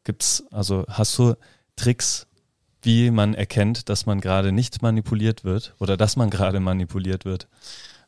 gibt's, 0.04 0.44
also 0.52 0.86
hast 0.90 1.18
du 1.18 1.36
Tricks, 1.76 2.28
wie 2.82 3.12
man 3.12 3.34
erkennt, 3.34 3.90
dass 3.90 4.06
man 4.06 4.22
gerade 4.22 4.52
nicht 4.52 4.82
manipuliert 4.82 5.44
wird 5.44 5.76
oder 5.80 5.98
dass 5.98 6.16
man 6.16 6.30
gerade 6.30 6.60
manipuliert 6.60 7.26
wird? 7.26 7.48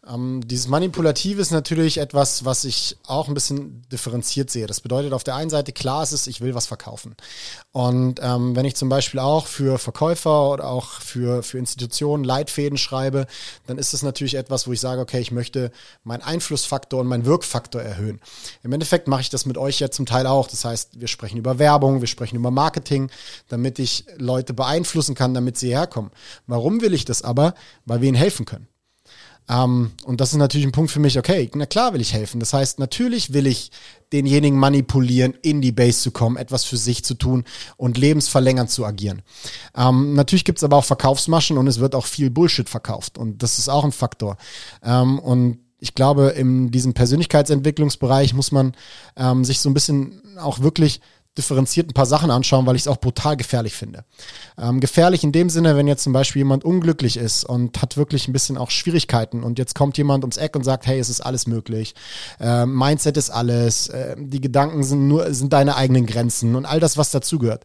Ähm, 0.08 0.42
dieses 0.46 0.68
Manipulative 0.68 1.42
ist 1.42 1.52
natürlich 1.52 1.98
etwas, 1.98 2.46
was 2.46 2.64
ich 2.64 2.98
auch 3.06 3.28
ein 3.28 3.34
bisschen 3.34 3.82
differenziert 3.92 4.50
sehe. 4.50 4.68
Das 4.68 4.82
bedeutet 4.82 5.14
auf 5.14 5.24
der 5.24 5.36
einen 5.36 5.50
Seite, 5.50 5.74
klar 5.74 6.04
ist 6.04 6.12
es, 6.12 6.28
ich 6.28 6.42
will 6.42 6.56
was 6.56 6.68
verkaufen. 6.68 7.16
Und 7.72 8.20
ähm, 8.24 8.56
wenn 8.56 8.66
ich 8.66 8.76
zum 8.76 8.90
Beispiel 8.90 9.20
auch 9.20 9.48
für 9.48 9.78
Verkäufer 9.78 10.50
oder 10.50 10.70
auch 10.70 11.02
für, 11.02 11.44
für 11.44 11.58
Institutionen 11.58 12.24
Leitfäden 12.24 12.78
schreibe, 12.78 13.28
dann 13.66 13.78
ist 13.78 13.94
das 13.94 14.04
natürlich 14.04 14.36
etwas, 14.36 14.68
wo 14.68 14.74
ich 14.74 14.80
sage, 14.80 15.02
okay, 15.02 15.20
ich 15.20 15.32
möchte 15.32 15.72
meinen 16.04 16.22
Einflussfaktor 16.22 17.02
und 17.02 17.08
meinen 17.08 17.26
Wirkfaktor 17.26 17.82
erhöhen. 17.82 18.22
Im 18.64 18.72
Endeffekt 18.74 19.08
mache 19.08 19.22
ich 19.22 19.30
das 19.30 19.46
mit 19.46 19.58
euch 19.58 19.80
ja 19.80 19.92
zum 19.92 20.06
Teil 20.06 20.28
auch. 20.28 20.48
Das 20.48 20.64
heißt, 20.64 21.00
wir 21.00 21.08
sprechen 21.08 21.38
über 21.38 21.60
Werbung, 21.60 22.02
wir 22.02 22.08
sprechen 22.08 22.38
über 22.38 22.52
Marketing, 22.52 23.10
damit 23.50 23.80
ich 23.80 24.06
Leute 24.18 24.54
beeinflussen 24.54 25.16
kann, 25.16 25.34
damit 25.34 25.58
sie 25.58 25.70
herkommen. 25.70 26.12
Warum 26.46 26.82
will 26.82 26.94
ich 26.94 27.06
das 27.06 27.22
aber? 27.22 27.54
Weil 27.86 28.02
wir 28.02 28.10
ihnen 28.10 28.18
helfen 28.18 28.46
können. 28.46 28.68
Ähm, 29.50 29.92
und 30.04 30.22
das 30.22 30.32
ist 30.32 30.38
natürlich 30.38 30.68
ein 30.68 30.72
Punkt 30.72 30.92
für 30.92 31.00
mich, 31.00 31.18
okay, 31.18 31.50
na 31.56 31.66
klar 31.66 31.94
will 31.94 32.02
ich 32.02 32.14
helfen. 32.14 32.40
Das 32.40 32.54
heißt, 32.54 32.80
natürlich 32.80 33.34
will 33.34 33.48
ich 33.48 33.72
denjenigen 34.14 34.58
manipulieren, 34.58 35.34
in 35.42 35.62
die 35.62 35.72
Base 35.72 36.02
zu 36.02 36.12
kommen, 36.12 36.38
etwas 36.38 36.64
für 36.64 36.78
sich 36.78 37.04
zu 37.04 37.14
tun 37.14 37.44
und 37.76 37.98
lebensverlängernd 37.98 38.70
zu 38.70 38.86
agieren. 38.86 39.22
Ähm, 39.76 40.14
natürlich 40.14 40.46
gibt's 40.46 40.64
aber 40.64 40.78
auch 40.78 40.86
Verkaufsmaschen 40.86 41.58
und 41.58 41.68
es 41.68 41.80
wird 41.80 41.96
auch 41.96 42.06
viel 42.06 42.30
Bullshit 42.30 42.70
verkauft. 42.70 43.18
Und 43.18 43.44
das 43.44 43.60
ist 43.60 43.70
auch 43.70 43.84
ein 43.84 43.92
Faktor. 43.92 44.38
Ähm, 44.84 45.20
und 45.20 45.60
ich 45.80 45.94
glaube, 45.94 46.30
in 46.30 46.72
diesem 46.72 46.94
Persönlichkeitsentwicklungsbereich 46.94 48.34
muss 48.34 48.52
man 48.52 48.74
ähm, 49.16 49.46
sich 49.46 49.60
so 49.60 49.70
ein 49.70 49.74
bisschen 49.74 50.22
auch 50.38 50.60
wirklich 50.60 51.02
differenziert 51.38 51.90
ein 51.90 51.94
paar 51.94 52.06
Sachen 52.06 52.32
anschauen, 52.32 52.66
weil 52.66 52.76
ich 52.76 52.84
es 52.84 52.88
auch 52.88 52.98
brutal 52.98 53.38
gefährlich 53.38 53.74
finde. 53.74 54.04
Ähm, 54.58 54.80
gefährlich 54.80 55.24
in 55.24 55.32
dem 55.32 55.50
Sinne, 55.50 55.76
wenn 55.76 55.88
jetzt 55.88 56.04
zum 56.04 56.14
Beispiel 56.14 56.42
jemand 56.42 56.66
unglücklich 56.66 57.18
ist 57.18 57.44
und 57.44 57.82
hat 57.82 57.98
wirklich 57.98 58.28
ein 58.28 58.34
bisschen 58.34 58.58
auch 58.58 58.72
Schwierigkeiten 58.72 59.44
und 59.44 59.60
jetzt 59.60 59.76
kommt 59.76 59.98
jemand 59.98 60.24
ums 60.24 60.38
Eck 60.38 60.56
und 60.56 60.64
sagt, 60.64 60.88
hey, 60.88 61.00
es 61.00 61.10
ist 61.10 61.22
alles 61.22 61.48
möglich, 61.48 61.94
äh, 62.40 62.66
Mindset 62.66 63.18
ist 63.18 63.30
alles, 63.30 63.88
äh, 63.90 64.16
die 64.18 64.42
Gedanken 64.42 64.84
sind 64.84 65.08
nur 65.08 65.34
sind 65.34 65.54
deine 65.54 65.76
eigenen 65.76 66.06
Grenzen 66.06 66.56
und 66.56 66.66
all 66.66 66.80
das, 66.80 66.98
was 66.98 67.12
dazugehört. 67.12 67.64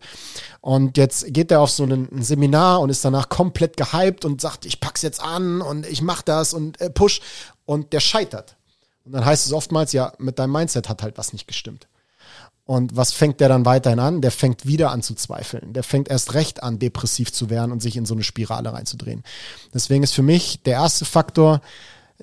Und 0.60 0.96
jetzt 0.96 1.32
geht 1.32 1.50
er 1.50 1.60
auf 1.60 1.70
so 1.70 1.84
ein, 1.84 2.08
Seminar 2.22 2.80
und 2.80 2.90
ist 2.90 3.04
danach 3.04 3.28
komplett 3.28 3.76
gehypt 3.76 4.24
und 4.24 4.40
sagt, 4.40 4.64
ich 4.64 4.80
pack's 4.80 5.02
jetzt 5.02 5.20
an 5.20 5.60
und 5.60 5.86
ich 5.86 6.02
mach 6.02 6.22
das 6.22 6.54
und 6.54 6.80
äh, 6.80 6.90
push 6.90 7.20
und 7.64 7.92
der 7.92 8.00
scheitert. 8.00 8.56
Und 9.04 9.12
dann 9.12 9.24
heißt 9.24 9.46
es 9.46 9.52
oftmals, 9.52 9.92
ja, 9.92 10.12
mit 10.18 10.38
deinem 10.38 10.52
Mindset 10.52 10.88
hat 10.88 11.02
halt 11.02 11.18
was 11.18 11.32
nicht 11.32 11.48
gestimmt. 11.48 11.88
Und 12.64 12.96
was 12.96 13.12
fängt 13.12 13.40
der 13.40 13.48
dann 13.48 13.64
weiterhin 13.64 13.98
an? 13.98 14.20
Der 14.20 14.30
fängt 14.30 14.66
wieder 14.66 14.90
an 14.90 15.02
zu 15.02 15.14
zweifeln. 15.14 15.72
Der 15.72 15.82
fängt 15.82 16.08
erst 16.08 16.34
recht 16.34 16.62
an, 16.62 16.78
depressiv 16.78 17.32
zu 17.32 17.50
werden 17.50 17.72
und 17.72 17.82
sich 17.82 17.96
in 17.96 18.06
so 18.06 18.14
eine 18.14 18.22
Spirale 18.22 18.72
reinzudrehen. 18.72 19.24
Deswegen 19.74 20.04
ist 20.04 20.14
für 20.14 20.22
mich 20.22 20.62
der 20.62 20.74
erste 20.74 21.04
Faktor, 21.04 21.60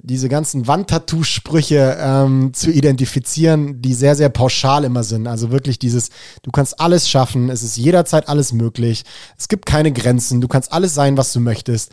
diese 0.01 0.29
ganzen 0.29 0.65
Wandtattoo-Sprüche 0.65 1.97
ähm, 1.99 2.53
zu 2.53 2.71
identifizieren, 2.71 3.81
die 3.81 3.93
sehr, 3.93 4.15
sehr 4.15 4.29
pauschal 4.29 4.85
immer 4.85 5.03
sind. 5.03 5.27
Also 5.27 5.51
wirklich 5.51 5.77
dieses, 5.77 6.09
du 6.41 6.51
kannst 6.51 6.79
alles 6.79 7.09
schaffen, 7.09 7.49
es 7.49 7.63
ist 7.63 7.75
jederzeit 7.75 8.29
alles 8.29 8.53
möglich, 8.53 9.03
es 9.37 9.49
gibt 9.49 9.65
keine 9.65 9.91
Grenzen, 9.91 10.39
du 10.39 10.47
kannst 10.47 10.71
alles 10.71 10.93
sein, 10.93 11.17
was 11.17 11.33
du 11.33 11.41
möchtest 11.41 11.91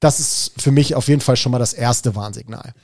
das 0.00 0.20
ist 0.20 0.52
für 0.58 0.72
mich 0.72 0.94
auf 0.94 1.08
jeden 1.08 1.22
Fall 1.22 1.36
schon 1.36 1.52
mal 1.52 1.58
das 1.58 1.72
erste 1.72 2.14
Warnsignal. 2.14 2.74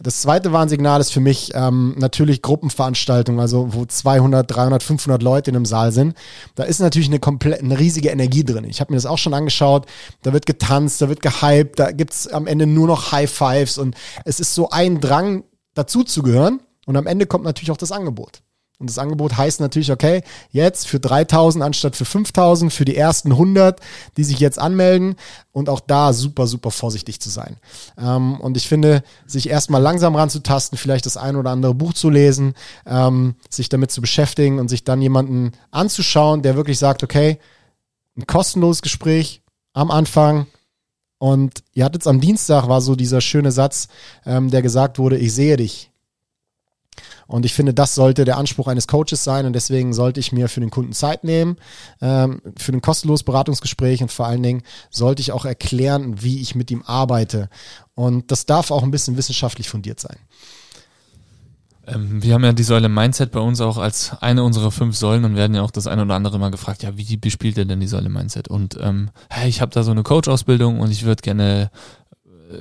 Das 0.00 0.22
zweite 0.22 0.52
Warnsignal 0.52 1.00
ist 1.00 1.12
für 1.12 1.20
mich 1.20 1.52
ähm, 1.54 1.94
natürlich 1.96 2.42
Gruppenveranstaltungen, 2.42 3.40
also 3.40 3.72
wo 3.72 3.86
200, 3.86 4.50
300, 4.50 4.82
500 4.82 5.22
Leute 5.22 5.50
in 5.50 5.56
einem 5.56 5.64
Saal 5.64 5.92
sind. 5.92 6.16
Da 6.56 6.64
ist 6.64 6.80
natürlich 6.80 7.08
eine 7.08 7.20
komplett, 7.20 7.62
eine 7.62 7.78
riesige 7.78 8.08
Energie 8.08 8.44
drin. 8.44 8.64
Ich 8.64 8.80
habe 8.80 8.92
mir 8.92 8.96
das 8.96 9.06
auch 9.06 9.18
schon 9.18 9.34
angeschaut. 9.34 9.86
Da 10.22 10.32
wird 10.32 10.44
getanzt, 10.44 11.00
da 11.00 11.08
wird 11.08 11.22
gehypt, 11.22 11.78
da 11.78 11.92
gibt's 11.92 12.26
am 12.26 12.48
Ende 12.48 12.66
nur 12.66 12.88
noch 12.88 13.12
High 13.12 13.30
Fives 13.30 13.78
und 13.78 13.94
es 14.24 14.40
ist 14.40 14.54
so 14.54 14.70
ein 14.70 15.00
Drang, 15.00 15.44
dazu 15.74 16.02
zu 16.02 16.22
gehören. 16.22 16.60
Und 16.86 16.96
am 16.96 17.06
Ende 17.06 17.26
kommt 17.26 17.44
natürlich 17.44 17.70
auch 17.70 17.76
das 17.76 17.92
Angebot. 17.92 18.42
Und 18.78 18.90
das 18.90 18.98
Angebot 18.98 19.36
heißt 19.36 19.60
natürlich, 19.60 19.90
okay, 19.90 20.22
jetzt 20.50 20.86
für 20.86 21.00
3000 21.00 21.64
anstatt 21.64 21.96
für 21.96 22.04
5000, 22.04 22.70
für 22.70 22.84
die 22.84 22.96
ersten 22.96 23.32
100, 23.32 23.80
die 24.18 24.24
sich 24.24 24.38
jetzt 24.38 24.58
anmelden. 24.58 25.16
Und 25.52 25.70
auch 25.70 25.80
da 25.80 26.12
super, 26.12 26.46
super 26.46 26.70
vorsichtig 26.70 27.18
zu 27.20 27.30
sein. 27.30 27.56
Ähm, 27.98 28.38
und 28.38 28.58
ich 28.58 28.68
finde, 28.68 29.02
sich 29.26 29.48
erstmal 29.48 29.80
langsam 29.80 30.14
ranzutasten, 30.14 30.76
vielleicht 30.76 31.06
das 31.06 31.16
ein 31.16 31.36
oder 31.36 31.50
andere 31.50 31.74
Buch 31.74 31.94
zu 31.94 32.10
lesen, 32.10 32.54
ähm, 32.84 33.36
sich 33.48 33.70
damit 33.70 33.90
zu 33.90 34.02
beschäftigen 34.02 34.58
und 34.58 34.68
sich 34.68 34.84
dann 34.84 35.00
jemanden 35.00 35.52
anzuschauen, 35.70 36.42
der 36.42 36.56
wirklich 36.56 36.78
sagt, 36.78 37.02
okay, 37.02 37.38
ein 38.18 38.26
kostenloses 38.26 38.82
Gespräch 38.82 39.42
am 39.72 39.90
Anfang, 39.90 40.46
und 41.18 41.62
ihr 41.72 41.84
hattet 41.84 42.02
es 42.02 42.06
am 42.06 42.20
Dienstag, 42.20 42.68
war 42.68 42.80
so 42.80 42.94
dieser 42.94 43.20
schöne 43.20 43.50
Satz, 43.50 43.88
ähm, 44.26 44.50
der 44.50 44.62
gesagt 44.62 44.98
wurde, 44.98 45.16
ich 45.16 45.32
sehe 45.32 45.56
dich. 45.56 45.90
Und 47.26 47.44
ich 47.44 47.54
finde, 47.54 47.74
das 47.74 47.94
sollte 47.94 48.24
der 48.24 48.36
Anspruch 48.36 48.68
eines 48.68 48.86
Coaches 48.86 49.24
sein 49.24 49.46
und 49.46 49.52
deswegen 49.52 49.92
sollte 49.92 50.20
ich 50.20 50.32
mir 50.32 50.48
für 50.48 50.60
den 50.60 50.70
Kunden 50.70 50.92
Zeit 50.92 51.24
nehmen, 51.24 51.56
ähm, 52.00 52.40
für 52.56 52.72
ein 52.72 52.82
kostenloses 52.82 53.24
Beratungsgespräch 53.24 54.02
und 54.02 54.12
vor 54.12 54.26
allen 54.26 54.42
Dingen 54.42 54.62
sollte 54.90 55.20
ich 55.20 55.32
auch 55.32 55.44
erklären, 55.44 56.22
wie 56.22 56.40
ich 56.40 56.54
mit 56.54 56.70
ihm 56.70 56.82
arbeite. 56.84 57.48
Und 57.94 58.30
das 58.30 58.46
darf 58.46 58.70
auch 58.70 58.82
ein 58.82 58.90
bisschen 58.90 59.16
wissenschaftlich 59.16 59.68
fundiert 59.68 60.00
sein. 60.00 60.18
Ähm, 61.86 62.22
wir 62.22 62.34
haben 62.34 62.44
ja 62.44 62.52
die 62.52 62.62
Säule 62.62 62.88
Mindset 62.88 63.30
bei 63.30 63.40
uns 63.40 63.60
auch 63.60 63.78
als 63.78 64.12
eine 64.20 64.42
unserer 64.42 64.70
fünf 64.70 64.96
Säulen 64.96 65.24
und 65.24 65.36
werden 65.36 65.54
ja 65.54 65.62
auch 65.62 65.70
das 65.70 65.86
eine 65.86 66.02
oder 66.02 66.14
andere 66.14 66.38
mal 66.38 66.50
gefragt, 66.50 66.82
ja, 66.82 66.96
wie 66.96 67.16
bespielt 67.16 67.56
ihr 67.56 67.64
denn 67.64 67.80
die 67.80 67.86
Säule 67.86 68.08
Mindset? 68.08 68.48
Und 68.48 68.76
ähm, 68.80 69.10
hey, 69.30 69.48
ich 69.48 69.60
habe 69.60 69.72
da 69.72 69.82
so 69.82 69.92
eine 69.92 70.02
Coach-Ausbildung 70.02 70.80
und 70.80 70.90
ich 70.90 71.04
würde 71.04 71.22
gerne 71.22 71.70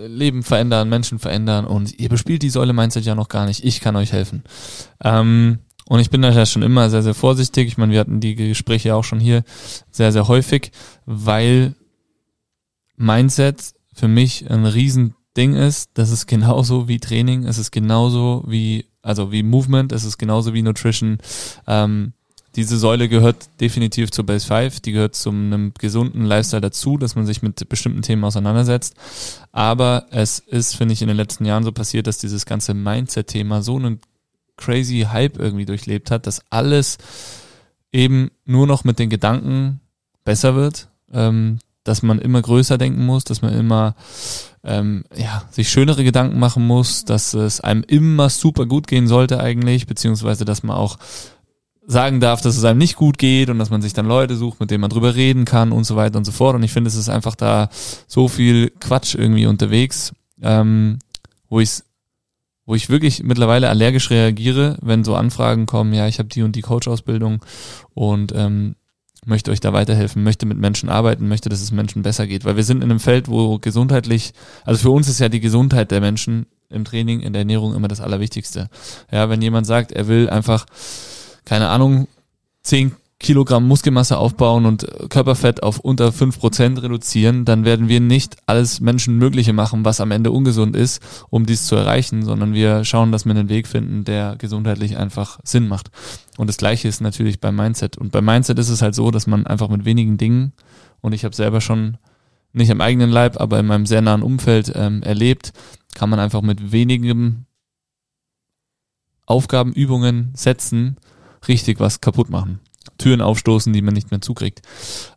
Leben 0.08 0.44
verändern, 0.44 0.90
Menschen 0.90 1.20
verändern 1.20 1.66
und 1.66 2.00
ihr 2.00 2.10
bespielt 2.10 2.42
die 2.42 2.50
Säule 2.50 2.74
Mindset 2.74 3.06
ja 3.06 3.16
noch 3.16 3.30
gar 3.30 3.46
nicht. 3.46 3.64
Ich 3.64 3.82
kann 3.82 3.96
euch 3.96 4.12
helfen. 4.12 4.44
Ähm, 5.04 5.60
und 5.88 6.00
ich 6.00 6.10
bin 6.10 6.22
da 6.22 6.32
ja 6.32 6.46
schon 6.46 6.64
immer 6.64 6.90
sehr, 6.90 7.04
sehr 7.04 7.14
vorsichtig. 7.14 7.68
Ich 7.68 7.78
meine, 7.78 7.94
wir 7.94 8.00
hatten 8.00 8.20
die 8.20 8.36
Gespräche 8.36 8.96
auch 8.96 9.04
schon 9.04 9.20
hier 9.20 9.44
sehr, 9.92 10.12
sehr 10.12 10.28
häufig, 10.28 10.72
weil 11.06 11.76
Mindset 12.98 13.74
für 13.94 14.08
mich 14.08 14.50
ein 14.50 14.66
Riesending 14.66 15.54
ist. 15.54 15.92
Das 15.94 16.10
ist 16.10 16.26
genauso 16.26 16.88
wie 16.88 17.00
Training, 17.00 17.46
es 17.46 17.58
ist 17.58 17.72
genauso 17.72 18.44
wie, 18.48 18.86
also 19.02 19.32
wie 19.32 19.44
Movement, 19.44 19.92
es 19.92 20.04
ist 20.04 20.18
genauso 20.18 20.54
wie 20.54 20.64
Nutrition. 20.64 21.20
Ähm, 21.68 22.14
diese 22.56 22.78
Säule 22.78 23.10
gehört 23.10 23.50
definitiv 23.60 24.12
zur 24.12 24.26
Base 24.26 24.48
5, 24.48 24.80
die 24.80 24.94
gehört 24.94 25.16
zu 25.16 25.30
einem 25.30 25.74
gesunden 25.78 26.24
Lifestyle 26.26 26.62
dazu, 26.62 26.98
dass 26.98 27.16
man 27.16 27.26
sich 27.26 27.42
mit 27.42 27.68
bestimmten 27.68 28.02
Themen 28.02 28.24
auseinandersetzt. 28.24 28.96
Aber 29.52 30.06
es 30.12 30.40
ist, 30.40 30.76
finde 30.76 30.94
ich, 30.94 31.02
in 31.02 31.08
den 31.08 31.18
letzten 31.18 31.46
Jahren 31.46 31.64
so 31.64 31.72
passiert, 31.72 32.08
dass 32.08 32.18
dieses 32.18 32.46
ganze 32.46 32.74
Mindset-Thema 32.74 33.62
so 33.62 33.76
einen 33.76 34.00
crazy 34.58 35.08
Hype 35.12 35.38
irgendwie 35.38 35.66
durchlebt 35.66 36.12
hat, 36.12 36.28
dass 36.28 36.42
alles 36.50 36.98
eben 37.92 38.32
nur 38.46 38.68
noch 38.68 38.84
mit 38.84 39.00
den 39.00 39.10
Gedanken 39.10 39.82
besser 40.24 40.56
wird, 40.56 40.88
ähm, 41.12 41.60
dass 41.84 42.02
man 42.02 42.20
immer 42.20 42.42
größer 42.42 42.78
denken 42.78 43.06
muss, 43.06 43.26
dass 43.26 43.42
man 43.42 43.54
immer 43.54 43.96
ähm, 44.64 45.04
ja, 45.16 45.44
sich 45.52 45.70
schönere 45.70 46.04
Gedanken 46.04 46.40
machen 46.40 46.66
muss, 46.66 47.06
dass 47.06 47.34
es 47.34 47.62
einem 47.62 47.84
immer 47.84 48.30
super 48.30 48.66
gut 48.66 48.88
gehen 48.88 49.08
sollte 49.08 49.40
eigentlich, 49.40 49.86
beziehungsweise 49.86 50.46
dass 50.46 50.64
man 50.64 50.76
auch 50.76 50.98
sagen 51.88 52.20
darf, 52.20 52.42
dass 52.42 52.58
es 52.58 52.64
einem 52.64 52.80
nicht 52.80 52.96
gut 52.96 53.18
geht 53.18 53.50
und 53.50 53.60
dass 53.60 53.70
man 53.70 53.82
sich 53.82 53.94
dann 53.94 54.08
Leute 54.08 54.36
sucht, 54.36 54.60
mit 54.60 54.72
denen 54.72 54.82
man 54.82 54.90
drüber 54.90 55.16
reden 55.16 55.46
kann 55.46 55.72
und 55.72 55.84
so 55.84 55.96
weiter 55.96 56.18
und 56.18 56.26
so 56.26 56.32
fort. 56.32 56.56
Und 56.56 56.64
ich 56.64 56.72
finde, 56.72 56.88
es 56.88 56.96
ist 56.96 57.10
einfach 57.10 57.36
da 57.36 57.70
so 58.08 58.28
viel 58.28 58.72
Quatsch 58.80 59.16
irgendwie 59.16 59.46
unterwegs, 59.46 60.14
ähm, 60.42 61.00
wo 61.50 61.60
ich 61.60 61.82
wo 62.68 62.74
ich 62.74 62.90
wirklich 62.90 63.24
mittlerweile 63.24 63.70
allergisch 63.70 64.10
reagiere, 64.10 64.78
wenn 64.82 65.04
so 65.04 65.16
Anfragen 65.16 65.68
kommen, 65.68 65.94
ja, 65.94 66.08
ich 66.08 66.18
habe 66.18 66.30
die 66.30 66.42
und 66.42 66.56
die 66.56 66.64
Coach-Ausbildung 66.64 67.46
und 67.94 68.34
ähm, 68.36 68.76
möchte 69.26 69.52
euch 69.52 69.60
da 69.60 69.74
weiterhelfen, 69.74 70.24
möchte 70.24 70.46
mit 70.46 70.58
Menschen 70.58 70.90
arbeiten, 70.90 71.28
möchte, 71.28 71.50
dass 71.50 71.62
es 71.62 71.72
Menschen 71.72 72.02
besser 72.02 72.26
geht. 72.26 72.44
Weil 72.44 72.56
wir 72.56 72.64
sind 72.64 72.84
in 72.84 72.90
einem 72.90 73.00
Feld, 73.00 73.28
wo 73.28 73.60
gesundheitlich, 73.60 74.34
also 74.64 74.82
für 74.82 74.90
uns 74.90 75.08
ist 75.08 75.20
ja 75.20 75.30
die 75.30 75.40
Gesundheit 75.40 75.92
der 75.92 76.02
Menschen 76.02 76.48
im 76.70 76.86
Training, 76.86 77.22
in 77.22 77.34
der 77.34 77.42
Ernährung 77.42 77.76
immer 77.76 77.88
das 77.88 78.02
Allerwichtigste. 78.02 78.70
Ja, 79.12 79.30
wenn 79.30 79.42
jemand 79.42 79.68
sagt, 79.68 79.92
er 79.92 80.08
will 80.08 80.30
einfach 80.30 80.66
keine 81.46 81.70
Ahnung, 81.70 82.08
zehn 82.64 82.96
Kilogramm 83.18 83.66
Muskelmasse 83.68 84.18
aufbauen 84.18 84.66
und 84.66 84.86
Körperfett 85.10 85.64
auf 85.64 85.80
unter 85.80 86.12
fünf 86.12 86.38
Prozent 86.38 86.82
reduzieren, 86.84 87.46
dann 87.46 87.64
werden 87.64 87.88
wir 87.88 88.02
nicht 88.02 88.36
alles 88.46 88.82
Menschenmögliche 88.82 89.54
machen, 89.54 89.86
was 89.86 90.02
am 90.02 90.12
Ende 90.12 90.32
ungesund 90.32 90.76
ist, 90.76 91.02
um 91.30 91.46
dies 91.46 91.66
zu 91.66 91.76
erreichen, 91.76 92.24
sondern 92.24 92.54
wir 92.54 92.84
schauen, 92.84 93.14
dass 93.14 93.26
wir 93.26 93.32
einen 93.32 93.48
Weg 93.48 93.68
finden, 93.68 94.04
der 94.04 94.36
gesundheitlich 94.36 94.98
einfach 94.98 95.40
Sinn 95.44 95.68
macht. 95.70 95.92
Und 96.38 96.48
das 96.48 96.58
gleiche 96.58 96.90
ist 96.90 97.00
natürlich 97.00 97.40
beim 97.40 97.56
Mindset. 97.56 97.98
Und 97.98 98.12
beim 98.12 98.26
Mindset 98.26 98.60
ist 98.60 98.70
es 98.70 98.82
halt 98.82 98.96
so, 98.96 99.12
dass 99.12 99.28
man 99.28 99.48
einfach 99.48 99.70
mit 99.70 99.86
wenigen 99.86 100.18
Dingen, 100.18 100.52
und 101.00 101.14
ich 101.14 101.24
habe 101.24 101.36
selber 101.36 101.62
schon 101.62 101.98
nicht 102.52 102.70
am 102.70 102.82
eigenen 102.82 103.10
Leib, 103.10 103.40
aber 103.40 103.60
in 103.60 103.66
meinem 103.66 103.86
sehr 103.86 104.02
nahen 104.02 104.24
Umfeld 104.24 104.74
ähm, 104.76 105.04
erlebt, 105.04 105.54
kann 105.94 106.10
man 106.10 106.20
einfach 106.20 106.42
mit 106.42 106.74
wenigen 106.74 107.46
Aufgaben, 109.26 109.72
Übungen, 109.74 110.32
Sätzen 110.36 110.98
richtig 111.48 111.80
was 111.80 112.02
kaputt 112.02 112.30
machen. 112.30 112.60
Türen 112.98 113.22
aufstoßen, 113.22 113.74
die 113.74 113.82
man 113.82 113.94
nicht 113.94 114.12
mehr 114.12 114.22
zukriegt. 114.22 114.62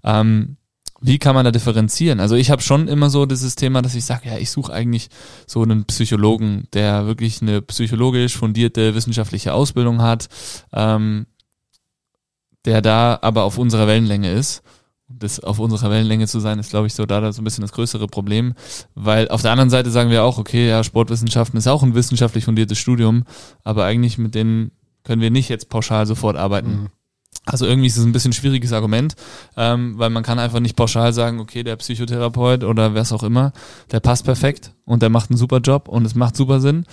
Ähm, 0.05 0.57
wie 1.01 1.19
kann 1.19 1.35
man 1.35 1.45
da 1.45 1.53
differenzieren? 1.53 2.19
Also 2.19 2.35
ich 2.35 2.51
habe 2.51 2.63
schon 2.63 2.89
immer 2.89 3.09
so 3.09 3.25
dieses 3.25 3.55
Thema, 3.55 3.83
dass 3.83 3.95
ich 3.95 4.05
sage, 4.05 4.29
ja, 4.29 4.39
ich 4.39 4.51
suche 4.51 4.73
eigentlich 4.73 5.09
so 5.47 5.63
einen 5.63 5.85
Psychologen, 5.85 6.65
der 6.73 7.07
wirklich 7.07 7.41
eine 7.41 7.63
psychologisch 7.63 8.37
fundierte 8.37 8.95
wissenschaftliche 8.95 9.55
Ausbildung 9.55 10.03
hat, 10.03 10.29
ähm, 10.73 11.27
der 12.65 12.83
da 12.83 13.19
aber 13.23 13.45
auf 13.45 13.59
unserer 13.59 13.87
Wellenlänge 13.87 14.33
ist. 14.33 14.63
Das 15.11 15.41
auf 15.41 15.59
unserer 15.59 15.91
Wellenlänge 15.91 16.27
zu 16.27 16.39
sein, 16.39 16.59
ist, 16.59 16.69
glaube 16.69 16.87
ich, 16.87 16.95
so 16.95 17.07
da 17.07 17.33
so 17.33 17.41
ein 17.41 17.45
bisschen 17.45 17.63
das 17.63 17.73
größere 17.73 18.09
Problem. 18.09 18.55
Weil 18.95 19.29
auf 19.29 19.41
der 19.41 19.53
anderen 19.53 19.71
Seite 19.71 19.91
sagen 19.91 20.11
wir 20.11 20.25
auch, 20.25 20.37
okay, 20.37 20.69
ja, 20.69 20.85
Sportwissenschaften 20.85 21.57
ist 21.57 21.67
auch 21.67 21.83
ein 21.83 21.95
wissenschaftlich 21.95 22.45
fundiertes 22.45 22.79
Studium, 22.79 23.25
aber 23.65 23.85
eigentlich 23.85 24.19
mit 24.19 24.35
denen 24.35 24.73
können 25.09 25.23
wir 25.23 25.31
nicht 25.31 25.49
jetzt 25.49 25.71
pauschal 25.71 26.07
sofort 26.07 26.37
arbeiten. 26.37 26.71
Mhm. 26.71 26.89
Also 27.47 27.65
irgendwie 27.65 27.87
ist 27.87 27.97
es 27.97 28.05
ein 28.05 28.13
bisschen 28.13 28.31
ein 28.31 28.35
schwieriges 28.35 28.75
Argument, 28.75 29.15
ähm, 29.57 29.99
weil 29.99 30.11
man 30.11 30.23
kann 30.23 30.39
einfach 30.39 30.61
nicht 30.61 30.77
pauschal 30.77 31.15
sagen, 31.15 31.41
okay, 31.41 31.63
der 31.63 31.77
Psychotherapeut 31.77 32.63
oder 32.63 32.93
wer 32.93 33.01
es 33.01 33.13
auch 33.13 33.23
immer, 33.23 33.53
der 33.91 34.01
passt 34.01 34.27
perfekt 34.27 34.75
und 34.85 35.01
der 35.01 35.09
macht 35.09 35.31
einen 35.31 35.39
super 35.39 35.61
Job 35.61 35.89
und 35.89 36.05
es 36.05 36.15
macht 36.15 36.37
super 36.37 36.61
Sinn. 36.61 36.85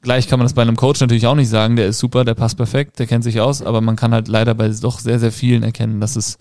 Gleich 0.00 0.26
kann 0.26 0.40
man 0.40 0.46
das 0.46 0.54
bei 0.54 0.62
einem 0.62 0.74
Coach 0.74 1.00
natürlich 1.00 1.28
auch 1.28 1.36
nicht 1.36 1.48
sagen, 1.48 1.76
der 1.76 1.86
ist 1.86 2.00
super, 2.00 2.24
der 2.24 2.34
passt 2.34 2.56
perfekt, 2.56 2.98
der 2.98 3.06
kennt 3.06 3.22
sich 3.22 3.40
aus, 3.40 3.62
aber 3.62 3.80
man 3.80 3.94
kann 3.94 4.12
halt 4.12 4.26
leider 4.26 4.54
bei 4.54 4.68
doch 4.68 4.98
sehr, 4.98 5.20
sehr 5.20 5.32
vielen 5.32 5.62
erkennen, 5.62 6.00
dass 6.00 6.16
es 6.16 6.38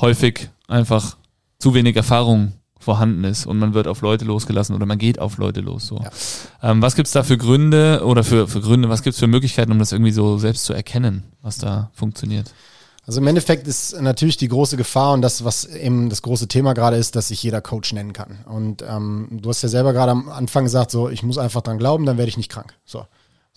häufig 0.00 0.50
einfach 0.66 1.16
zu 1.60 1.72
wenig 1.72 1.94
Erfahrung 1.94 2.54
vorhanden 2.86 3.24
ist 3.24 3.46
und 3.46 3.58
man 3.58 3.74
wird 3.74 3.88
auf 3.88 4.00
Leute 4.00 4.24
losgelassen 4.24 4.76
oder 4.76 4.86
man 4.86 4.96
geht 4.96 5.18
auf 5.18 5.38
Leute 5.38 5.60
los. 5.60 5.88
So. 5.88 5.96
Ja. 5.96 6.70
Ähm, 6.70 6.80
was 6.80 6.94
gibt's 6.94 7.10
da 7.10 7.24
für 7.24 7.36
Gründe 7.36 8.02
oder 8.04 8.22
für, 8.22 8.46
für 8.46 8.60
Gründe, 8.60 8.88
was 8.88 9.02
gibt's 9.02 9.18
für 9.18 9.26
Möglichkeiten, 9.26 9.72
um 9.72 9.80
das 9.80 9.90
irgendwie 9.90 10.12
so 10.12 10.38
selbst 10.38 10.64
zu 10.64 10.72
erkennen, 10.72 11.24
was 11.42 11.58
da 11.58 11.90
funktioniert? 11.94 12.52
Also 13.04 13.20
im 13.20 13.26
Endeffekt 13.26 13.66
ist 13.66 14.00
natürlich 14.00 14.36
die 14.36 14.46
große 14.46 14.76
Gefahr 14.76 15.14
und 15.14 15.22
das, 15.22 15.44
was 15.44 15.64
eben 15.64 16.10
das 16.10 16.22
große 16.22 16.46
Thema 16.46 16.74
gerade 16.74 16.96
ist, 16.96 17.16
dass 17.16 17.28
sich 17.28 17.42
jeder 17.42 17.60
Coach 17.60 17.92
nennen 17.92 18.12
kann. 18.12 18.38
Und 18.46 18.84
ähm, 18.88 19.28
du 19.32 19.48
hast 19.48 19.62
ja 19.62 19.68
selber 19.68 19.92
gerade 19.92 20.12
am 20.12 20.28
Anfang 20.28 20.62
gesagt, 20.62 20.92
so 20.92 21.08
ich 21.08 21.24
muss 21.24 21.38
einfach 21.38 21.62
dran 21.62 21.78
glauben, 21.78 22.06
dann 22.06 22.18
werde 22.18 22.28
ich 22.28 22.36
nicht 22.36 22.52
krank. 22.52 22.74
So. 22.84 23.04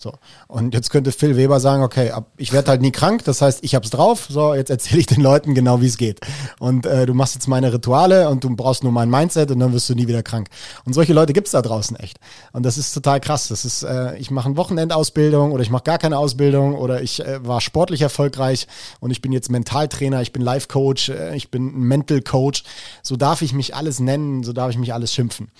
So. 0.02 0.14
Und 0.48 0.72
jetzt 0.72 0.88
könnte 0.88 1.12
Phil 1.12 1.36
Weber 1.36 1.60
sagen, 1.60 1.82
okay, 1.82 2.10
ab, 2.10 2.30
ich 2.38 2.54
werde 2.54 2.70
halt 2.70 2.80
nie 2.80 2.90
krank, 2.90 3.22
das 3.24 3.42
heißt, 3.42 3.62
ich 3.62 3.74
hab's 3.74 3.90
drauf, 3.90 4.28
so, 4.30 4.54
jetzt 4.54 4.70
erzähle 4.70 5.00
ich 5.00 5.06
den 5.06 5.20
Leuten 5.20 5.54
genau, 5.54 5.82
wie 5.82 5.88
es 5.88 5.98
geht. 5.98 6.20
Und 6.58 6.86
äh, 6.86 7.04
du 7.04 7.12
machst 7.12 7.34
jetzt 7.34 7.48
meine 7.48 7.70
Rituale 7.70 8.30
und 8.30 8.42
du 8.42 8.56
brauchst 8.56 8.82
nur 8.82 8.92
mein 8.92 9.10
Mindset 9.10 9.50
und 9.50 9.58
dann 9.58 9.74
wirst 9.74 9.90
du 9.90 9.94
nie 9.94 10.08
wieder 10.08 10.22
krank. 10.22 10.48
Und 10.86 10.94
solche 10.94 11.12
Leute 11.12 11.34
gibt's 11.34 11.50
da 11.50 11.60
draußen 11.60 11.98
echt. 11.98 12.18
Und 12.52 12.64
das 12.64 12.78
ist 12.78 12.94
total 12.94 13.20
krass. 13.20 13.48
Das 13.48 13.66
ist, 13.66 13.82
äh, 13.82 14.16
ich 14.16 14.30
mache 14.30 14.46
eine 14.46 14.56
Wochenendausbildung 14.56 15.52
oder 15.52 15.62
ich 15.62 15.70
mache 15.70 15.84
gar 15.84 15.98
keine 15.98 16.16
Ausbildung 16.16 16.76
oder 16.76 17.02
ich 17.02 17.20
äh, 17.20 17.46
war 17.46 17.60
sportlich 17.60 18.00
erfolgreich 18.00 18.68
und 19.00 19.10
ich 19.10 19.20
bin 19.20 19.32
jetzt 19.32 19.50
Mentaltrainer, 19.50 20.22
ich 20.22 20.32
bin 20.32 20.40
Life-Coach, 20.40 21.10
äh, 21.10 21.36
ich 21.36 21.50
bin 21.50 21.74
Mental 21.74 22.22
Coach. 22.22 22.64
So 23.02 23.16
darf 23.16 23.42
ich 23.42 23.52
mich 23.52 23.74
alles 23.74 24.00
nennen, 24.00 24.44
so 24.44 24.54
darf 24.54 24.70
ich 24.70 24.78
mich 24.78 24.94
alles 24.94 25.12
schimpfen. 25.12 25.50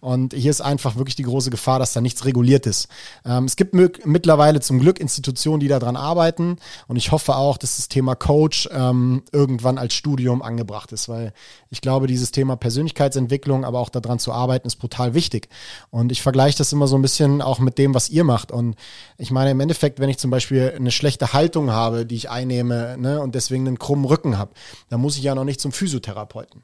Und 0.00 0.32
hier 0.32 0.50
ist 0.50 0.62
einfach 0.62 0.96
wirklich 0.96 1.16
die 1.16 1.24
große 1.24 1.50
Gefahr, 1.50 1.78
dass 1.78 1.92
da 1.92 2.00
nichts 2.00 2.24
reguliert 2.24 2.66
ist. 2.66 2.88
Ähm, 3.26 3.44
es 3.44 3.56
gibt 3.56 3.74
mittlerweile 4.04 4.60
zum 4.60 4.78
Glück 4.78 5.00
Institutionen, 5.00 5.60
die 5.60 5.68
daran 5.68 5.96
arbeiten. 5.96 6.56
Und 6.88 6.96
ich 6.96 7.12
hoffe 7.12 7.36
auch, 7.36 7.56
dass 7.58 7.76
das 7.76 7.88
Thema 7.88 8.14
Coach 8.14 8.68
ähm, 8.72 9.22
irgendwann 9.32 9.78
als 9.78 9.94
Studium 9.94 10.42
angebracht 10.42 10.92
ist, 10.92 11.08
weil 11.08 11.32
ich 11.70 11.80
glaube, 11.80 12.06
dieses 12.06 12.30
Thema 12.30 12.56
Persönlichkeitsentwicklung, 12.56 13.64
aber 13.64 13.78
auch 13.78 13.88
daran 13.88 14.18
zu 14.18 14.32
arbeiten, 14.32 14.66
ist 14.66 14.76
brutal 14.76 15.14
wichtig. 15.14 15.48
Und 15.90 16.12
ich 16.12 16.22
vergleiche 16.22 16.58
das 16.58 16.72
immer 16.72 16.86
so 16.86 16.96
ein 16.96 17.02
bisschen 17.02 17.42
auch 17.42 17.58
mit 17.58 17.78
dem, 17.78 17.94
was 17.94 18.10
ihr 18.10 18.24
macht. 18.24 18.52
Und 18.52 18.76
ich 19.18 19.30
meine, 19.30 19.50
im 19.50 19.60
Endeffekt, 19.60 20.00
wenn 20.00 20.08
ich 20.08 20.18
zum 20.18 20.30
Beispiel 20.30 20.72
eine 20.76 20.90
schlechte 20.90 21.32
Haltung 21.32 21.70
habe, 21.70 22.06
die 22.06 22.16
ich 22.16 22.30
einnehme 22.30 22.96
ne, 22.98 23.20
und 23.20 23.34
deswegen 23.34 23.66
einen 23.66 23.78
krummen 23.78 24.04
Rücken 24.04 24.38
habe, 24.38 24.52
dann 24.88 25.00
muss 25.00 25.16
ich 25.16 25.22
ja 25.22 25.34
noch 25.34 25.44
nicht 25.44 25.60
zum 25.60 25.72
Physiotherapeuten. 25.72 26.62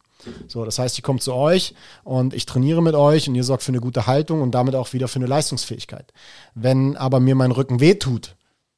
So, 0.49 0.65
das 0.65 0.79
heißt, 0.79 0.97
ich 0.97 1.03
komme 1.03 1.19
zu 1.19 1.35
euch 1.35 1.75
und 2.05 2.35
ich 2.35 2.47
trainiere 2.47 2.83
mit 2.83 2.95
euch 2.95 3.29
und 3.29 3.35
ihr 3.35 3.45
sorgt 3.45 3.63
für 3.63 3.73
eine 3.73 3.81
gute 3.81 4.07
Haltung 4.07 4.43
und 4.43 4.53
damit 4.53 4.75
auch 4.75 4.93
wieder 4.93 5.09
für 5.09 5.17
eine 5.17 5.27
Leistungsfähigkeit. 5.27 6.13
Wenn 6.55 6.97
aber 6.97 7.21
mir 7.21 7.35
mein 7.35 7.53
Rücken 7.53 7.81
wehtut, 7.81 8.37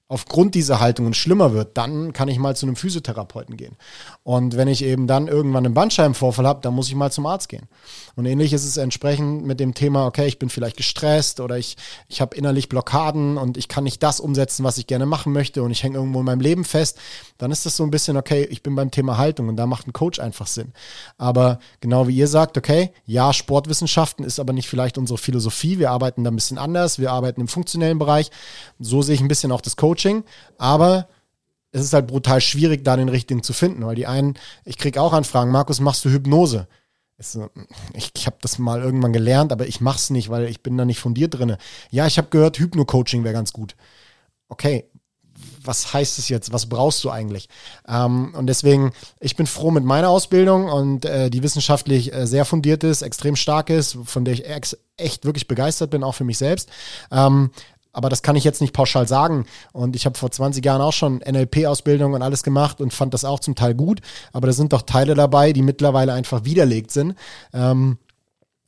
aufgrund 0.09 0.55
dieser 0.55 0.80
Haltung 0.80 1.12
schlimmer 1.12 1.53
wird, 1.53 1.76
dann 1.76 2.12
kann 2.14 2.28
ich 2.28 2.38
mal 2.38 2.57
zu 2.57 2.66
einem 2.66 2.76
Physiotherapeuten 2.76 3.57
gehen. 3.57 3.76
Und 4.22 4.57
wenn 4.57 4.68
ich 4.68 4.82
eben 4.82 5.07
dann 5.07 5.28
irgendwann 5.28 5.66
einen 5.66 5.74
Bandscheibenvorfall 5.74 6.46
habe, 6.46 6.61
dann 6.62 6.74
muss 6.74 6.88
ich 6.88 6.94
mal 6.94 7.12
zum 7.12 7.26
Arzt 7.26 7.49
gehen. 7.51 7.68
Und 8.19 8.27
ähnlich 8.27 8.53
ist 8.53 8.64
es 8.64 8.77
entsprechend 8.77 9.47
mit 9.47 9.61
dem 9.61 9.75
Thema, 9.75 10.05
okay, 10.05 10.27
ich 10.27 10.41
bin 10.41 10.49
vielleicht 10.49 10.77
gestresst 10.77 11.39
oder 11.39 11.57
ich, 11.57 11.77
ich 12.09 12.21
habe 12.21 12.35
innerlich 12.35 12.69
Blockaden 12.69 13.39
und 13.39 13.57
ich 13.57 13.69
kann 13.69 13.85
nicht 13.85 14.03
das 14.03 14.19
umsetzen, 14.19 14.64
was 14.64 14.77
ich 14.77 14.89
gerne 14.89 15.07
machen 15.07 15.33
möchte 15.33 15.62
und 15.62 15.71
ich 15.71 15.85
hänge 15.85 15.99
irgendwo 15.99 16.19
in 16.19 16.25
meinem 16.25 16.41
Leben 16.41 16.64
fest, 16.64 16.99
dann 17.39 17.53
ist 17.53 17.64
das 17.64 17.77
so 17.77 17.85
ein 17.85 17.93
bisschen, 17.93 18.16
okay, 18.16 18.43
ich 18.51 18.64
bin 18.64 18.75
beim 18.75 18.91
Thema 18.91 19.19
Haltung 19.19 19.47
und 19.49 19.55
da 19.55 19.66
macht 19.66 19.87
ein 19.87 19.93
Coach 19.93 20.19
einfach 20.19 20.49
Sinn. 20.49 20.73
Aber 21.16 21.61
genau 21.79 22.09
wie 22.09 22.16
ihr 22.16 22.27
sagt, 22.27 22.59
okay, 22.59 22.91
ja, 23.07 23.33
Sportwissenschaften 23.33 24.25
ist 24.25 24.41
aber 24.41 24.53
nicht 24.53 24.69
vielleicht 24.69 24.99
unsere 24.99 25.16
Philosophie, 25.16 25.79
wir 25.79 25.93
arbeiten 25.93 26.25
da 26.25 26.33
ein 26.33 26.35
bisschen 26.35 26.59
anders, 26.59 26.99
wir 26.99 27.12
arbeiten 27.12 27.41
im 27.41 27.47
funktionellen 27.47 28.01
Bereich, 28.01 28.33
so 28.81 29.01
sehe 29.01 29.14
ich 29.14 29.21
ein 29.21 29.29
bisschen 29.29 29.53
auch 29.53 29.61
das 29.61 29.77
Coaching, 29.77 30.25
aber 30.57 31.07
es 31.71 31.83
ist 31.83 31.93
halt 31.93 32.09
brutal 32.09 32.41
schwierig, 32.41 32.85
da 32.85 32.97
den 32.97 33.11
richtigen 33.11 33.45
zu 33.45 33.53
finden, 33.53 33.87
weil 33.87 33.95
die 33.95 34.09
einen, 34.09 34.35
ich 34.64 34.77
kriege 34.77 35.01
auch 35.01 35.12
Anfragen, 35.12 35.53
Markus, 35.53 35.79
machst 35.79 36.05
du 36.05 36.11
Hypnose? 36.11 36.66
So, 37.21 37.51
ich 37.95 38.12
ich 38.16 38.27
habe 38.27 38.37
das 38.41 38.59
mal 38.59 38.81
irgendwann 38.81 39.12
gelernt, 39.12 39.51
aber 39.51 39.66
ich 39.66 39.81
mach's 39.81 40.11
nicht, 40.11 40.29
weil 40.29 40.47
ich 40.47 40.62
bin 40.62 40.77
da 40.77 40.85
nicht 40.85 41.01
fundiert 41.01 41.35
drin. 41.35 41.57
Ja, 41.91 42.07
ich 42.07 42.16
habe 42.16 42.29
gehört, 42.29 42.59
Hypno-Coaching 42.59 43.25
wäre 43.25 43.35
ganz 43.35 43.53
gut. 43.53 43.75
Okay, 44.49 44.89
was 45.62 45.93
heißt 45.93 46.19
es 46.19 46.29
jetzt? 46.29 46.53
Was 46.53 46.66
brauchst 46.66 47.03
du 47.05 47.11
eigentlich? 47.11 47.49
Ähm, 47.87 48.35
und 48.35 48.47
deswegen, 48.47 48.93
ich 49.21 49.37
bin 49.37 49.47
froh 49.47 49.71
mit 49.71 49.85
meiner 49.85 50.09
Ausbildung 50.11 50.66
und 50.66 51.05
äh, 51.05 51.31
die 51.31 51.43
wissenschaftlich 51.43 52.12
äh, 52.12 52.27
sehr 52.27 52.45
fundiert 52.45 52.85
ist, 52.85 53.03
extrem 53.03 53.37
stark 53.37 53.71
ist, 53.71 53.99
von 54.05 54.25
der 54.25 54.35
ich 54.35 54.45
echt 54.97 55.25
wirklich 55.25 55.49
begeistert 55.49 55.91
bin, 55.91 56.05
auch 56.05 56.14
für 56.14 56.25
mich 56.25 56.39
selbst. 56.39 56.71
Ähm, 57.11 57.51
aber 57.99 58.09
das 58.09 58.22
kann 58.22 58.36
ich 58.36 58.44
jetzt 58.44 58.61
nicht 58.61 58.72
pauschal 58.72 59.09
sagen. 59.09 59.44
Und 59.72 59.96
ich 59.96 60.07
habe 60.07 60.16
vor 60.16 60.30
20 60.30 60.64
Jahren 60.64 60.80
auch 60.80 60.92
schon 60.92 61.18
NLP-Ausbildung 61.18 62.12
und 62.12 62.22
alles 62.22 62.44
gemacht 62.44 62.80
und 62.80 62.94
fand 62.94 63.12
das 63.12 63.24
auch 63.24 63.40
zum 63.40 63.57
Teil 63.57 63.74
gut. 63.74 64.03
Aber 64.32 64.46
da 64.46 64.53
sind 64.53 64.72
doch 64.72 64.82
Teile 64.82 65.16
dabei, 65.16 65.53
die 65.53 65.62
mittlerweile 65.62 66.12
einfach 66.12 66.44
widerlegt 66.44 66.92
sind. 66.92 67.16
Ähm, 67.53 67.99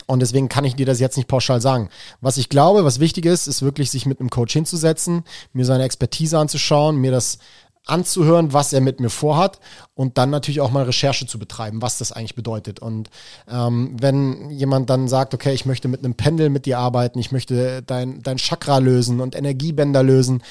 und 0.09 0.19
deswegen 0.19 0.49
kann 0.49 0.65
ich 0.65 0.75
dir 0.75 0.85
das 0.85 0.99
jetzt 0.99 1.17
nicht 1.17 1.29
pauschal 1.29 1.61
sagen. 1.61 1.91
Was 2.21 2.39
ich 2.39 2.49
glaube, 2.49 2.85
was 2.85 2.99
wichtig 2.99 3.25
ist, 3.25 3.47
ist 3.47 3.63
wirklich 3.63 3.93
sich 3.93 4.05
mit 4.05 4.19
einem 4.19 4.31
Coach 4.31 4.53
hinzusetzen, 4.53 5.23
mir 5.53 5.65
seine 5.65 5.85
Expertise 5.85 6.37
anzuschauen, 6.37 6.97
mir 6.97 7.13
das 7.13 7.39
anzuhören, 7.87 8.53
was 8.53 8.73
er 8.73 8.81
mit 8.81 9.01
mir 9.01 9.11
vorhat 9.11 9.59
und 9.95 10.19
dann 10.19 10.31
natürlich 10.31 10.61
auch 10.61 10.71
mal 10.71 10.85
Recherche 10.85 11.27
zu 11.27 11.39
betreiben, 11.39 11.83
was 11.83 11.99
das 11.99 12.13
eigentlich 12.13 12.35
bedeutet. 12.35 12.81
Und 12.81 13.11
ähm, 13.49 13.97
wenn 14.01 14.51
jemand 14.51 14.91
dann 14.91 15.09
sagt, 15.09 15.35
okay, 15.35 15.53
ich 15.53 15.67
möchte 15.67 15.89
mit 15.89 16.05
einem 16.05 16.15
Pendel 16.15 16.51
mit 16.51 16.67
dir 16.67 16.79
arbeiten, 16.79 17.19
ich 17.19 17.33
möchte 17.33 17.83
dein, 17.83 18.23
dein 18.23 18.39
Chakra 18.39 18.79
lösen 18.79 19.21
und 19.21 19.35
Energiebänder 19.35 20.03
lösen, 20.03 20.43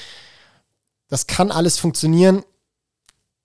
das 1.08 1.26
kann 1.26 1.50
alles 1.50 1.78
funktionieren. 1.78 2.42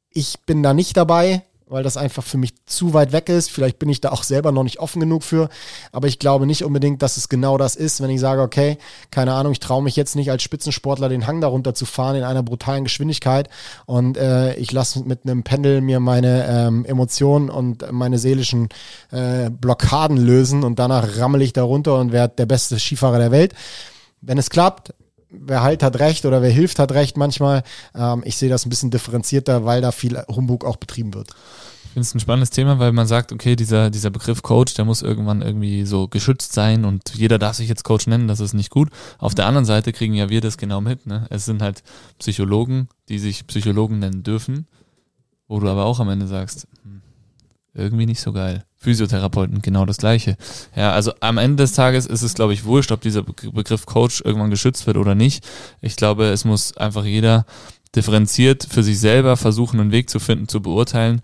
Ich 0.10 0.40
bin 0.46 0.64
da 0.64 0.74
nicht 0.74 0.98
dabei 0.98 1.44
weil 1.68 1.84
das 1.84 1.98
einfach 1.98 2.24
für 2.24 2.38
mich 2.38 2.54
zu 2.66 2.94
weit 2.94 3.12
weg 3.12 3.30
ist. 3.30 3.50
Vielleicht 3.50 3.80
bin 3.80 3.90
ich 3.90 4.02
da 4.02 4.10
auch 4.12 4.24
selber 4.24 4.52
noch 4.52 4.64
nicht 4.64 4.80
offen 4.80 5.00
genug 5.00 5.24
für, 5.24 5.50
aber 5.92 6.08
ich 6.08 6.20
glaube 6.20 6.46
nicht 6.46 6.64
unbedingt, 6.64 7.02
dass 7.02 7.18
es 7.18 7.30
genau 7.30 7.58
das 7.58 7.76
ist, 7.76 8.02
wenn 8.02 8.10
ich 8.10 8.20
sage, 8.20 8.42
okay, 8.42 8.78
keine 9.12 9.34
Ahnung, 9.34 9.52
ich 9.52 9.60
traue 9.60 9.84
mich 9.84 9.96
jetzt 9.96 10.16
nicht 10.16 10.30
als 10.30 10.44
Spitzensportler 10.44 11.10
den 11.10 11.26
Hang 11.26 11.42
darunter 11.42 11.74
zu 11.74 11.86
fahren 11.86 12.16
in 12.16 12.24
einer 12.24 12.44
brutalen 12.44 12.84
Geschwindigkeit 12.84 13.50
und 13.86 14.18
äh, 14.18 14.56
ich 14.56 14.72
lasse 14.72 15.04
mit 15.04 15.22
einem 15.24 15.44
Pendel 15.44 15.82
mir 15.82 16.00
meine 16.00 16.46
ähm, 16.48 16.86
Emotionen 16.86 17.50
und 17.50 17.92
meine 17.92 18.20
seelischen 18.20 18.70
äh, 19.12 19.50
Blockaden 19.50 20.18
lösen 20.18 20.64
und 20.64 20.78
danach 20.78 21.18
rammel 21.18 21.42
ich 21.42 21.54
darunter 21.54 21.98
und 22.00 22.12
werde 22.12 22.36
der 22.38 22.46
beste 22.46 22.80
Skifahrer 22.80 23.20
der 23.20 23.32
Welt. 23.32 23.54
Wenn 24.22 24.38
es 24.38 24.50
klappt, 24.50 24.94
wer 25.42 25.64
halt 25.64 25.84
hat 25.84 26.00
recht 26.00 26.26
oder 26.26 26.42
wer 26.42 26.50
hilft 26.50 26.80
hat 26.80 26.92
recht 26.92 27.18
manchmal. 27.18 27.64
Ähm, 27.94 28.24
ich 28.26 28.38
sehe 28.38 28.50
das 28.50 28.66
ein 28.66 28.70
bisschen 28.70 28.92
differenzierter, 28.92 29.66
weil 29.66 29.82
da 29.82 29.92
viel 29.92 30.18
Humbug 30.28 30.66
auch 30.66 30.78
betrieben 30.78 31.14
wird. 31.14 31.30
Ich 31.30 31.92
finde 31.96 32.08
es 32.08 32.16
ein 32.16 32.20
spannendes 32.20 32.50
Thema, 32.50 32.78
weil 32.78 32.92
man 32.92 33.08
sagt, 33.08 33.32
okay, 33.32 33.56
dieser, 33.56 33.90
dieser 33.90 34.10
Begriff 34.10 34.42
Coach, 34.42 34.74
der 34.74 34.84
muss 34.84 35.02
irgendwann 35.02 35.42
irgendwie 35.42 35.86
so 35.86 36.10
geschützt 36.10 36.52
sein 36.52 36.84
und 36.84 37.16
jeder 37.16 37.40
darf 37.40 37.56
sich 37.56 37.70
jetzt 37.70 37.86
Coach 37.86 38.08
nennen, 38.08 38.28
das 38.28 38.42
ist 38.42 38.54
nicht 38.54 38.70
gut. 38.70 38.90
Auf 39.18 39.34
der 39.34 39.46
anderen 39.46 39.66
Seite 39.66 39.94
kriegen 39.94 40.14
ja 40.14 40.30
wir 40.30 40.42
das 40.42 40.58
genau 40.58 40.82
mit. 40.82 41.06
Ne? 41.06 41.26
Es 41.30 41.46
sind 41.46 41.62
halt 41.62 41.84
Psychologen, 42.20 42.90
die 43.08 43.18
sich 43.18 43.48
Psychologen 43.48 44.00
nennen 44.00 44.24
dürfen 44.24 44.68
wo 45.48 45.60
du 45.60 45.70
aber 45.70 45.86
auch 45.86 46.00
am 46.00 46.10
Ende 46.10 46.28
sagst, 46.28 46.68
hm, 46.84 47.02
irgendwie 47.76 48.06
nicht 48.06 48.22
so 48.22 48.32
geil. 48.32 48.66
Physiotherapeuten, 48.78 49.62
genau 49.62 49.86
das 49.86 49.98
gleiche. 49.98 50.38
Ja, 50.76 50.92
also 50.92 51.14
am 51.20 51.38
Ende 51.38 51.64
des 51.64 51.74
Tages 51.74 52.06
ist 52.06 52.22
es, 52.22 52.34
glaube 52.34 52.54
ich, 52.54 52.66
wurscht, 52.66 52.92
ob 52.92 53.02
dieser 53.02 53.24
Begriff 53.24 53.86
Coach 53.86 54.22
irgendwann 54.24 54.50
geschützt 54.50 54.88
wird 54.88 54.98
oder 54.98 55.16
nicht. 55.16 55.46
Ich 55.82 55.96
glaube, 55.96 56.26
es 56.26 56.46
muss 56.46 56.78
einfach 56.78 57.04
jeder 57.04 57.46
differenziert 57.96 58.68
für 58.70 58.84
sich 58.84 59.00
selber 59.00 59.38
versuchen, 59.38 59.80
einen 59.80 59.92
Weg 59.92 60.10
zu 60.10 60.20
finden, 60.20 60.48
zu 60.48 60.62
beurteilen, 60.62 61.22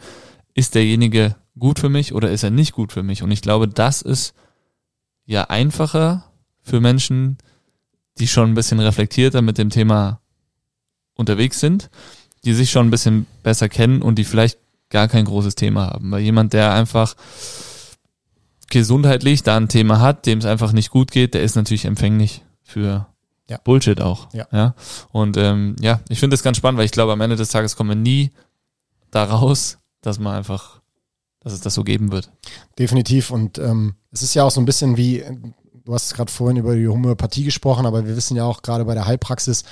ist 0.54 0.76
derjenige 0.76 1.36
gut 1.58 1.80
für 1.80 1.90
mich 1.90 2.14
oder 2.14 2.32
ist 2.32 2.44
er 2.44 2.52
nicht 2.52 2.74
gut 2.74 2.92
für 2.92 3.04
mich? 3.04 3.24
Und 3.24 3.32
ich 3.32 3.42
glaube, 3.42 3.68
das 3.68 4.02
ist 4.02 4.34
ja 5.26 5.44
einfacher 5.46 6.26
für 6.62 6.80
Menschen, 6.80 7.38
die 8.20 8.28
schon 8.28 8.52
ein 8.52 8.56
bisschen 8.56 8.80
reflektierter 8.80 9.42
mit 9.42 9.58
dem 9.58 9.70
Thema 9.70 10.22
unterwegs 11.16 11.60
sind, 11.60 11.90
die 12.44 12.54
sich 12.54 12.72
schon 12.72 12.88
ein 12.88 12.92
bisschen 12.92 13.28
besser 13.44 13.70
kennen 13.70 14.02
und 14.02 14.16
die 14.16 14.24
vielleicht 14.24 14.58
gar 14.92 15.08
kein 15.08 15.26
großes 15.26 15.56
Thema 15.56 15.88
haben. 15.88 16.12
Weil 16.12 16.22
jemand, 16.22 16.54
der 16.54 16.74
einfach 16.74 17.16
gesundheitlich 18.70 19.44
da 19.44 19.58
ein 19.58 19.68
Thema 19.68 20.00
hat, 20.00 20.26
dem 20.26 20.40
es 20.40 20.46
einfach 20.46 20.72
nicht 20.72 20.92
gut 20.92 21.12
geht, 21.12 21.34
der 21.34 21.42
ist 21.42 21.56
natürlich 21.56 21.86
empfänglich 21.86 22.44
für 22.64 23.08
ja. 23.50 23.58
Bullshit 23.64 24.00
auch. 24.00 24.34
Ja. 24.34 24.48
ja? 24.52 24.76
Und 25.12 25.36
ähm, 25.38 25.76
ja, 25.80 26.00
ich 26.10 26.20
finde 26.20 26.36
das 26.36 26.44
ganz 26.44 26.58
spannend, 26.58 26.78
weil 26.78 26.86
ich 26.86 26.92
glaube, 26.92 27.12
am 27.12 27.22
Ende 27.22 27.36
des 27.36 27.50
Tages 27.50 27.76
kommen 27.76 27.90
wir 27.90 27.96
nie 27.96 28.32
da 29.10 29.26
raus, 29.26 29.78
dass 30.02 30.20
man 30.20 30.36
einfach, 30.36 30.80
dass 31.42 31.54
es 31.54 31.62
das 31.62 31.74
so 31.74 31.84
geben 31.84 32.12
wird. 32.12 32.32
Definitiv. 32.80 33.32
Und 33.32 33.58
ähm, 33.58 33.96
es 34.12 34.24
ist 34.24 34.34
ja 34.34 34.44
auch 34.44 34.52
so 34.52 34.62
ein 34.62 34.66
bisschen 34.66 34.96
wie, 34.96 35.24
du 35.84 35.94
hast 35.94 36.14
gerade 36.14 36.32
vorhin 36.32 36.58
über 36.58 36.76
die 36.76 36.88
Homöopathie 36.88 37.44
gesprochen, 37.44 37.86
aber 37.86 38.06
wir 38.06 38.16
wissen 38.16 38.38
ja 38.38 38.46
auch 38.46 38.62
gerade 38.62 38.86
bei 38.86 38.94
der 38.94 39.06
Heilpraxis, 39.06 39.64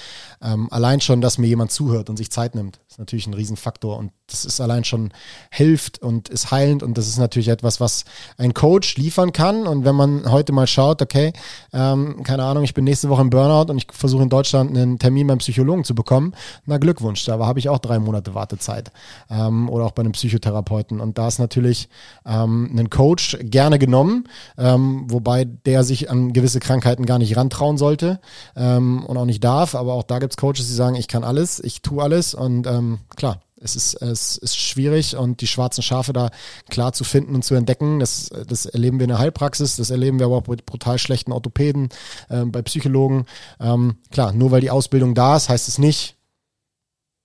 ähm, 0.41 0.67
allein 0.71 0.99
schon, 0.99 1.21
dass 1.21 1.37
mir 1.37 1.47
jemand 1.47 1.71
zuhört 1.71 2.09
und 2.09 2.17
sich 2.17 2.31
Zeit 2.31 2.55
nimmt, 2.55 2.81
ist 2.89 2.97
natürlich 2.97 3.27
ein 3.27 3.35
Riesenfaktor. 3.35 3.97
Und 3.97 4.11
das 4.25 4.45
ist 4.45 4.59
allein 4.59 4.83
schon 4.83 5.11
hilft 5.51 6.01
und 6.01 6.27
ist 6.29 6.49
heilend. 6.49 6.81
Und 6.81 6.97
das 6.97 7.07
ist 7.07 7.19
natürlich 7.19 7.49
etwas, 7.49 7.79
was 7.79 8.03
ein 8.37 8.55
Coach 8.55 8.97
liefern 8.97 9.31
kann. 9.31 9.67
Und 9.67 9.85
wenn 9.85 9.93
man 9.93 10.31
heute 10.31 10.53
mal 10.53 10.65
schaut, 10.65 10.99
okay, 11.03 11.31
ähm, 11.71 12.23
keine 12.23 12.43
Ahnung, 12.43 12.63
ich 12.63 12.73
bin 12.73 12.85
nächste 12.85 13.09
Woche 13.09 13.21
im 13.21 13.29
Burnout 13.29 13.71
und 13.71 13.77
ich 13.77 13.87
versuche 13.91 14.23
in 14.23 14.29
Deutschland 14.29 14.71
einen 14.75 14.97
Termin 14.97 15.27
beim 15.27 15.37
Psychologen 15.37 15.83
zu 15.83 15.93
bekommen, 15.93 16.33
na 16.65 16.79
Glückwunsch, 16.79 17.23
da 17.25 17.37
habe 17.37 17.59
ich 17.59 17.69
auch 17.69 17.77
drei 17.77 17.99
Monate 17.99 18.33
Wartezeit. 18.33 18.91
Ähm, 19.29 19.69
oder 19.69 19.85
auch 19.85 19.91
bei 19.91 20.01
einem 20.01 20.13
Psychotherapeuten. 20.13 20.99
Und 20.99 21.19
da 21.19 21.27
ist 21.27 21.37
natürlich 21.37 21.89
ähm, 22.25 22.75
ein 22.75 22.89
Coach 22.89 23.37
gerne 23.41 23.77
genommen, 23.77 24.27
ähm, 24.57 25.05
wobei 25.09 25.45
der 25.45 25.83
sich 25.83 26.09
an 26.09 26.33
gewisse 26.33 26.59
Krankheiten 26.59 27.05
gar 27.05 27.19
nicht 27.19 27.37
rantrauen 27.37 27.77
sollte 27.77 28.19
ähm, 28.55 29.05
und 29.05 29.15
auch 29.15 29.25
nicht 29.25 29.43
darf. 29.43 29.75
Aber 29.75 29.93
auch 29.93 30.03
da 30.03 30.17
gibt 30.17 30.33
es 30.33 30.37
Coaches, 30.37 30.67
die 30.67 30.73
sagen, 30.73 30.95
ich 30.95 31.07
kann 31.07 31.23
alles, 31.23 31.59
ich 31.63 31.83
tue 31.83 32.01
alles 32.01 32.33
und 32.33 32.65
ähm, 32.65 32.79
klar, 33.15 33.41
es 33.61 33.75
ist, 33.75 33.95
es 33.95 34.37
ist 34.37 34.57
schwierig 34.57 35.15
und 35.15 35.41
die 35.41 35.47
schwarzen 35.47 35.81
Schafe 35.81 36.13
da 36.13 36.29
klar 36.69 36.93
zu 36.93 37.03
finden 37.03 37.35
und 37.35 37.43
zu 37.43 37.55
entdecken, 37.55 37.99
das, 37.99 38.29
das 38.47 38.65
erleben 38.65 38.99
wir 38.99 39.03
in 39.03 39.09
der 39.09 39.19
Heilpraxis, 39.19 39.75
das 39.75 39.89
erleben 39.89 40.19
wir 40.19 40.27
aber 40.27 40.37
auch 40.37 40.43
bei 40.43 40.55
brutal 40.55 40.97
schlechten 40.97 41.31
Orthopäden, 41.31 41.89
äh, 42.29 42.45
bei 42.45 42.61
Psychologen. 42.61 43.25
Ähm, 43.59 43.97
klar, 44.11 44.31
nur 44.31 44.51
weil 44.51 44.61
die 44.61 44.71
Ausbildung 44.71 45.13
da 45.13 45.35
ist, 45.35 45.49
heißt 45.49 45.67
es 45.67 45.77
nicht, 45.77 46.15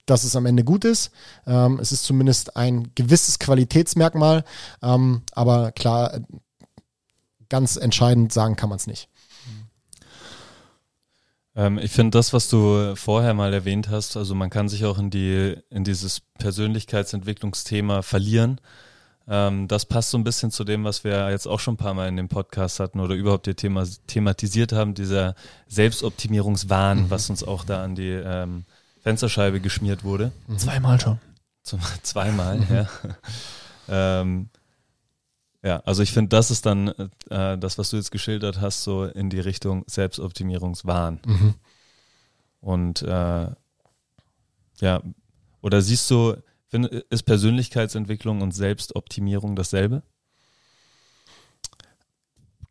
dass 0.07 0.25
es 0.25 0.37
am 0.37 0.47
Ende 0.47 0.65
gut 0.65 0.85
ist. 0.85 1.11
Ähm, 1.47 1.79
es 1.81 1.93
ist 1.93 2.05
zumindest 2.05 2.57
ein 2.57 2.91
gewisses 2.95 3.39
Qualitätsmerkmal, 3.39 4.45
ähm, 4.83 5.23
aber 5.33 5.73
klar, 5.73 6.21
ganz 7.49 7.77
entscheidend 7.77 8.33
sagen 8.33 8.57
kann 8.57 8.69
man 8.69 8.77
es 8.77 8.87
nicht. 8.87 9.09
Ähm, 11.57 11.79
ich 11.79 11.93
finde 11.93 12.19
das, 12.19 12.33
was 12.33 12.49
du 12.49 12.95
vorher 12.97 13.35
mal 13.35 13.53
erwähnt 13.53 13.89
hast, 13.89 14.17
also 14.17 14.35
man 14.35 14.51
kann 14.51 14.69
sich 14.69 14.85
auch 14.85 14.99
in 14.99 15.11
die, 15.11 15.57
in 15.71 15.85
dieses 15.85 16.21
Persönlichkeitsentwicklungsthema 16.39 18.03
verlieren. 18.03 18.61
Ähm, 19.27 19.69
das 19.69 19.87
passt 19.87 20.11
so 20.11 20.19
ein 20.19 20.25
bisschen 20.25 20.51
zu 20.51 20.65
dem, 20.65 20.85
was 20.85 21.05
wir 21.05 21.31
jetzt 21.31 21.47
auch 21.47 21.61
schon 21.61 21.75
ein 21.75 21.79
paar 21.79 21.95
Mal 21.95 22.09
in 22.09 22.17
dem 22.17 22.29
Podcast 22.29 22.81
hatten 22.81 23.01
oder 23.01 23.15
überhaupt 23.15 23.47
hier 23.47 23.57
Thema, 23.57 23.87
thematisiert 24.07 24.73
haben, 24.73 24.95
dieser 24.95 25.35
Selbstoptimierungswahn, 25.69 27.05
mhm. 27.05 27.11
was 27.11 27.31
uns 27.31 27.43
auch 27.43 27.65
da 27.65 27.83
an 27.83 27.95
die 27.95 28.11
ähm, 28.11 28.65
Fensterscheibe 29.03 29.61
geschmiert 29.61 30.05
wurde. 30.05 30.33
Mhm. 30.47 30.59
Zweimal 30.59 31.01
schon. 31.01 31.19
Zum, 31.63 31.81
zweimal, 32.03 32.59
mhm. 32.59 32.67
ja. 32.75 32.89
ähm, 34.21 34.51
ja, 35.65 35.79
also 35.87 36.03
ich 36.03 36.13
finde, 36.13 36.29
das 36.29 36.51
ist 36.51 36.67
dann 36.67 36.89
äh, 37.31 37.57
das, 37.57 37.79
was 37.79 37.89
du 37.89 37.97
jetzt 37.97 38.11
geschildert 38.11 38.61
hast, 38.61 38.85
so 38.85 39.05
in 39.05 39.31
die 39.31 39.41
Richtung 39.41 39.85
Selbstoptimierungswahn. 39.87 41.21
Mhm. 41.25 41.55
Und 42.61 43.03
äh, 43.03 43.49
ja, 44.81 45.03
oder 45.63 45.81
siehst 45.81 46.11
du, 46.11 46.37
find, 46.69 46.87
ist 46.87 47.23
Persönlichkeitsentwicklung 47.23 48.43
und 48.43 48.53
Selbstoptimierung 48.53 49.57
dasselbe? 49.57 50.03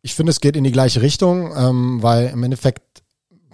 Ich 0.02 0.14
finde, 0.14 0.30
es 0.30 0.40
geht 0.40 0.54
in 0.54 0.64
die 0.64 0.72
gleiche 0.72 1.02
Richtung, 1.02 1.52
ähm, 1.56 2.00
weil 2.00 2.28
im 2.28 2.44
Endeffekt 2.44 3.02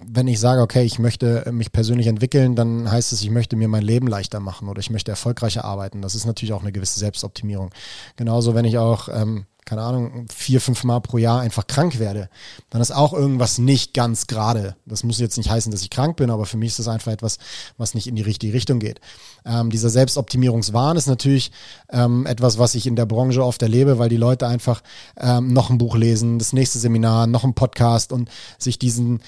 wenn 0.05 0.27
ich 0.27 0.39
sage, 0.39 0.61
okay, 0.61 0.83
ich 0.83 0.99
möchte 0.99 1.49
mich 1.51 1.71
persönlich 1.71 2.07
entwickeln, 2.07 2.55
dann 2.55 2.89
heißt 2.89 3.13
es, 3.13 3.21
ich 3.21 3.29
möchte 3.29 3.55
mir 3.55 3.67
mein 3.67 3.83
Leben 3.83 4.07
leichter 4.07 4.39
machen 4.39 4.67
oder 4.67 4.79
ich 4.79 4.89
möchte 4.89 5.11
erfolgreicher 5.11 5.65
arbeiten. 5.65 6.01
Das 6.01 6.15
ist 6.15 6.25
natürlich 6.25 6.53
auch 6.53 6.61
eine 6.61 6.71
gewisse 6.71 6.99
Selbstoptimierung. 6.99 7.71
Genauso, 8.15 8.55
wenn 8.55 8.65
ich 8.65 8.77
auch, 8.77 9.09
ähm, 9.09 9.45
keine 9.63 9.83
Ahnung, 9.83 10.25
vier, 10.33 10.59
fünf 10.59 10.83
Mal 10.83 10.99
pro 11.01 11.17
Jahr 11.17 11.39
einfach 11.39 11.67
krank 11.67 11.99
werde, 11.99 12.29
dann 12.71 12.81
ist 12.81 12.91
auch 12.91 13.13
irgendwas 13.13 13.59
nicht 13.59 13.93
ganz 13.93 14.27
gerade. 14.27 14.75
Das 14.85 15.03
muss 15.03 15.19
jetzt 15.19 15.37
nicht 15.37 15.51
heißen, 15.51 15.71
dass 15.71 15.83
ich 15.83 15.91
krank 15.91 16.17
bin, 16.17 16.31
aber 16.31 16.45
für 16.45 16.57
mich 16.57 16.69
ist 16.69 16.79
das 16.79 16.87
einfach 16.87 17.11
etwas, 17.11 17.37
was 17.77 17.93
nicht 17.93 18.07
in 18.07 18.15
die 18.15 18.23
richtige 18.23 18.53
Richtung 18.53 18.79
geht. 18.79 18.99
Ähm, 19.45 19.69
dieser 19.69 19.89
Selbstoptimierungswahn 19.89 20.97
ist 20.97 21.07
natürlich 21.07 21.51
ähm, 21.89 22.25
etwas, 22.25 22.57
was 22.57 22.75
ich 22.75 22.87
in 22.87 22.95
der 22.95 23.05
Branche 23.05 23.45
oft 23.45 23.61
erlebe, 23.61 23.99
weil 23.99 24.09
die 24.09 24.17
Leute 24.17 24.47
einfach 24.47 24.81
ähm, 25.17 25.53
noch 25.53 25.69
ein 25.69 25.77
Buch 25.77 25.95
lesen, 25.95 26.39
das 26.39 26.53
nächste 26.53 26.79
Seminar, 26.79 27.27
noch 27.27 27.43
ein 27.43 27.53
Podcast 27.53 28.11
und 28.11 28.29
sich 28.57 28.79
diesen 28.79 29.21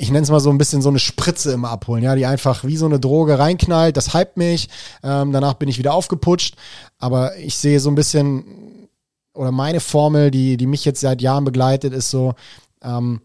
ich 0.00 0.10
nenne 0.10 0.22
es 0.22 0.30
mal 0.30 0.40
so 0.40 0.50
ein 0.50 0.58
bisschen 0.58 0.80
so 0.80 0.88
eine 0.88 1.00
Spritze 1.00 1.52
immer 1.52 1.70
abholen, 1.70 2.04
ja, 2.04 2.14
die 2.14 2.24
einfach 2.24 2.64
wie 2.64 2.76
so 2.76 2.86
eine 2.86 3.00
Droge 3.00 3.38
reinknallt, 3.38 3.96
das 3.96 4.14
hypt 4.14 4.36
mich, 4.36 4.68
ähm, 5.02 5.32
danach 5.32 5.54
bin 5.54 5.68
ich 5.68 5.78
wieder 5.78 5.92
aufgeputscht, 5.92 6.54
aber 6.98 7.36
ich 7.36 7.56
sehe 7.56 7.80
so 7.80 7.90
ein 7.90 7.96
bisschen, 7.96 8.88
oder 9.34 9.50
meine 9.50 9.80
Formel, 9.80 10.30
die, 10.30 10.56
die 10.56 10.66
mich 10.66 10.84
jetzt 10.84 11.00
seit 11.00 11.20
Jahren 11.20 11.44
begleitet, 11.44 11.92
ist 11.92 12.10
so, 12.10 12.34
ähm, 12.82 13.20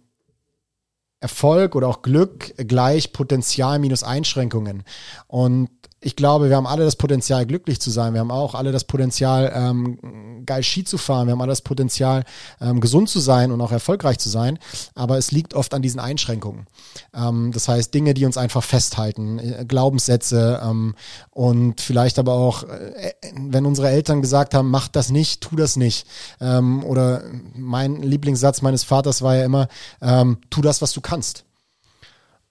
Erfolg 1.19 1.75
oder 1.75 1.87
auch 1.87 2.01
Glück 2.01 2.53
gleich 2.57 3.13
Potenzial 3.13 3.79
minus 3.79 4.03
Einschränkungen. 4.03 4.83
Und 5.27 5.69
ich 6.03 6.15
glaube, 6.15 6.49
wir 6.49 6.55
haben 6.55 6.67
alle 6.67 6.83
das 6.83 6.95
Potenzial, 6.95 7.45
glücklich 7.45 7.79
zu 7.79 7.89
sein. 7.89 8.13
Wir 8.13 8.19
haben 8.19 8.31
auch 8.31 8.55
alle 8.55 8.71
das 8.71 8.83
Potenzial, 8.83 9.51
ähm, 9.55 10.43
geil 10.45 10.61
Ski 10.63 10.83
zu 10.83 10.97
fahren. 10.97 11.27
Wir 11.27 11.31
haben 11.31 11.41
alle 11.41 11.51
das 11.51 11.61
Potenzial, 11.61 12.23
ähm, 12.59 12.81
gesund 12.81 13.09
zu 13.09 13.19
sein 13.19 13.51
und 13.51 13.61
auch 13.61 13.71
erfolgreich 13.71 14.19
zu 14.19 14.29
sein. 14.29 14.59
Aber 14.95 15.17
es 15.17 15.31
liegt 15.31 15.53
oft 15.53 15.73
an 15.73 15.81
diesen 15.81 15.99
Einschränkungen. 15.99 16.67
Ähm, 17.13 17.51
das 17.53 17.67
heißt, 17.67 17.93
Dinge, 17.93 18.13
die 18.13 18.25
uns 18.25 18.37
einfach 18.37 18.63
festhalten, 18.63 19.39
äh, 19.39 19.65
Glaubenssätze 19.65 20.61
ähm, 20.63 20.95
und 21.31 21.79
vielleicht 21.79 22.19
aber 22.19 22.33
auch, 22.33 22.63
äh, 22.63 23.13
wenn 23.35 23.65
unsere 23.65 23.89
Eltern 23.89 24.21
gesagt 24.21 24.53
haben, 24.53 24.69
mach 24.69 24.89
das 24.89 25.09
nicht, 25.09 25.41
tu 25.41 25.55
das 25.55 25.77
nicht. 25.77 26.05
Ähm, 26.41 26.83
oder 26.83 27.23
mein 27.55 28.01
Lieblingssatz 28.01 28.61
meines 28.61 28.83
Vaters 28.83 29.21
war 29.21 29.35
ja 29.35 29.45
immer, 29.45 29.67
ähm, 30.01 30.37
tu 30.49 30.61
das, 30.61 30.81
was 30.81 30.91
du 30.91 31.01
kannst. 31.01 31.45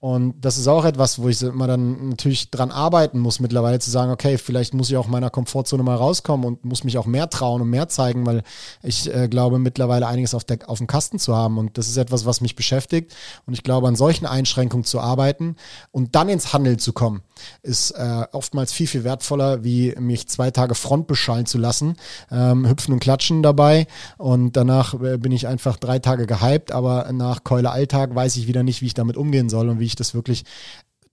Und 0.03 0.43
das 0.43 0.57
ist 0.57 0.67
auch 0.67 0.83
etwas, 0.83 1.19
wo 1.19 1.29
ich 1.29 1.41
immer 1.41 1.65
dann 1.65 2.09
natürlich 2.09 2.51
dran 2.51 2.71
arbeiten 2.71 3.19
muss, 3.19 3.39
mittlerweile 3.39 3.79
zu 3.79 3.89
sagen, 3.89 4.11
okay, 4.11 4.37
vielleicht 4.37 4.73
muss 4.73 4.89
ich 4.89 4.97
auch 4.97 5.07
meiner 5.07 5.29
Komfortzone 5.29 5.81
mal 5.81 5.95
rauskommen 5.95 6.45
und 6.45 6.65
muss 6.65 6.83
mich 6.83 6.97
auch 6.97 7.05
mehr 7.05 7.29
trauen 7.29 7.61
und 7.61 7.69
mehr 7.69 7.87
zeigen, 7.87 8.25
weil 8.25 8.43
ich 8.81 9.09
äh, 9.09 9.29
glaube, 9.29 9.59
mittlerweile 9.59 10.05
einiges 10.05 10.35
auf, 10.35 10.43
der, 10.43 10.59
auf 10.67 10.79
dem 10.79 10.87
Kasten 10.87 11.19
zu 11.19 11.37
haben. 11.37 11.57
Und 11.57 11.77
das 11.77 11.87
ist 11.87 11.95
etwas, 11.95 12.25
was 12.25 12.41
mich 12.41 12.57
beschäftigt. 12.57 13.15
Und 13.45 13.53
ich 13.53 13.63
glaube, 13.63 13.87
an 13.87 13.95
solchen 13.95 14.25
Einschränkungen 14.25 14.83
zu 14.83 14.99
arbeiten 14.99 15.55
und 15.91 16.15
dann 16.15 16.27
ins 16.27 16.51
Handeln 16.51 16.79
zu 16.79 16.91
kommen, 16.91 17.21
ist 17.61 17.91
äh, 17.91 18.25
oftmals 18.33 18.73
viel, 18.73 18.87
viel 18.87 19.05
wertvoller, 19.05 19.63
wie 19.63 19.95
mich 19.97 20.27
zwei 20.27 20.51
Tage 20.51 20.75
Front 20.75 21.07
beschallen 21.07 21.45
zu 21.45 21.57
lassen, 21.57 21.95
ähm, 22.29 22.67
hüpfen 22.67 22.93
und 22.93 22.99
klatschen 22.99 23.41
dabei. 23.41 23.87
Und 24.17 24.57
danach 24.57 24.93
äh, 25.01 25.17
bin 25.17 25.31
ich 25.31 25.47
einfach 25.47 25.77
drei 25.77 25.99
Tage 25.99 26.27
gehypt, 26.27 26.73
aber 26.73 27.09
nach 27.13 27.45
Keule 27.45 27.71
Alltag 27.71 28.13
weiß 28.13 28.35
ich 28.35 28.47
wieder 28.47 28.63
nicht, 28.63 28.81
wie 28.81 28.87
ich 28.87 28.93
damit 28.93 29.15
umgehen 29.15 29.49
soll 29.49 29.69
und 29.69 29.79
wie 29.79 29.85
ich 29.85 29.93
ich 29.93 29.95
das 29.95 30.13
wirklich 30.13 30.43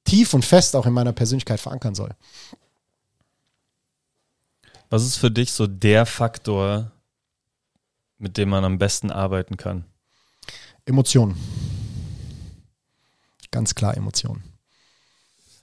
tief 0.05 0.35
und 0.35 0.45
fest 0.45 0.75
auch 0.75 0.87
in 0.87 0.93
meiner 0.93 1.13
Persönlichkeit 1.13 1.61
verankern 1.61 1.95
soll. 1.95 2.11
Was 4.89 5.05
ist 5.05 5.17
für 5.17 5.31
dich 5.31 5.53
so 5.53 5.67
der 5.67 6.05
Faktor, 6.05 6.91
mit 8.19 8.37
dem 8.37 8.49
man 8.49 8.65
am 8.65 8.79
besten 8.79 9.11
arbeiten 9.13 9.57
kann? 9.57 9.85
Emotionen. 10.85 11.37
Ganz 13.53 13.75
klar 13.75 13.97
Emotionen. 13.97 14.43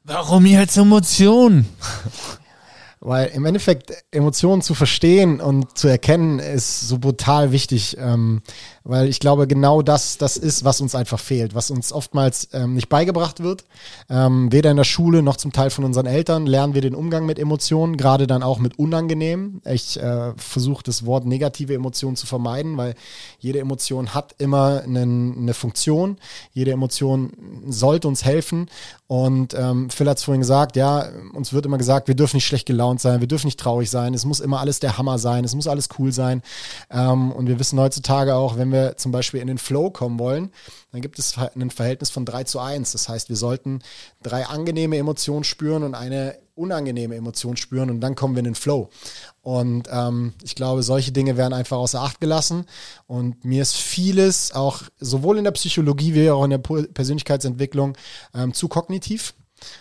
Warum 0.10 0.46
jetzt 0.46 0.78
Emotionen? 0.78 1.68
Weil 3.00 3.28
im 3.28 3.46
Endeffekt 3.46 3.94
Emotionen 4.10 4.62
zu 4.62 4.74
verstehen 4.74 5.40
und 5.40 5.78
zu 5.78 5.88
erkennen 5.88 6.40
ist 6.40 6.88
so 6.88 6.98
brutal 6.98 7.52
wichtig, 7.52 7.96
ähm, 8.00 8.42
weil 8.84 9.08
ich 9.08 9.20
glaube, 9.20 9.46
genau 9.48 9.84
das, 9.84 10.18
das 10.18 10.36
ist, 10.36 10.64
was 10.64 10.82
uns 10.82 10.96
einfach 10.96 11.20
fehlt, 11.20 11.54
was 11.54 11.70
uns 11.70 11.94
oftmals 11.94 12.50
ähm, 12.54 12.74
nicht 12.74 12.90
beigebracht 12.90 13.44
wird. 13.44 13.66
Ähm, 14.10 14.52
weder 14.52 14.72
in 14.72 14.78
der 14.78 14.84
Schule 14.84 15.22
noch 15.22 15.38
zum 15.38 15.52
Teil 15.52 15.70
von 15.70 15.86
unseren 15.86 16.08
Eltern 16.08 16.48
lernen 16.48 16.74
wir 16.74 16.82
den 16.82 16.96
Umgang 16.96 17.28
mit 17.28 17.38
Emotionen, 17.38 17.98
gerade 17.98 18.26
dann 18.26 18.42
auch 18.42 18.58
mit 18.58 18.80
unangenehm. 18.80 19.62
Ich 19.64 20.02
äh, 20.02 20.34
versuche 20.36 20.84
das 20.84 21.06
Wort 21.06 21.26
negative 21.26 21.76
Emotionen 21.76 22.16
zu 22.16 22.26
vermeiden, 22.26 22.78
weil 22.78 22.96
jede 23.38 23.60
Emotion 23.60 24.16
hat 24.16 24.34
immer 24.40 24.82
einen, 24.84 25.38
eine 25.38 25.54
Funktion. 25.54 26.18
Jede 26.52 26.72
Emotion 26.72 27.32
sollte 27.68 28.08
uns 28.08 28.26
helfen. 28.26 28.70
Und 29.08 29.54
ähm, 29.54 29.90
Phil 29.90 30.10
hat 30.10 30.18
es 30.18 30.24
vorhin 30.26 30.42
gesagt, 30.42 30.76
ja, 30.76 31.08
uns 31.34 31.54
wird 31.54 31.66
immer 31.66 31.78
gesagt, 31.78 32.10
wir 32.10 32.16
dürfen 32.16 32.36
nicht 32.36 32.46
schlecht 32.46 32.66
gelaunt 32.66 33.00
sein, 33.00 33.22
wir 33.22 33.28
dürfen 33.28 33.48
nicht 33.48 33.60
traurig 33.60 33.90
sein, 33.90 34.14
es 34.14 34.26
muss 34.26 34.42
immer 34.42 34.60
alles 34.60 34.82
der 34.82 34.98
Hammer 34.98 35.18
sein, 35.18 35.46
es 35.46 35.56
muss 35.56 35.68
alles 35.68 35.88
cool 35.98 36.12
sein. 36.12 36.42
Ähm, 36.92 37.32
und 37.32 37.48
wir 37.48 37.58
wissen 37.58 37.80
heutzutage 37.80 38.36
auch, 38.36 38.58
wenn 38.58 38.72
wir 38.72 38.98
zum 38.98 39.14
Beispiel 39.14 39.40
in 39.40 39.48
den 39.48 39.60
Flow 39.60 39.92
kommen 39.92 40.20
wollen, 40.20 40.52
dann 40.92 41.02
gibt 41.02 41.20
es 41.20 41.38
ein 41.38 41.72
Verhältnis 41.72 42.10
von 42.10 42.26
3 42.26 42.44
zu 42.44 42.60
1. 42.60 42.92
Das 42.92 43.08
heißt, 43.08 43.30
wir 43.30 43.38
sollten 43.38 43.80
drei 44.22 44.46
angenehme 44.46 44.98
Emotionen 44.98 45.46
spüren 45.46 45.84
und 45.84 45.96
eine 45.96 46.38
unangenehme 46.58 47.16
Emotion 47.16 47.58
spüren 47.58 47.90
und 47.90 48.02
dann 48.02 48.16
kommen 48.16 48.36
wir 48.36 48.40
in 48.40 48.46
den 48.46 48.56
Flow. 48.56 48.90
Und 49.42 49.88
ähm, 49.92 50.34
ich 50.44 50.56
glaube, 50.56 50.84
solche 50.84 51.12
Dinge 51.12 51.38
werden 51.38 51.54
einfach 51.54 51.78
außer 51.78 52.02
Acht 52.02 52.20
gelassen. 52.20 52.66
Und 53.06 53.46
mir 53.46 53.62
ist 53.62 53.76
vieles 53.76 54.52
auch 54.52 54.82
sowohl 55.00 55.38
in 55.38 55.44
der 55.44 55.52
Psychologie 55.52 56.14
wie 56.14 56.30
auch 56.30 56.44
in 56.44 56.50
der 56.50 56.58
Persönlichkeitsentwicklung 56.58 57.98
ähm, 58.34 58.54
zu 58.54 58.68
kognitiv. 58.68 59.34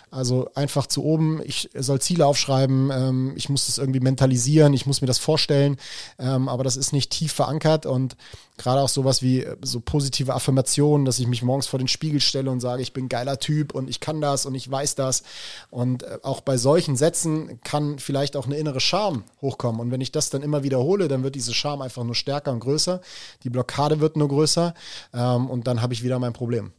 Also 0.09 0.49
einfach 0.55 0.87
zu 0.87 1.03
oben, 1.03 1.41
ich 1.43 1.69
soll 1.75 2.01
Ziele 2.01 2.25
aufschreiben, 2.25 2.89
ähm, 2.91 3.33
ich 3.35 3.49
muss 3.49 3.67
das 3.67 3.77
irgendwie 3.77 3.99
mentalisieren, 3.99 4.73
ich 4.73 4.85
muss 4.85 5.01
mir 5.01 5.07
das 5.07 5.19
vorstellen, 5.19 5.77
ähm, 6.17 6.47
aber 6.47 6.63
das 6.63 6.77
ist 6.77 6.93
nicht 6.93 7.11
tief 7.11 7.33
verankert. 7.33 7.85
Und 7.85 8.15
gerade 8.57 8.81
auch 8.81 8.89
sowas 8.89 9.21
wie 9.21 9.43
äh, 9.43 9.55
so 9.61 9.79
positive 9.79 10.33
Affirmationen, 10.33 11.05
dass 11.05 11.19
ich 11.19 11.27
mich 11.27 11.43
morgens 11.43 11.67
vor 11.67 11.79
den 11.79 11.87
Spiegel 11.87 12.19
stelle 12.19 12.49
und 12.49 12.59
sage, 12.59 12.81
ich 12.81 12.93
bin 12.93 13.09
geiler 13.09 13.39
Typ 13.39 13.73
und 13.73 13.89
ich 13.89 13.99
kann 13.99 14.21
das 14.21 14.45
und 14.45 14.55
ich 14.55 14.69
weiß 14.69 14.95
das. 14.95 15.23
Und 15.69 16.03
äh, 16.03 16.19
auch 16.23 16.41
bei 16.41 16.57
solchen 16.57 16.95
Sätzen 16.95 17.59
kann 17.63 17.99
vielleicht 17.99 18.35
auch 18.35 18.45
eine 18.45 18.57
innere 18.57 18.79
Scham 18.79 19.23
hochkommen. 19.41 19.81
Und 19.81 19.91
wenn 19.91 20.01
ich 20.01 20.11
das 20.11 20.29
dann 20.29 20.41
immer 20.41 20.63
wiederhole, 20.63 21.07
dann 21.07 21.23
wird 21.23 21.35
diese 21.35 21.53
Scham 21.53 21.81
einfach 21.81 22.03
nur 22.03 22.15
stärker 22.15 22.51
und 22.51 22.59
größer, 22.59 23.01
die 23.43 23.49
Blockade 23.49 23.99
wird 23.99 24.17
nur 24.17 24.29
größer. 24.29 24.73
Ähm, 25.13 25.49
und 25.49 25.67
dann 25.67 25.81
habe 25.81 25.93
ich 25.93 26.03
wieder 26.03 26.19
mein 26.19 26.33
Problem. 26.33 26.71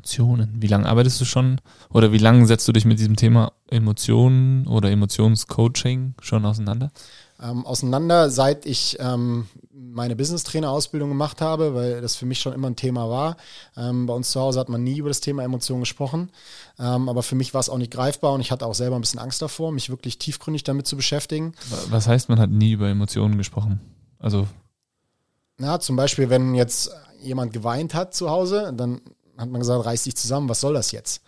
Emotionen. 0.00 0.56
Wie 0.56 0.66
lange 0.66 0.86
arbeitest 0.86 1.20
du 1.20 1.26
schon 1.26 1.60
oder 1.92 2.10
wie 2.10 2.18
lange 2.18 2.46
setzt 2.46 2.66
du 2.66 2.72
dich 2.72 2.86
mit 2.86 2.98
diesem 2.98 3.16
Thema 3.16 3.52
Emotionen 3.68 4.66
oder 4.66 4.90
Emotionscoaching 4.90 6.14
schon 6.22 6.46
auseinander? 6.46 6.90
Ähm, 7.42 7.66
auseinander, 7.66 8.30
seit 8.30 8.64
ich 8.64 8.96
ähm, 8.98 9.46
meine 9.72 10.16
Business-Trainer-Ausbildung 10.16 11.10
gemacht 11.10 11.42
habe, 11.42 11.74
weil 11.74 12.00
das 12.00 12.16
für 12.16 12.24
mich 12.24 12.40
schon 12.40 12.54
immer 12.54 12.68
ein 12.68 12.76
Thema 12.76 13.10
war. 13.10 13.36
Ähm, 13.76 14.06
bei 14.06 14.14
uns 14.14 14.30
zu 14.30 14.40
Hause 14.40 14.58
hat 14.58 14.70
man 14.70 14.82
nie 14.82 14.96
über 14.96 15.08
das 15.10 15.20
Thema 15.20 15.44
Emotionen 15.44 15.80
gesprochen, 15.80 16.30
ähm, 16.78 17.08
aber 17.10 17.22
für 17.22 17.34
mich 17.34 17.52
war 17.52 17.60
es 17.60 17.68
auch 17.68 17.78
nicht 17.78 17.92
greifbar 17.92 18.32
und 18.32 18.40
ich 18.40 18.50
hatte 18.50 18.64
auch 18.64 18.74
selber 18.74 18.96
ein 18.96 19.02
bisschen 19.02 19.20
Angst 19.20 19.42
davor, 19.42 19.70
mich 19.70 19.90
wirklich 19.90 20.18
tiefgründig 20.18 20.64
damit 20.64 20.86
zu 20.86 20.96
beschäftigen. 20.96 21.52
Was 21.90 22.08
heißt, 22.08 22.30
man 22.30 22.40
hat 22.40 22.50
nie 22.50 22.72
über 22.72 22.88
Emotionen 22.88 23.36
gesprochen? 23.36 23.80
Also 24.18 24.46
na, 25.58 25.78
zum 25.78 25.94
Beispiel, 25.96 26.30
wenn 26.30 26.54
jetzt 26.54 26.90
jemand 27.20 27.52
geweint 27.52 27.92
hat 27.94 28.14
zu 28.14 28.30
Hause, 28.30 28.72
dann 28.74 29.02
hat 29.40 29.50
man 29.50 29.60
gesagt, 29.60 29.84
reiß 29.84 30.04
dich 30.04 30.16
zusammen, 30.16 30.48
was 30.48 30.60
soll 30.60 30.74
das 30.74 30.92
jetzt? 30.92 31.22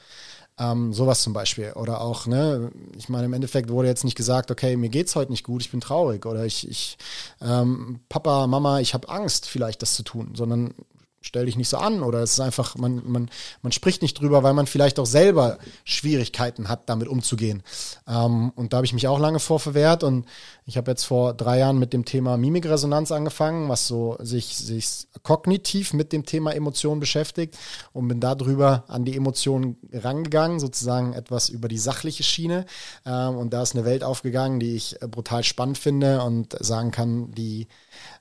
Ähm, 0.58 0.92
sowas 0.92 1.22
zum 1.22 1.32
Beispiel. 1.32 1.72
Oder 1.72 2.02
auch, 2.02 2.26
ne, 2.26 2.70
ich 2.96 3.08
meine, 3.08 3.24
im 3.24 3.32
Endeffekt 3.32 3.70
wurde 3.70 3.88
jetzt 3.88 4.04
nicht 4.04 4.16
gesagt, 4.16 4.50
okay, 4.50 4.76
mir 4.76 4.90
geht's 4.90 5.16
heute 5.16 5.32
nicht 5.32 5.44
gut, 5.44 5.62
ich 5.62 5.70
bin 5.70 5.80
traurig. 5.80 6.26
Oder 6.26 6.44
ich, 6.44 6.68
ich 6.68 6.98
ähm, 7.40 8.00
Papa, 8.08 8.46
Mama, 8.46 8.80
ich 8.80 8.92
habe 8.92 9.08
Angst, 9.08 9.46
vielleicht 9.46 9.80
das 9.82 9.94
zu 9.94 10.02
tun, 10.02 10.32
sondern 10.34 10.74
stell 11.22 11.46
dich 11.46 11.56
nicht 11.56 11.68
so 11.68 11.78
an 11.78 12.02
oder 12.02 12.20
es 12.20 12.32
ist 12.32 12.40
einfach, 12.40 12.76
man, 12.76 13.00
man, 13.06 13.30
man 13.62 13.72
spricht 13.72 14.02
nicht 14.02 14.20
drüber, 14.20 14.42
weil 14.42 14.54
man 14.54 14.66
vielleicht 14.66 14.98
auch 14.98 15.06
selber 15.06 15.58
Schwierigkeiten 15.84 16.68
hat, 16.68 16.88
damit 16.88 17.08
umzugehen. 17.08 17.62
Ähm, 18.06 18.52
und 18.54 18.72
da 18.72 18.78
habe 18.78 18.86
ich 18.86 18.92
mich 18.92 19.08
auch 19.08 19.18
lange 19.18 19.40
vor 19.40 19.60
verwehrt 19.60 20.04
und 20.04 20.26
ich 20.64 20.76
habe 20.76 20.90
jetzt 20.90 21.04
vor 21.04 21.34
drei 21.34 21.58
Jahren 21.58 21.78
mit 21.78 21.92
dem 21.92 22.04
Thema 22.04 22.36
Mimikresonanz 22.36 23.10
angefangen, 23.10 23.68
was 23.68 23.88
so 23.88 24.16
sich, 24.20 24.56
sich 24.56 25.08
kognitiv 25.24 25.92
mit 25.92 26.12
dem 26.12 26.24
Thema 26.24 26.52
Emotionen 26.52 27.00
beschäftigt 27.00 27.58
und 27.92 28.06
bin 28.06 28.20
darüber 28.20 28.84
an 28.86 29.04
die 29.04 29.16
Emotionen 29.16 29.76
rangegangen, 29.92 30.60
sozusagen 30.60 31.14
etwas 31.14 31.48
über 31.48 31.66
die 31.66 31.78
sachliche 31.78 32.22
Schiene. 32.22 32.66
Ähm, 33.04 33.36
und 33.36 33.52
da 33.52 33.62
ist 33.62 33.74
eine 33.74 33.84
Welt 33.84 34.04
aufgegangen, 34.04 34.60
die 34.60 34.76
ich 34.76 34.96
brutal 35.10 35.42
spannend 35.42 35.78
finde 35.78 36.22
und 36.22 36.56
sagen 36.60 36.92
kann, 36.92 37.32
die 37.32 37.66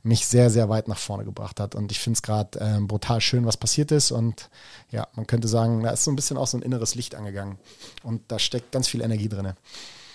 mich 0.01 0.25
sehr, 0.25 0.49
sehr 0.49 0.67
weit 0.67 0.87
nach 0.87 0.97
vorne 0.97 1.25
gebracht 1.25 1.59
hat. 1.59 1.75
Und 1.75 1.91
ich 1.91 1.99
finde 1.99 2.17
es 2.17 2.23
gerade 2.23 2.59
äh, 2.59 2.79
brutal 2.81 3.21
schön, 3.21 3.45
was 3.45 3.57
passiert 3.57 3.91
ist. 3.91 4.11
Und 4.11 4.49
ja, 4.89 5.07
man 5.15 5.27
könnte 5.27 5.47
sagen, 5.47 5.83
da 5.83 5.91
ist 5.91 6.03
so 6.03 6.11
ein 6.11 6.15
bisschen 6.15 6.37
auch 6.37 6.47
so 6.47 6.57
ein 6.57 6.63
inneres 6.63 6.95
Licht 6.95 7.13
angegangen. 7.13 7.59
Und 8.01 8.23
da 8.29 8.39
steckt 8.39 8.71
ganz 8.71 8.87
viel 8.87 9.01
Energie 9.01 9.29
drin. 9.29 9.53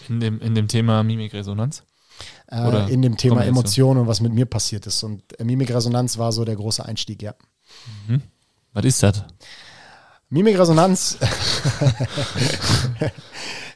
In 0.09 0.19
dem, 0.21 0.41
in 0.41 0.55
dem 0.57 0.67
Thema 0.67 1.05
Mimikresonanz? 1.05 1.85
Äh, 2.51 2.93
in 2.93 3.03
dem 3.03 3.17
Thema 3.17 3.45
Emotionen 3.45 4.03
und 4.03 4.07
was 4.07 4.21
mit 4.21 4.33
mir 4.33 4.47
passiert 4.47 4.87
ist. 4.87 5.03
Und 5.03 5.23
Mimikresonanz 5.43 6.17
war 6.19 6.33
so 6.33 6.45
der 6.45 6.57
große 6.57 6.85
Einstieg, 6.85 7.23
ja. 7.23 7.35
Mhm. 8.07 8.23
Was 8.73 8.85
ist 8.85 9.03
das? 9.03 9.25
Mimikresonanz. 10.29 11.19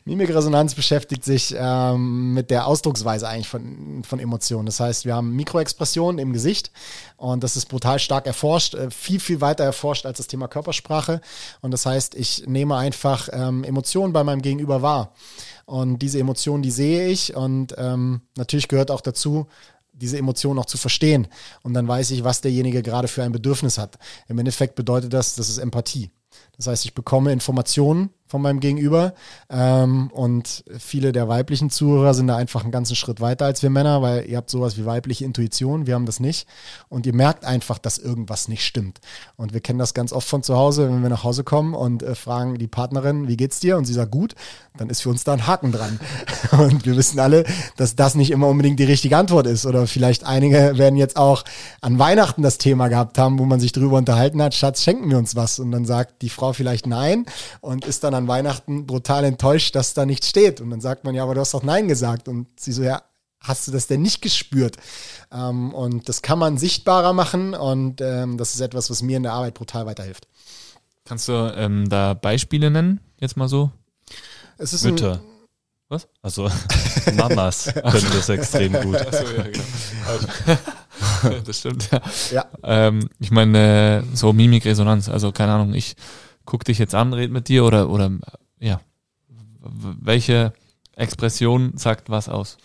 Mimikresonanz 0.04 0.74
beschäftigt 0.74 1.24
sich 1.24 1.54
ähm, 1.56 2.32
mit 2.32 2.50
der 2.50 2.66
Ausdrucksweise 2.66 3.28
eigentlich 3.28 3.48
von, 3.48 4.02
von 4.02 4.18
Emotionen. 4.18 4.66
Das 4.66 4.80
heißt, 4.80 5.04
wir 5.04 5.14
haben 5.14 5.36
Mikroexpressionen 5.36 6.18
im 6.18 6.32
Gesicht 6.32 6.70
und 7.16 7.44
das 7.44 7.56
ist 7.56 7.66
brutal 7.66 7.98
stark 7.98 8.26
erforscht, 8.26 8.74
äh, 8.74 8.90
viel, 8.90 9.20
viel 9.20 9.40
weiter 9.40 9.64
erforscht 9.64 10.06
als 10.06 10.16
das 10.16 10.26
Thema 10.26 10.48
Körpersprache. 10.48 11.20
Und 11.60 11.70
das 11.70 11.86
heißt, 11.86 12.14
ich 12.14 12.44
nehme 12.46 12.76
einfach 12.76 13.28
ähm, 13.32 13.62
Emotionen 13.62 14.12
bei 14.12 14.24
meinem 14.24 14.42
Gegenüber 14.42 14.82
wahr. 14.82 15.12
Und 15.70 16.00
diese 16.00 16.18
Emotionen, 16.18 16.64
die 16.64 16.72
sehe 16.72 17.06
ich 17.06 17.36
und 17.36 17.76
ähm, 17.78 18.22
natürlich 18.36 18.66
gehört 18.66 18.90
auch 18.90 19.00
dazu, 19.00 19.46
diese 19.92 20.18
Emotionen 20.18 20.58
auch 20.58 20.66
zu 20.66 20.78
verstehen. 20.78 21.28
Und 21.62 21.74
dann 21.74 21.86
weiß 21.86 22.10
ich, 22.10 22.24
was 22.24 22.40
derjenige 22.40 22.82
gerade 22.82 23.06
für 23.06 23.22
ein 23.22 23.30
Bedürfnis 23.30 23.78
hat. 23.78 23.96
Im 24.26 24.40
Endeffekt 24.40 24.74
bedeutet 24.74 25.12
das, 25.12 25.36
das 25.36 25.48
ist 25.48 25.58
Empathie. 25.58 26.10
Das 26.56 26.66
heißt, 26.66 26.84
ich 26.86 26.94
bekomme 26.94 27.32
Informationen 27.32 28.10
von 28.30 28.40
meinem 28.40 28.60
Gegenüber. 28.60 29.12
Ähm, 29.50 30.10
und 30.12 30.64
viele 30.78 31.12
der 31.12 31.28
weiblichen 31.28 31.68
Zuhörer 31.68 32.14
sind 32.14 32.28
da 32.28 32.36
einfach 32.36 32.62
einen 32.62 32.70
ganzen 32.70 32.94
Schritt 32.94 33.20
weiter 33.20 33.46
als 33.46 33.62
wir 33.62 33.70
Männer, 33.70 34.00
weil 34.02 34.26
ihr 34.28 34.36
habt 34.36 34.50
sowas 34.50 34.78
wie 34.78 34.86
weibliche 34.86 35.24
Intuition, 35.24 35.86
wir 35.86 35.94
haben 35.94 36.06
das 36.06 36.20
nicht. 36.20 36.46
Und 36.88 37.06
ihr 37.06 37.14
merkt 37.14 37.44
einfach, 37.44 37.78
dass 37.78 37.98
irgendwas 37.98 38.48
nicht 38.48 38.64
stimmt. 38.64 39.00
Und 39.36 39.52
wir 39.52 39.60
kennen 39.60 39.80
das 39.80 39.94
ganz 39.94 40.12
oft 40.12 40.28
von 40.28 40.42
zu 40.42 40.56
Hause, 40.56 40.88
wenn 40.88 41.02
wir 41.02 41.10
nach 41.10 41.24
Hause 41.24 41.42
kommen 41.42 41.74
und 41.74 42.02
äh, 42.02 42.14
fragen 42.14 42.56
die 42.56 42.68
Partnerin, 42.68 43.26
wie 43.26 43.36
geht's 43.36 43.58
dir? 43.58 43.76
Und 43.76 43.84
sie 43.84 43.92
sagt 43.92 44.12
gut, 44.12 44.34
dann 44.76 44.88
ist 44.88 45.02
für 45.02 45.10
uns 45.10 45.24
da 45.24 45.32
ein 45.32 45.46
Haken 45.46 45.72
dran. 45.72 45.98
Und 46.52 46.86
wir 46.86 46.96
wissen 46.96 47.18
alle, 47.18 47.44
dass 47.76 47.96
das 47.96 48.14
nicht 48.14 48.30
immer 48.30 48.48
unbedingt 48.48 48.78
die 48.78 48.84
richtige 48.84 49.16
Antwort 49.16 49.46
ist. 49.46 49.66
Oder 49.66 49.86
vielleicht 49.86 50.24
einige 50.24 50.78
werden 50.78 50.96
jetzt 50.96 51.16
auch 51.16 51.44
an 51.80 51.98
Weihnachten 51.98 52.42
das 52.42 52.58
Thema 52.58 52.88
gehabt 52.88 53.18
haben, 53.18 53.38
wo 53.38 53.44
man 53.44 53.60
sich 53.60 53.72
drüber 53.72 53.98
unterhalten 53.98 54.40
hat, 54.40 54.54
Schatz, 54.54 54.82
schenken 54.82 55.10
wir 55.10 55.18
uns 55.18 55.36
was? 55.36 55.58
Und 55.58 55.72
dann 55.72 55.84
sagt 55.84 56.22
die 56.22 56.28
Frau 56.28 56.52
vielleicht 56.52 56.86
nein 56.86 57.26
und 57.60 57.84
ist 57.84 58.04
dann 58.04 58.14
an 58.14 58.19
Weihnachten 58.28 58.86
brutal 58.86 59.24
enttäuscht, 59.24 59.74
dass 59.74 59.94
da 59.94 60.06
nichts 60.06 60.28
steht. 60.28 60.60
Und 60.60 60.70
dann 60.70 60.80
sagt 60.80 61.04
man, 61.04 61.14
ja, 61.14 61.22
aber 61.22 61.34
du 61.34 61.40
hast 61.40 61.54
doch 61.54 61.62
Nein 61.62 61.88
gesagt. 61.88 62.28
Und 62.28 62.48
sie 62.58 62.72
so, 62.72 62.82
ja, 62.82 63.02
hast 63.40 63.66
du 63.66 63.72
das 63.72 63.86
denn 63.86 64.02
nicht 64.02 64.22
gespürt? 64.22 64.76
Ähm, 65.32 65.72
und 65.74 66.08
das 66.08 66.22
kann 66.22 66.38
man 66.38 66.58
sichtbarer 66.58 67.12
machen 67.12 67.54
und 67.54 68.00
ähm, 68.00 68.36
das 68.36 68.54
ist 68.54 68.60
etwas, 68.60 68.90
was 68.90 69.02
mir 69.02 69.16
in 69.16 69.22
der 69.22 69.32
Arbeit 69.32 69.54
brutal 69.54 69.86
weiterhilft. 69.86 70.28
Kannst 71.04 71.28
du 71.28 71.32
ähm, 71.56 71.88
da 71.88 72.14
Beispiele 72.14 72.70
nennen, 72.70 73.00
jetzt 73.18 73.36
mal 73.36 73.48
so? 73.48 73.70
Es 74.58 74.72
ist 74.72 74.84
Mütter. 74.84 75.14
Ein, 75.14 75.20
was? 75.88 76.08
Also 76.22 76.48
Mamas 77.16 77.64
können 77.74 78.06
das 78.12 78.28
extrem 78.28 78.74
gut. 78.74 78.96
Achso, 78.96 79.24
ja, 79.24 79.42
genau. 79.42 81.40
das 81.44 81.58
stimmt, 81.58 81.90
ja. 81.90 82.00
ja. 82.30 82.46
Ähm, 82.62 83.08
ich 83.18 83.30
meine, 83.30 84.04
so 84.14 84.32
Mimikresonanz, 84.32 85.08
also 85.08 85.32
keine 85.32 85.52
Ahnung, 85.52 85.74
ich 85.74 85.96
guck 86.50 86.64
dich 86.64 86.78
jetzt 86.78 86.94
an, 86.94 87.14
red 87.14 87.30
mit 87.30 87.48
dir 87.48 87.64
oder, 87.64 87.88
oder 87.88 88.10
ja, 88.58 88.80
welche 89.60 90.52
Expression 90.96 91.74
sagt 91.76 92.10
was 92.10 92.28
aus? 92.28 92.58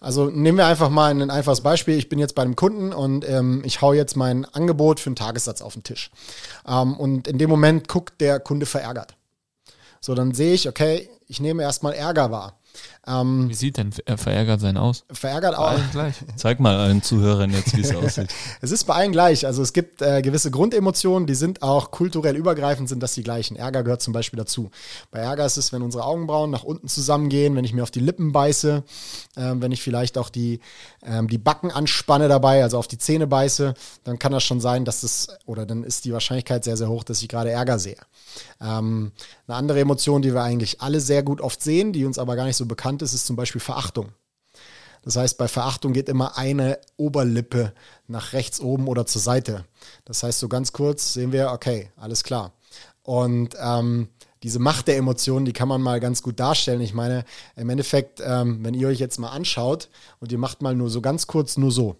Also 0.00 0.26
nehmen 0.26 0.58
wir 0.58 0.66
einfach 0.66 0.90
mal 0.90 1.10
ein 1.10 1.30
einfaches 1.30 1.60
Beispiel. 1.60 1.96
Ich 1.96 2.08
bin 2.08 2.18
jetzt 2.18 2.34
bei 2.34 2.42
einem 2.42 2.56
Kunden 2.56 2.92
und 2.92 3.26
ähm, 3.28 3.62
ich 3.64 3.80
hau 3.80 3.92
jetzt 3.92 4.16
mein 4.16 4.44
Angebot 4.44 4.98
für 4.98 5.10
einen 5.10 5.16
Tagessatz 5.16 5.62
auf 5.62 5.74
den 5.74 5.84
Tisch. 5.84 6.10
Ähm, 6.66 6.96
und 6.96 7.28
in 7.28 7.38
dem 7.38 7.48
Moment 7.48 7.86
guckt 7.86 8.20
der 8.20 8.40
Kunde 8.40 8.66
verärgert. 8.66 9.14
So, 10.00 10.14
dann 10.14 10.34
sehe 10.34 10.54
ich, 10.54 10.68
okay, 10.68 11.08
ich 11.28 11.40
nehme 11.40 11.62
erstmal 11.62 11.94
Ärger 11.94 12.32
wahr. 12.32 12.57
Ähm, 13.08 13.48
Wie 13.48 13.54
sieht 13.54 13.78
denn 13.78 13.90
äh, 14.04 14.16
verärgert 14.16 14.60
sein 14.60 14.76
aus? 14.76 15.04
verärgert 15.10 15.52
Bei 15.52 15.58
auch. 15.58 15.70
allen 15.70 15.90
gleich. 15.92 16.14
Zeig 16.36 16.60
mal 16.60 16.76
allen 16.76 17.02
Zuhörern 17.02 17.50
jetzt, 17.50 17.76
wie 17.76 17.80
es 17.80 17.94
aussieht. 17.94 18.28
Es 18.60 18.70
ist 18.70 18.84
bei 18.84 18.94
allen 18.94 19.12
gleich. 19.12 19.46
Also 19.46 19.62
es 19.62 19.72
gibt 19.72 20.02
äh, 20.02 20.20
gewisse 20.20 20.50
Grundemotionen, 20.50 21.26
die 21.26 21.34
sind 21.34 21.62
auch 21.62 21.90
kulturell 21.90 22.36
übergreifend, 22.36 22.88
sind 22.88 23.02
das 23.02 23.14
die 23.14 23.22
gleichen. 23.22 23.56
Ärger 23.56 23.82
gehört 23.82 24.02
zum 24.02 24.12
Beispiel 24.12 24.36
dazu. 24.36 24.70
Bei 25.10 25.20
Ärger 25.20 25.46
ist 25.46 25.56
es, 25.56 25.72
wenn 25.72 25.82
unsere 25.82 26.04
Augenbrauen 26.04 26.50
nach 26.50 26.64
unten 26.64 26.88
zusammengehen, 26.88 27.56
wenn 27.56 27.64
ich 27.64 27.72
mir 27.72 27.82
auf 27.82 27.90
die 27.90 28.00
Lippen 28.00 28.32
beiße, 28.32 28.82
ähm, 29.36 29.62
wenn 29.62 29.72
ich 29.72 29.82
vielleicht 29.82 30.18
auch 30.18 30.28
die, 30.28 30.60
ähm, 31.02 31.28
die 31.28 31.38
Backen 31.38 31.70
anspanne 31.70 32.28
dabei, 32.28 32.62
also 32.62 32.78
auf 32.78 32.88
die 32.88 32.98
Zähne 32.98 33.26
beiße, 33.26 33.74
dann 34.04 34.18
kann 34.18 34.32
das 34.32 34.44
schon 34.44 34.60
sein, 34.60 34.84
dass 34.84 35.02
das, 35.02 35.28
oder 35.46 35.66
dann 35.66 35.84
ist 35.84 36.04
die 36.04 36.12
Wahrscheinlichkeit 36.12 36.64
sehr, 36.64 36.76
sehr 36.76 36.88
hoch, 36.88 37.04
dass 37.04 37.22
ich 37.22 37.28
gerade 37.28 37.50
Ärger 37.50 37.78
sehe. 37.78 37.98
Ähm, 38.60 39.12
eine 39.46 39.56
andere 39.56 39.80
Emotion, 39.80 40.22
die 40.22 40.34
wir 40.34 40.42
eigentlich 40.42 40.80
alle 40.80 41.00
sehr 41.00 41.22
gut 41.22 41.40
oft 41.40 41.62
sehen, 41.62 41.92
die 41.92 42.04
uns 42.04 42.18
aber 42.18 42.36
gar 42.36 42.44
nicht 42.44 42.56
so 42.56 42.66
bekannt 42.66 43.02
ist, 43.02 43.14
ist 43.14 43.26
zum 43.26 43.36
Beispiel 43.36 43.60
Verachtung. 43.60 44.08
Das 45.02 45.16
heißt, 45.16 45.38
bei 45.38 45.48
Verachtung 45.48 45.92
geht 45.92 46.08
immer 46.08 46.36
eine 46.36 46.78
Oberlippe 46.96 47.72
nach 48.08 48.32
rechts 48.32 48.60
oben 48.60 48.88
oder 48.88 49.06
zur 49.06 49.22
Seite. 49.22 49.64
Das 50.04 50.22
heißt, 50.22 50.38
so 50.38 50.48
ganz 50.48 50.72
kurz 50.72 51.14
sehen 51.14 51.32
wir, 51.32 51.52
okay, 51.52 51.90
alles 51.96 52.24
klar. 52.24 52.52
Und 53.02 53.54
ähm, 53.58 54.08
diese 54.42 54.58
Macht 54.58 54.88
der 54.88 54.96
Emotionen, 54.96 55.44
die 55.44 55.52
kann 55.52 55.68
man 55.68 55.82
mal 55.82 56.00
ganz 56.00 56.22
gut 56.22 56.38
darstellen. 56.40 56.80
Ich 56.80 56.94
meine, 56.94 57.24
im 57.56 57.68
Endeffekt, 57.70 58.20
ähm, 58.24 58.62
wenn 58.62 58.74
ihr 58.74 58.88
euch 58.88 58.98
jetzt 58.98 59.18
mal 59.18 59.30
anschaut 59.30 59.88
und 60.20 60.32
ihr 60.32 60.38
macht 60.38 60.62
mal 60.62 60.74
nur 60.74 60.90
so 60.90 61.00
ganz 61.00 61.26
kurz 61.26 61.56
nur 61.56 61.72
so. 61.72 61.96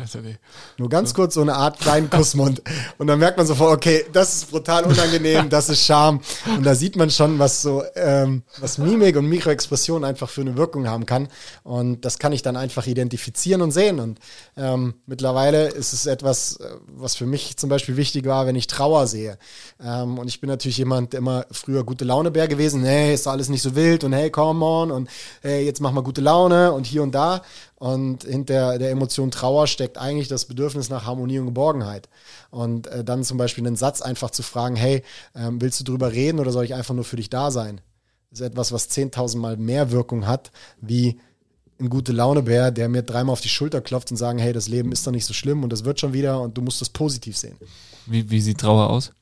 Also, 0.00 0.20
nee. 0.20 0.36
Nur 0.76 0.88
ganz 0.88 1.12
kurz 1.12 1.34
so 1.34 1.40
eine 1.40 1.54
Art 1.54 1.80
kleinen 1.80 2.08
Kussmund. 2.18 2.62
Und 2.98 3.08
dann 3.08 3.18
merkt 3.18 3.36
man 3.36 3.46
sofort, 3.46 3.76
okay, 3.76 4.04
das 4.12 4.34
ist 4.34 4.50
brutal 4.50 4.84
unangenehm, 4.84 5.48
das 5.50 5.68
ist 5.68 5.84
Charme. 5.84 6.20
Und 6.56 6.64
da 6.64 6.74
sieht 6.74 6.96
man 6.96 7.10
schon, 7.10 7.38
was 7.38 7.62
so, 7.62 7.82
ähm, 7.94 8.42
was 8.58 8.78
Mimik 8.78 9.16
und 9.16 9.26
Mikroexpression 9.26 10.04
einfach 10.04 10.28
für 10.28 10.42
eine 10.42 10.56
Wirkung 10.56 10.88
haben 10.88 11.06
kann. 11.06 11.28
Und 11.64 12.04
das 12.04 12.18
kann 12.18 12.32
ich 12.32 12.42
dann 12.42 12.56
einfach 12.56 12.86
identifizieren 12.86 13.62
und 13.62 13.72
sehen. 13.72 13.98
Und 13.98 14.18
ähm, 14.56 14.94
mittlerweile 15.06 15.68
ist 15.68 15.92
es 15.92 16.06
etwas, 16.06 16.56
äh, 16.56 16.68
was 16.86 17.16
für 17.16 17.26
mich 17.26 17.56
zum 17.56 17.68
Beispiel 17.68 17.96
wichtig 17.96 18.26
war, 18.26 18.46
wenn 18.46 18.56
ich 18.56 18.66
Trauer 18.66 19.06
sehe. 19.06 19.38
Ähm, 19.82 20.18
und 20.18 20.28
ich 20.28 20.40
bin 20.40 20.48
natürlich 20.48 20.78
jemand, 20.78 21.12
der 21.12 21.18
immer 21.18 21.46
früher 21.50 21.84
gute 21.84 22.04
Launebär 22.04 22.48
gewesen. 22.48 22.84
Hey, 22.84 23.14
ist 23.14 23.26
alles 23.26 23.48
nicht 23.48 23.62
so 23.62 23.74
wild 23.74 24.04
und 24.04 24.12
hey, 24.12 24.30
come 24.30 24.64
on 24.64 24.90
und 24.90 25.08
hey, 25.42 25.64
jetzt 25.64 25.80
mach 25.80 25.92
mal 25.92 26.02
gute 26.02 26.20
Laune 26.20 26.72
und 26.72 26.86
hier 26.86 27.02
und 27.02 27.14
da. 27.14 27.42
Und 27.78 28.24
hinter 28.24 28.78
der 28.78 28.90
Emotion 28.90 29.30
Trauer 29.30 29.68
steckt 29.68 29.98
eigentlich 29.98 30.26
das 30.26 30.46
Bedürfnis 30.46 30.90
nach 30.90 31.06
Harmonie 31.06 31.38
und 31.38 31.46
Geborgenheit. 31.46 32.08
Und 32.50 32.88
äh, 32.88 33.04
dann 33.04 33.22
zum 33.22 33.38
Beispiel 33.38 33.64
einen 33.64 33.76
Satz 33.76 34.02
einfach 34.02 34.30
zu 34.30 34.42
fragen, 34.42 34.74
hey, 34.74 35.04
ähm, 35.36 35.60
willst 35.60 35.78
du 35.78 35.84
drüber 35.84 36.12
reden 36.12 36.40
oder 36.40 36.50
soll 36.50 36.64
ich 36.64 36.74
einfach 36.74 36.94
nur 36.94 37.04
für 37.04 37.16
dich 37.16 37.30
da 37.30 37.52
sein? 37.52 37.80
Das 38.30 38.40
ist 38.40 38.46
etwas, 38.46 38.72
was 38.72 38.90
10.000 38.90 39.38
Mal 39.38 39.56
mehr 39.56 39.92
Wirkung 39.92 40.26
hat, 40.26 40.50
wie 40.80 41.20
ein 41.80 41.88
gute 41.88 42.12
Launebär, 42.12 42.72
der 42.72 42.88
mir 42.88 43.02
dreimal 43.02 43.32
auf 43.32 43.40
die 43.40 43.48
Schulter 43.48 43.80
klopft 43.80 44.10
und 44.10 44.16
sagen, 44.16 44.40
hey, 44.40 44.52
das 44.52 44.66
Leben 44.68 44.90
ist 44.90 45.06
doch 45.06 45.12
nicht 45.12 45.24
so 45.24 45.32
schlimm 45.32 45.62
und 45.62 45.72
das 45.72 45.84
wird 45.84 46.00
schon 46.00 46.12
wieder 46.12 46.40
und 46.40 46.58
du 46.58 46.62
musst 46.62 46.80
das 46.80 46.90
positiv 46.90 47.36
sehen. 47.36 47.56
Wie, 48.06 48.28
wie 48.28 48.40
sieht 48.40 48.58
Trauer 48.58 48.90
aus? 48.90 49.12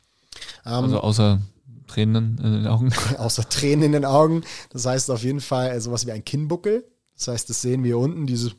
Ähm, 0.64 0.84
Also 0.84 1.00
außer 1.00 1.42
Tränen 1.86 2.38
in 2.42 2.52
den 2.52 2.66
Augen. 2.66 2.92
außer 3.18 3.46
Tränen 3.48 3.84
in 3.84 3.92
den 3.92 4.04
Augen. 4.06 4.42
Das 4.70 4.86
heißt 4.86 5.10
auf 5.10 5.22
jeden 5.22 5.40
Fall 5.40 5.72
äh, 5.72 5.80
sowas 5.80 6.06
wie 6.06 6.12
ein 6.12 6.24
Kinnbuckel. 6.24 6.84
Das 7.16 7.28
heißt, 7.28 7.50
das 7.50 7.62
sehen 7.62 7.82
wir 7.82 7.88
hier 7.88 7.98
unten, 7.98 8.26
diese, 8.26 8.52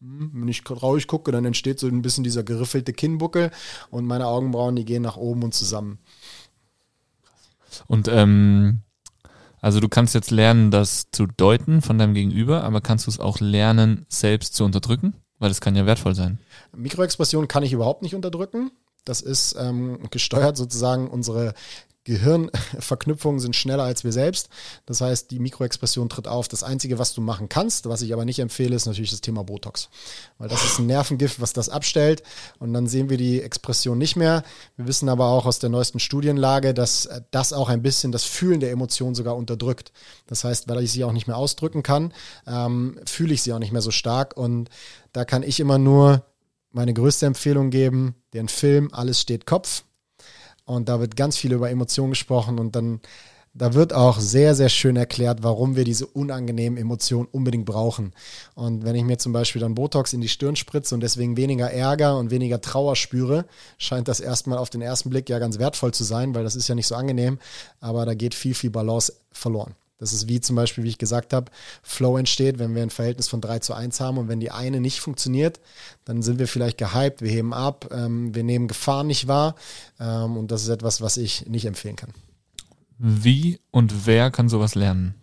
hm, 0.00 0.30
wenn 0.32 0.48
ich 0.48 0.62
traurig 0.62 1.06
gucke, 1.06 1.32
dann 1.32 1.44
entsteht 1.44 1.78
so 1.78 1.86
ein 1.86 2.02
bisschen 2.02 2.24
dieser 2.24 2.42
geriffelte 2.42 2.92
Kinnbuckel 2.92 3.50
und 3.90 4.06
meine 4.06 4.26
Augenbrauen, 4.26 4.76
die 4.76 4.84
gehen 4.84 5.02
nach 5.02 5.16
oben 5.16 5.42
und 5.42 5.54
zusammen. 5.54 5.98
Und 7.86 8.08
ähm, 8.08 8.80
also 9.60 9.80
du 9.80 9.88
kannst 9.88 10.14
jetzt 10.14 10.30
lernen, 10.30 10.70
das 10.70 11.10
zu 11.10 11.26
deuten 11.26 11.82
von 11.82 11.98
deinem 11.98 12.14
Gegenüber, 12.14 12.64
aber 12.64 12.80
kannst 12.80 13.06
du 13.06 13.10
es 13.10 13.18
auch 13.18 13.40
lernen, 13.40 14.06
selbst 14.08 14.54
zu 14.54 14.64
unterdrücken? 14.64 15.14
Weil 15.38 15.48
das 15.48 15.60
kann 15.60 15.74
ja 15.74 15.86
wertvoll 15.86 16.14
sein. 16.14 16.38
Mikroexpression 16.76 17.48
kann 17.48 17.62
ich 17.62 17.72
überhaupt 17.72 18.02
nicht 18.02 18.14
unterdrücken. 18.14 18.70
Das 19.04 19.20
ist 19.20 19.56
ähm, 19.58 19.98
gesteuert 20.10 20.56
sozusagen 20.56 21.08
unsere 21.08 21.54
Gehirnverknüpfungen 22.04 23.40
sind 23.40 23.56
schneller 23.56 23.82
als 23.82 24.04
wir 24.04 24.12
selbst. 24.12 24.48
Das 24.86 25.00
heißt, 25.00 25.30
die 25.30 25.38
Mikroexpression 25.38 26.08
tritt 26.08 26.28
auf. 26.28 26.48
Das 26.48 26.62
Einzige, 26.62 26.98
was 26.98 27.14
du 27.14 27.20
machen 27.20 27.48
kannst, 27.48 27.88
was 27.88 28.02
ich 28.02 28.12
aber 28.12 28.24
nicht 28.24 28.38
empfehle, 28.38 28.76
ist 28.76 28.86
natürlich 28.86 29.10
das 29.10 29.22
Thema 29.22 29.42
Botox. 29.42 29.88
Weil 30.38 30.48
das 30.48 30.64
ist 30.64 30.78
ein 30.78 30.86
Nervengift, 30.86 31.40
was 31.40 31.54
das 31.54 31.70
abstellt. 31.70 32.22
Und 32.58 32.74
dann 32.74 32.86
sehen 32.86 33.08
wir 33.08 33.16
die 33.16 33.40
Expression 33.40 33.96
nicht 33.96 34.16
mehr. 34.16 34.42
Wir 34.76 34.86
wissen 34.86 35.08
aber 35.08 35.26
auch 35.26 35.46
aus 35.46 35.58
der 35.58 35.70
neuesten 35.70 35.98
Studienlage, 35.98 36.74
dass 36.74 37.06
äh, 37.06 37.22
das 37.30 37.52
auch 37.52 37.70
ein 37.70 37.82
bisschen 37.82 38.12
das 38.12 38.24
Fühlen 38.24 38.60
der 38.60 38.70
Emotion 38.70 39.14
sogar 39.14 39.36
unterdrückt. 39.36 39.92
Das 40.26 40.44
heißt, 40.44 40.68
weil 40.68 40.82
ich 40.84 40.92
sie 40.92 41.04
auch 41.04 41.12
nicht 41.12 41.26
mehr 41.26 41.38
ausdrücken 41.38 41.82
kann, 41.82 42.12
ähm, 42.46 42.98
fühle 43.06 43.34
ich 43.34 43.42
sie 43.42 43.52
auch 43.52 43.58
nicht 43.58 43.72
mehr 43.72 43.82
so 43.82 43.90
stark. 43.90 44.36
Und 44.36 44.68
da 45.12 45.24
kann 45.24 45.42
ich 45.42 45.58
immer 45.58 45.78
nur 45.78 46.24
meine 46.70 46.92
größte 46.92 47.24
Empfehlung 47.24 47.70
geben, 47.70 48.16
den 48.34 48.48
Film 48.48 48.90
Alles 48.92 49.20
steht 49.20 49.46
Kopf. 49.46 49.84
Und 50.64 50.88
da 50.88 51.00
wird 51.00 51.16
ganz 51.16 51.36
viel 51.36 51.52
über 51.52 51.70
Emotionen 51.70 52.10
gesprochen 52.10 52.58
und 52.58 52.74
dann, 52.74 53.00
da 53.52 53.74
wird 53.74 53.92
auch 53.92 54.18
sehr, 54.18 54.54
sehr 54.54 54.68
schön 54.68 54.96
erklärt, 54.96 55.42
warum 55.42 55.76
wir 55.76 55.84
diese 55.84 56.06
unangenehmen 56.06 56.78
Emotionen 56.78 57.28
unbedingt 57.30 57.66
brauchen. 57.66 58.12
Und 58.54 58.84
wenn 58.84 58.96
ich 58.96 59.04
mir 59.04 59.18
zum 59.18 59.32
Beispiel 59.32 59.60
dann 59.60 59.74
Botox 59.74 60.12
in 60.12 60.20
die 60.20 60.28
Stirn 60.28 60.56
spritze 60.56 60.94
und 60.94 61.02
deswegen 61.02 61.36
weniger 61.36 61.70
Ärger 61.70 62.18
und 62.18 62.30
weniger 62.30 62.60
Trauer 62.60 62.96
spüre, 62.96 63.44
scheint 63.78 64.08
das 64.08 64.20
erstmal 64.20 64.58
auf 64.58 64.70
den 64.70 64.82
ersten 64.82 65.10
Blick 65.10 65.28
ja 65.28 65.38
ganz 65.38 65.58
wertvoll 65.58 65.92
zu 65.92 66.04
sein, 66.04 66.34
weil 66.34 66.44
das 66.44 66.56
ist 66.56 66.68
ja 66.68 66.74
nicht 66.74 66.86
so 66.86 66.94
angenehm, 66.94 67.38
aber 67.80 68.06
da 68.06 68.14
geht 68.14 68.34
viel, 68.34 68.54
viel 68.54 68.70
Balance 68.70 69.12
verloren. 69.32 69.74
Das 69.98 70.12
ist 70.12 70.28
wie 70.28 70.40
zum 70.40 70.56
Beispiel, 70.56 70.84
wie 70.84 70.88
ich 70.88 70.98
gesagt 70.98 71.32
habe, 71.32 71.50
Flow 71.82 72.16
entsteht, 72.18 72.58
wenn 72.58 72.74
wir 72.74 72.82
ein 72.82 72.90
Verhältnis 72.90 73.28
von 73.28 73.40
3 73.40 73.60
zu 73.60 73.74
1 73.74 74.00
haben 74.00 74.18
und 74.18 74.28
wenn 74.28 74.40
die 74.40 74.50
eine 74.50 74.80
nicht 74.80 75.00
funktioniert, 75.00 75.60
dann 76.04 76.22
sind 76.22 76.38
wir 76.38 76.48
vielleicht 76.48 76.78
gehypt, 76.78 77.22
wir 77.22 77.30
heben 77.30 77.54
ab, 77.54 77.88
ähm, 77.92 78.34
wir 78.34 78.42
nehmen 78.42 78.68
Gefahren 78.68 79.06
nicht 79.06 79.28
wahr 79.28 79.54
ähm, 80.00 80.36
und 80.36 80.50
das 80.50 80.62
ist 80.62 80.68
etwas, 80.68 81.00
was 81.00 81.16
ich 81.16 81.46
nicht 81.46 81.66
empfehlen 81.66 81.96
kann. 81.96 82.10
Wie 82.98 83.60
und 83.70 84.06
wer 84.06 84.30
kann 84.30 84.48
sowas 84.48 84.74
lernen? 84.74 85.14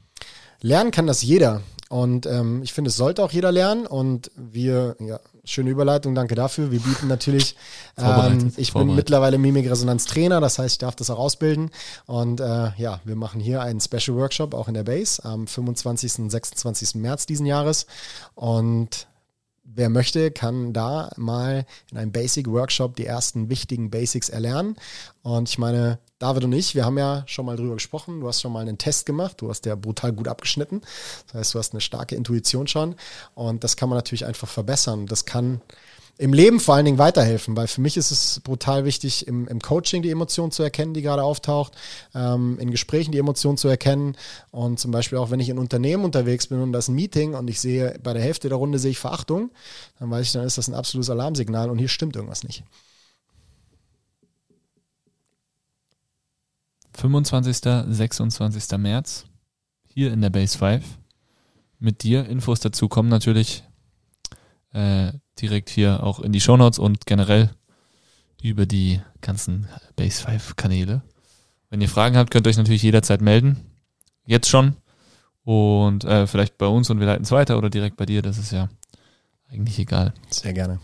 Lernen 0.61 0.91
kann 0.91 1.07
das 1.07 1.22
jeder 1.22 1.61
und 1.89 2.26
ähm, 2.26 2.61
ich 2.63 2.72
finde, 2.72 2.89
es 2.89 2.95
sollte 2.95 3.24
auch 3.24 3.32
jeder 3.32 3.51
lernen 3.51 3.86
und 3.86 4.32
wir, 4.36 4.95
ja, 4.99 5.19
schöne 5.44 5.70
Überleitung, 5.70 6.16
danke 6.16 6.36
dafür. 6.36 6.72
Wir 6.72 6.80
bieten 6.80 7.08
natürlich, 7.08 7.56
ähm, 7.98 8.54
ich 8.58 8.74
bin 8.74 8.96
mittlerweile 8.96 9.38
Mimikresonanz-Trainer, 9.38 10.39
das 10.39 10.60
heißt, 10.60 10.76
ich 10.76 10.80
darf 10.80 10.96
das 10.96 11.10
auch 11.10 11.20
ausbilden. 11.20 11.72
Und 12.06 12.39
äh, 12.39 12.72
ja, 12.78 13.00
wir 13.04 13.16
machen 13.16 13.42
hier 13.42 13.62
einen 13.62 13.80
Special 13.80 14.18
Workshop 14.18 14.54
auch 14.54 14.68
in 14.68 14.74
der 14.74 14.84
Base 14.84 15.24
am 15.24 15.48
25. 15.48 16.20
und 16.20 16.30
26. 16.30 16.96
März 16.96 17.26
diesen 17.26 17.46
Jahres. 17.46 17.86
Und 18.36 19.08
wer 19.76 19.89
möchte, 19.89 20.32
kann 20.32 20.74
da 20.74 21.11
mal 21.17 21.65
in 21.91 21.97
einem 21.97 22.11
Basic 22.11 22.47
Workshop 22.47 22.95
die 22.95 23.05
ersten 23.05 23.49
wichtigen 23.49 23.89
Basics 23.89 24.30
erlernen. 24.30 24.76
Und 25.24 25.49
ich 25.49 25.57
meine, 25.57 25.99
David 26.19 26.43
und 26.43 26.53
ich, 26.53 26.76
wir 26.76 26.86
haben 26.86 26.97
ja 26.97 27.24
schon 27.26 27.45
mal 27.45 27.55
drüber 27.55 27.76
gesprochen. 27.76 28.22
Du 28.22 28.28
hast 28.28 28.41
schon 28.41 28.53
mal 28.53 28.59
einen 28.61 28.78
Test 28.78 29.05
gemacht. 29.05 29.41
Du 29.41 29.49
hast 29.49 29.65
ja 29.65 29.76
brutal 29.76 30.13
gut 30.13 30.28
abgeschnitten. 30.28 30.82
Das 31.28 31.36
heißt, 31.36 31.53
du 31.53 31.59
hast 31.59 31.74
eine 31.74 31.82
starke 31.82 32.15
Intuition 32.15 32.67
schon. 32.67 32.95
Und 33.34 33.63
das 33.63 33.76
kann 33.76 33.89
man 33.89 33.97
natürlich 33.97 34.26
einfach 34.26 34.47
verbessern. 34.47 35.07
Das 35.07 35.26
kann 35.26 35.61
im 36.22 36.34
Leben 36.34 36.59
vor 36.59 36.76
allen 36.76 36.86
Dingen 36.86 36.99
weiterhelfen, 36.99 37.57
weil 37.57 37.65
für 37.65 37.82
mich 37.82 37.97
ist 37.97 38.11
es 38.11 38.41
brutal 38.41 38.86
wichtig, 38.86 39.26
im, 39.26 39.47
im 39.47 39.59
Coaching 39.59 40.03
die 40.03 40.11
Emotion 40.11 40.51
zu 40.51 40.61
erkennen, 40.61 40.93
die 40.93 41.01
gerade 41.01 41.24
auftaucht, 41.24 41.74
ähm, 42.13 42.59
in 42.59 42.69
Gesprächen 42.69 43.11
die 43.11 43.17
Emotion 43.17 43.57
zu 43.57 43.67
erkennen 43.67 44.15
und 44.51 44.80
zum 44.80 44.91
Beispiel 44.91 45.17
auch, 45.17 45.32
wenn 45.32 45.39
ich 45.39 45.49
in 45.49 45.57
Unternehmen 45.57 46.05
unterwegs 46.05 46.45
bin 46.45 46.61
und 46.61 46.74
da 46.74 46.80
ist 46.80 46.89
ein 46.89 46.95
Meeting 46.95 47.34
und 47.34 47.49
ich 47.49 47.59
sehe, 47.59 47.99
bei 48.03 48.13
der 48.13 48.22
Hälfte 48.22 48.49
der 48.49 48.59
Runde 48.59 48.78
sehe 48.78 48.91
ich 48.91 48.99
Verachtung, 48.99 49.49
dann 49.97 50.11
weiß 50.11 50.28
ich, 50.28 50.32
dann 50.34 50.45
ist 50.45 50.59
das 50.59 50.67
ein 50.67 50.76
absolutes 50.76 51.09
Alarmsignal 51.09 51.72
und 51.72 51.80
hier 51.80 51.88
stimmt 51.88 52.15
irgendwas 52.15 52.43
nicht. 52.43 52.63
25. 56.97 57.57
26. 57.57 58.78
März 58.78 59.26
hier 59.88 60.13
in 60.13 60.22
der 60.22 60.30
Base 60.30 60.55
5 60.55 60.86
mit 61.80 62.03
dir. 62.03 62.28
Infos 62.28 62.59
dazu 62.59 62.88
kommen 62.89 63.09
natürlich 63.09 63.63
äh, 64.74 65.13
direkt 65.40 65.70
hier 65.70 66.04
auch 66.04 66.20
in 66.20 66.32
die 66.32 66.42
Shownotes 66.42 66.80
und 66.80 67.06
generell 67.06 67.52
über 68.42 68.66
die 68.66 69.02
ganzen 69.22 69.68
Base 69.96 70.24
5 70.24 70.56
Kanäle. 70.56 71.02
Wenn 71.70 71.82
ihr 71.82 71.90
Fragen 71.90 72.18
habt, 72.18 72.32
könnt 72.32 72.48
ihr 72.48 72.50
euch 72.50 72.58
natürlich 72.58 72.84
jederzeit 72.84 73.22
melden. 73.22 73.58
Jetzt 74.26 74.50
schon. 74.50 74.76
Und 75.44 76.04
äh, 76.04 76.28
vielleicht 76.28 76.58
bei 76.58 76.68
uns 76.68 76.90
und 76.90 77.00
wir 77.00 77.08
leiten 77.08 77.24
es 77.24 77.32
weiter 77.32 77.58
oder 77.58 77.70
direkt 77.70 77.98
bei 77.98 78.06
dir. 78.06 78.22
Das 78.22 78.38
ist 78.38 78.52
ja 78.52 78.70
eigentlich 79.50 79.80
egal. 79.80 80.14
Sehr 80.30 80.54
gerne. 80.54 80.80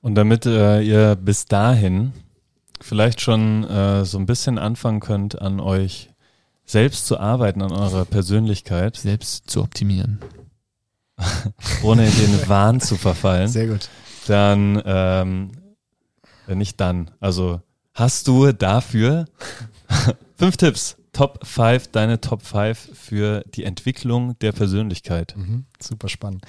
Und 0.00 0.14
damit 0.14 0.46
äh, 0.46 0.80
ihr 0.80 1.16
bis 1.16 1.46
dahin 1.46 2.12
vielleicht 2.80 3.20
schon 3.20 3.64
äh, 3.64 4.04
so 4.04 4.18
ein 4.18 4.26
bisschen 4.26 4.58
anfangen 4.58 5.00
könnt, 5.00 5.40
an 5.40 5.60
euch 5.60 6.10
selbst 6.64 7.06
zu 7.06 7.18
arbeiten, 7.18 7.62
an 7.62 7.72
eurer 7.72 8.04
Persönlichkeit, 8.04 8.96
Selbst 8.96 9.50
zu 9.50 9.62
optimieren. 9.62 10.20
ohne 11.82 12.06
in 12.06 12.16
den 12.16 12.48
Wahn 12.48 12.80
zu 12.80 12.96
verfallen, 12.96 13.48
Sehr 13.48 13.66
gut. 13.66 13.88
dann, 14.26 14.82
ähm, 14.84 15.52
äh, 16.46 16.54
nicht 16.54 16.80
dann, 16.80 17.10
also 17.20 17.60
hast 17.94 18.28
du 18.28 18.52
dafür 18.52 19.26
fünf 20.36 20.56
Tipps, 20.56 20.96
Top 21.12 21.44
5, 21.44 21.88
deine 21.88 22.20
Top 22.20 22.42
5 22.42 22.90
für 22.94 23.42
die 23.54 23.64
Entwicklung 23.64 24.38
der 24.38 24.52
Persönlichkeit. 24.52 25.34
Mhm, 25.36 25.64
super 25.80 26.08
spannend. 26.08 26.44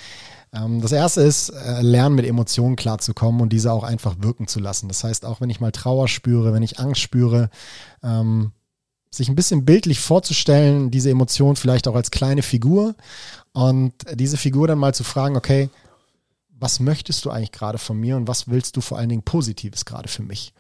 Ähm, 0.54 0.82
das 0.82 0.92
erste 0.92 1.22
ist, 1.22 1.50
äh, 1.50 1.82
lernen 1.82 2.16
mit 2.16 2.26
Emotionen 2.26 2.76
klarzukommen 2.76 3.42
und 3.42 3.52
diese 3.52 3.72
auch 3.72 3.84
einfach 3.84 4.18
wirken 4.20 4.48
zu 4.48 4.60
lassen. 4.60 4.88
Das 4.88 5.04
heißt, 5.04 5.26
auch 5.26 5.42
wenn 5.42 5.50
ich 5.50 5.60
mal 5.60 5.72
Trauer 5.72 6.08
spüre, 6.08 6.54
wenn 6.54 6.62
ich 6.64 6.80
Angst 6.80 7.02
spüre, 7.02 7.50
ähm, 8.04 8.52
sich 9.12 9.30
ein 9.30 9.36
bisschen 9.36 9.66
bildlich 9.66 10.00
vorzustellen, 10.00 10.92
diese 10.92 11.10
Emotion 11.10 11.56
vielleicht 11.56 11.88
auch 11.88 11.96
als 11.96 12.12
kleine 12.12 12.44
Figur 12.44 12.96
und 13.54 13.94
diese 14.14 14.38
Figur 14.38 14.68
dann 14.68 14.78
mal 14.78 14.94
zu 14.94 15.04
fragen, 15.04 15.36
okay, 15.36 15.70
was 16.60 16.80
möchtest 16.80 17.26
du 17.26 17.30
eigentlich 17.30 17.52
gerade 17.52 17.78
von 17.78 18.00
mir 18.00 18.18
und 18.18 18.28
was 18.28 18.50
willst 18.50 18.76
du 18.78 18.82
vor 18.82 18.98
allen 18.98 19.10
Dingen 19.10 19.24
Positives 19.24 19.86
gerade 19.86 20.10
für 20.10 20.24
mich? 20.24 20.54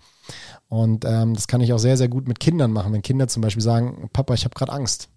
Und 0.68 1.06
ähm, 1.06 1.34
das 1.34 1.48
kann 1.48 1.62
ich 1.62 1.74
auch 1.74 1.80
sehr, 1.80 1.98
sehr 1.98 2.08
gut 2.08 2.28
mit 2.28 2.40
Kindern 2.40 2.72
machen. 2.72 2.94
Wenn 2.94 3.02
Kinder 3.02 3.28
zum 3.28 3.42
Beispiel 3.42 3.64
sagen, 3.64 4.10
Papa, 4.14 4.34
ich 4.34 4.46
habe 4.46 4.56
gerade 4.56 4.72
Angst 4.72 5.10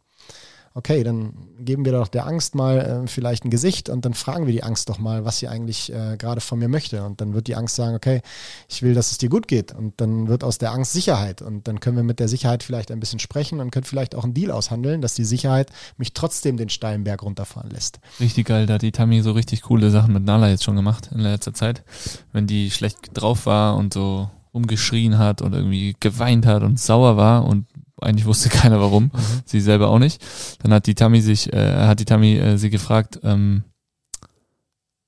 okay, 0.74 1.04
dann 1.04 1.34
geben 1.58 1.84
wir 1.84 1.92
doch 1.92 2.08
der 2.08 2.26
Angst 2.26 2.54
mal 2.54 2.78
äh, 3.04 3.06
vielleicht 3.06 3.44
ein 3.44 3.50
Gesicht 3.50 3.88
und 3.88 4.04
dann 4.04 4.14
fragen 4.14 4.46
wir 4.46 4.52
die 4.52 4.62
Angst 4.62 4.88
doch 4.88 4.98
mal, 4.98 5.24
was 5.24 5.38
sie 5.38 5.48
eigentlich 5.48 5.92
äh, 5.92 6.16
gerade 6.16 6.40
von 6.40 6.58
mir 6.58 6.68
möchte. 6.68 7.04
Und 7.04 7.20
dann 7.20 7.34
wird 7.34 7.46
die 7.46 7.56
Angst 7.56 7.76
sagen, 7.76 7.94
okay, 7.94 8.22
ich 8.68 8.82
will, 8.82 8.94
dass 8.94 9.10
es 9.10 9.18
dir 9.18 9.28
gut 9.28 9.48
geht. 9.48 9.72
Und 9.72 10.00
dann 10.00 10.28
wird 10.28 10.44
aus 10.44 10.58
der 10.58 10.72
Angst 10.72 10.92
Sicherheit. 10.92 11.42
Und 11.42 11.68
dann 11.68 11.80
können 11.80 11.96
wir 11.96 12.04
mit 12.04 12.20
der 12.20 12.28
Sicherheit 12.28 12.62
vielleicht 12.62 12.90
ein 12.90 13.00
bisschen 13.00 13.18
sprechen 13.18 13.60
und 13.60 13.70
können 13.70 13.84
vielleicht 13.84 14.14
auch 14.14 14.24
einen 14.24 14.34
Deal 14.34 14.50
aushandeln, 14.50 15.02
dass 15.02 15.14
die 15.14 15.24
Sicherheit 15.24 15.70
mich 15.96 16.14
trotzdem 16.14 16.56
den 16.56 16.68
steilen 16.68 17.04
Berg 17.04 17.22
runterfahren 17.22 17.70
lässt. 17.70 18.00
Richtig 18.20 18.46
geil, 18.46 18.66
da 18.66 18.74
hat 18.74 18.82
die 18.82 18.92
Tami 18.92 19.20
so 19.22 19.32
richtig 19.32 19.62
coole 19.62 19.90
Sachen 19.90 20.12
mit 20.12 20.24
Nala 20.24 20.48
jetzt 20.48 20.64
schon 20.64 20.76
gemacht 20.76 21.10
in 21.12 21.20
letzter 21.20 21.54
Zeit. 21.54 21.82
Wenn 22.32 22.46
die 22.46 22.70
schlecht 22.70 23.10
drauf 23.14 23.46
war 23.46 23.76
und 23.76 23.92
so 23.92 24.30
rumgeschrien 24.54 25.18
hat 25.18 25.40
und 25.40 25.54
irgendwie 25.54 25.96
geweint 25.98 26.46
hat 26.46 26.62
und 26.62 26.78
sauer 26.78 27.16
war 27.16 27.44
und 27.46 27.66
eigentlich 28.02 28.26
wusste 28.26 28.48
keiner 28.50 28.80
warum, 28.80 29.04
mhm. 29.04 29.10
sie 29.44 29.60
selber 29.60 29.88
auch 29.88 29.98
nicht. 29.98 30.24
Dann 30.62 30.72
hat 30.72 30.86
die 30.86 30.94
Tammy 30.94 31.20
sich, 31.20 31.52
äh, 31.52 31.86
hat 31.86 32.00
die 32.00 32.04
Tammy 32.04 32.36
äh, 32.36 32.56
sie 32.58 32.70
gefragt, 32.70 33.20
ähm, 33.22 33.64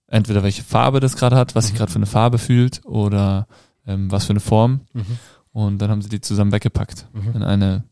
entweder 0.06 0.42
welche 0.42 0.62
Farbe 0.62 1.00
das 1.00 1.16
gerade 1.16 1.36
hat, 1.36 1.54
was 1.54 1.64
mhm. 1.64 1.68
sie 1.68 1.74
gerade 1.76 1.92
für 1.92 1.96
eine 1.98 2.06
Farbe 2.06 2.38
fühlt 2.38 2.84
oder 2.84 3.46
ähm, 3.86 4.10
was 4.10 4.24
für 4.24 4.30
eine 4.30 4.40
Form. 4.40 4.80
Mhm. 4.92 5.18
Und 5.52 5.78
dann 5.78 5.90
haben 5.90 6.02
sie 6.02 6.08
die 6.08 6.20
zusammen 6.20 6.52
weggepackt 6.52 7.06
mhm. 7.12 7.32
in 7.34 7.42
eine 7.42 7.84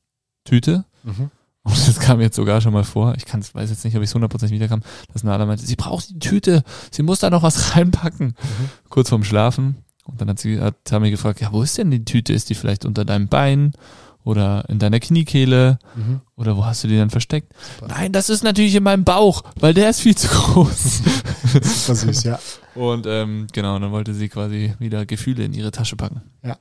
Tüte. 0.45 0.85
Mhm. 1.05 1.31
Und 1.65 1.89
das 1.89 2.01
kam 2.01 2.21
jetzt 2.21 2.35
sogar 2.35 2.61
schon 2.61 2.73
mal 2.73 2.83
vor. 2.83 3.15
Ich 3.17 3.25
kann, 3.25 3.45
weiß 3.53 3.71
jetzt 3.71 3.85
nicht, 3.85 3.97
ob 3.97 4.03
ich 4.03 4.11
es 4.11 4.15
hundertprozentig 4.15 4.55
wiederkam, 4.55 4.83
dass 5.13 5.23
Nala 5.23 5.47
meinte, 5.47 5.65
sie 5.65 5.77
braucht 5.77 6.11
die 6.11 6.19
Tüte, 6.19 6.65
sie 6.91 7.05
muss 7.05 7.21
da 7.21 7.31
noch 7.31 7.45
was 7.45 7.77
reinpacken. 7.77 8.29
Mhm. 8.29 8.69
Kurz 8.89 9.11
vorm 9.11 9.25
Schlafen. 9.25 9.77
Und 10.05 10.21
dann 10.21 10.29
hat 10.29 10.41
sie, 10.41 10.61
hat 10.61 10.85
Tammy 10.85 11.11
gefragt, 11.11 11.41
ja, 11.41 11.53
wo 11.53 11.63
ist 11.63 11.79
denn 11.79 11.93
die 11.93 12.05
Tüte? 12.05 12.33
Ist 12.33 12.51
die 12.51 12.57
vielleicht 12.57 12.85
unter 12.85 13.05
deinem 13.05 13.29
Bein? 13.29 13.73
Oder 14.25 14.65
in 14.69 14.79
deiner 14.79 15.01
Kniekehle 15.01 15.79
mhm. 15.95 16.21
oder 16.37 16.57
wo 16.57 16.65
hast 16.65 16.85
du 16.85 16.89
die 16.89 16.97
dann 16.97 17.11
versteckt? 17.11 17.53
Super. 17.81 17.95
Nein, 17.95 18.13
das 18.13 18.31
ist 18.31 18.45
natürlich 18.45 18.75
in 18.75 18.83
meinem 18.83 19.05
Bauch, 19.05 19.43
weil 19.59 19.75
der 19.75 19.91
ist 19.91 20.01
viel 20.01 20.17
zu 20.17 20.29
groß. 20.29 21.03
Super 21.63 21.95
süß, 21.95 22.25
ja. 22.25 22.39
Und 22.75 23.07
ähm, 23.07 23.49
genau, 23.53 23.79
dann 23.79 23.93
wollte 23.93 24.15
sie 24.15 24.29
quasi 24.29 24.75
wieder 24.79 25.05
Gefühle 25.05 25.45
in 25.45 25.53
ihre 25.53 25.73
Tasche 25.73 25.97
packen. 25.97 26.23
Ja, 26.43 26.57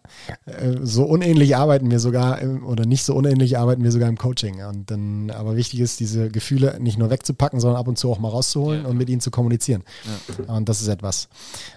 äh, 0.45 0.77
so 0.81 1.03
unähnlich 1.03 1.55
arbeiten 1.55 1.89
wir 1.89 1.99
sogar 1.99 2.39
im, 2.39 2.65
oder 2.65 2.85
nicht 2.85 3.05
so 3.05 3.15
unähnlich 3.15 3.57
arbeiten 3.57 3.83
wir 3.83 3.91
sogar 3.91 4.09
im 4.09 4.17
Coaching. 4.17 4.63
Und 4.65 4.91
dann, 4.91 5.29
aber 5.29 5.55
wichtig 5.55 5.79
ist, 5.79 6.01
diese 6.01 6.29
Gefühle 6.29 6.77
nicht 6.81 6.97
nur 6.97 7.09
wegzupacken, 7.09 7.61
sondern 7.61 7.79
ab 7.79 7.87
und 7.87 7.97
zu 7.97 8.11
auch 8.11 8.19
mal 8.19 8.27
rauszuholen 8.27 8.83
ja. 8.83 8.89
und 8.89 8.97
mit 8.97 9.09
ihnen 9.09 9.21
zu 9.21 9.31
kommunizieren. 9.31 9.83
Ja. 10.47 10.53
Und 10.55 10.67
das 10.67 10.81
ist 10.81 10.89
etwas. 10.89 11.29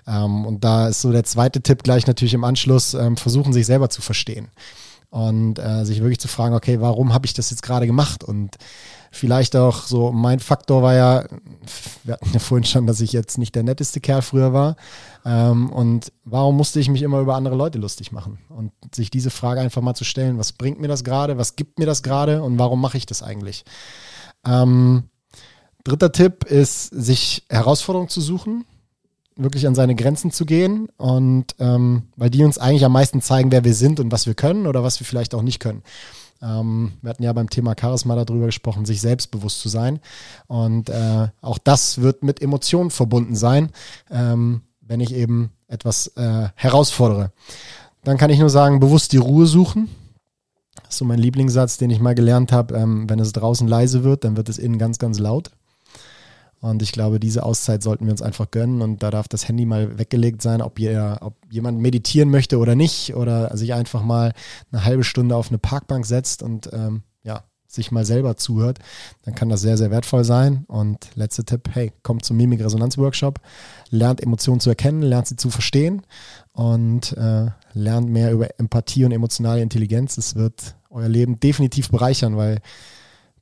Ähm, 0.06 0.46
und 0.46 0.64
da 0.64 0.88
ist 0.88 1.02
so 1.02 1.12
der 1.12 1.24
zweite 1.24 1.60
Tipp 1.60 1.84
gleich 1.84 2.06
natürlich 2.06 2.34
im 2.34 2.42
Anschluss, 2.44 2.94
ähm, 2.94 3.16
versuchen 3.16 3.52
sich 3.52 3.66
selber 3.66 3.88
zu 3.88 4.02
verstehen 4.02 4.48
und 5.14 5.60
äh, 5.60 5.84
sich 5.84 6.00
wirklich 6.00 6.18
zu 6.18 6.26
fragen, 6.26 6.56
okay, 6.56 6.80
warum 6.80 7.14
habe 7.14 7.24
ich 7.24 7.34
das 7.34 7.50
jetzt 7.50 7.62
gerade 7.62 7.86
gemacht? 7.86 8.24
Und 8.24 8.56
vielleicht 9.12 9.54
auch 9.54 9.84
so, 9.84 10.10
mein 10.10 10.40
Faktor 10.40 10.82
war 10.82 10.94
ja, 10.94 11.24
wir 12.02 12.14
hatten 12.14 12.30
ja 12.32 12.40
vorhin 12.40 12.64
schon, 12.64 12.88
dass 12.88 13.00
ich 13.00 13.12
jetzt 13.12 13.38
nicht 13.38 13.54
der 13.54 13.62
netteste 13.62 14.00
Kerl 14.00 14.22
früher 14.22 14.52
war. 14.52 14.74
Ähm, 15.24 15.70
und 15.70 16.10
warum 16.24 16.56
musste 16.56 16.80
ich 16.80 16.88
mich 16.88 17.02
immer 17.02 17.20
über 17.20 17.36
andere 17.36 17.54
Leute 17.54 17.78
lustig 17.78 18.10
machen? 18.10 18.40
Und 18.48 18.72
sich 18.92 19.08
diese 19.08 19.30
Frage 19.30 19.60
einfach 19.60 19.82
mal 19.82 19.94
zu 19.94 20.02
stellen, 20.02 20.36
was 20.36 20.50
bringt 20.50 20.80
mir 20.80 20.88
das 20.88 21.04
gerade, 21.04 21.38
was 21.38 21.54
gibt 21.54 21.78
mir 21.78 21.86
das 21.86 22.02
gerade 22.02 22.42
und 22.42 22.58
warum 22.58 22.80
mache 22.80 22.98
ich 22.98 23.06
das 23.06 23.22
eigentlich? 23.22 23.64
Ähm, 24.44 25.04
dritter 25.84 26.10
Tipp 26.10 26.42
ist, 26.42 26.86
sich 26.86 27.44
Herausforderungen 27.48 28.08
zu 28.10 28.20
suchen 28.20 28.64
wirklich 29.36 29.66
an 29.66 29.74
seine 29.74 29.94
Grenzen 29.94 30.30
zu 30.30 30.46
gehen 30.46 30.88
und 30.96 31.56
ähm, 31.58 32.04
weil 32.16 32.30
die 32.30 32.44
uns 32.44 32.58
eigentlich 32.58 32.84
am 32.84 32.92
meisten 32.92 33.20
zeigen, 33.20 33.50
wer 33.50 33.64
wir 33.64 33.74
sind 33.74 34.00
und 34.00 34.12
was 34.12 34.26
wir 34.26 34.34
können 34.34 34.66
oder 34.66 34.82
was 34.82 35.00
wir 35.00 35.06
vielleicht 35.06 35.34
auch 35.34 35.42
nicht 35.42 35.58
können. 35.58 35.82
Ähm, 36.40 36.92
wir 37.02 37.10
hatten 37.10 37.22
ja 37.22 37.32
beim 37.32 37.50
Thema 37.50 37.74
Charisma 37.78 38.22
darüber 38.22 38.46
gesprochen, 38.46 38.84
sich 38.84 39.00
selbstbewusst 39.00 39.60
zu 39.60 39.68
sein 39.68 40.00
und 40.46 40.88
äh, 40.88 41.28
auch 41.40 41.58
das 41.58 42.00
wird 42.00 42.22
mit 42.22 42.40
Emotionen 42.42 42.90
verbunden 42.90 43.34
sein, 43.34 43.70
ähm, 44.10 44.62
wenn 44.80 45.00
ich 45.00 45.14
eben 45.14 45.50
etwas 45.66 46.08
äh, 46.16 46.48
herausfordere. 46.54 47.32
Dann 48.04 48.18
kann 48.18 48.30
ich 48.30 48.38
nur 48.38 48.50
sagen, 48.50 48.80
bewusst 48.80 49.12
die 49.12 49.18
Ruhe 49.18 49.46
suchen. 49.46 49.88
Das 50.82 50.90
ist 50.94 50.98
so 50.98 51.04
mein 51.04 51.18
Lieblingssatz, 51.18 51.78
den 51.78 51.90
ich 51.90 52.00
mal 52.00 52.14
gelernt 52.14 52.52
habe. 52.52 52.74
Ähm, 52.76 53.08
wenn 53.08 53.18
es 53.18 53.32
draußen 53.32 53.66
leise 53.66 54.04
wird, 54.04 54.24
dann 54.24 54.36
wird 54.36 54.48
es 54.48 54.58
innen 54.58 54.78
ganz, 54.78 54.98
ganz 54.98 55.18
laut. 55.18 55.50
Und 56.64 56.80
ich 56.80 56.92
glaube, 56.92 57.20
diese 57.20 57.42
Auszeit 57.42 57.82
sollten 57.82 58.06
wir 58.06 58.12
uns 58.12 58.22
einfach 58.22 58.50
gönnen. 58.50 58.80
Und 58.80 59.02
da 59.02 59.10
darf 59.10 59.28
das 59.28 59.46
Handy 59.46 59.66
mal 59.66 59.98
weggelegt 59.98 60.40
sein, 60.40 60.62
ob, 60.62 60.78
ihr, 60.78 61.18
ob 61.20 61.36
jemand 61.50 61.78
meditieren 61.78 62.30
möchte 62.30 62.56
oder 62.56 62.74
nicht. 62.74 63.14
Oder 63.14 63.54
sich 63.54 63.74
einfach 63.74 64.02
mal 64.02 64.32
eine 64.72 64.82
halbe 64.82 65.04
Stunde 65.04 65.36
auf 65.36 65.50
eine 65.50 65.58
Parkbank 65.58 66.06
setzt 66.06 66.42
und 66.42 66.70
ähm, 66.72 67.02
ja, 67.22 67.44
sich 67.66 67.92
mal 67.92 68.06
selber 68.06 68.38
zuhört. 68.38 68.78
Dann 69.24 69.34
kann 69.34 69.50
das 69.50 69.60
sehr, 69.60 69.76
sehr 69.76 69.90
wertvoll 69.90 70.24
sein. 70.24 70.64
Und 70.66 71.10
letzter 71.16 71.44
Tipp, 71.44 71.68
hey, 71.70 71.92
kommt 72.02 72.24
zum 72.24 72.38
Mimik-Resonanz-Workshop, 72.38 73.40
lernt 73.90 74.22
Emotionen 74.22 74.60
zu 74.60 74.70
erkennen, 74.70 75.02
lernt 75.02 75.26
sie 75.26 75.36
zu 75.36 75.50
verstehen 75.50 76.00
und 76.54 77.14
äh, 77.18 77.48
lernt 77.74 78.08
mehr 78.08 78.32
über 78.32 78.58
Empathie 78.58 79.04
und 79.04 79.12
emotionale 79.12 79.60
Intelligenz. 79.60 80.16
Es 80.16 80.34
wird 80.34 80.76
euer 80.88 81.10
Leben 81.10 81.38
definitiv 81.40 81.90
bereichern, 81.90 82.38
weil 82.38 82.62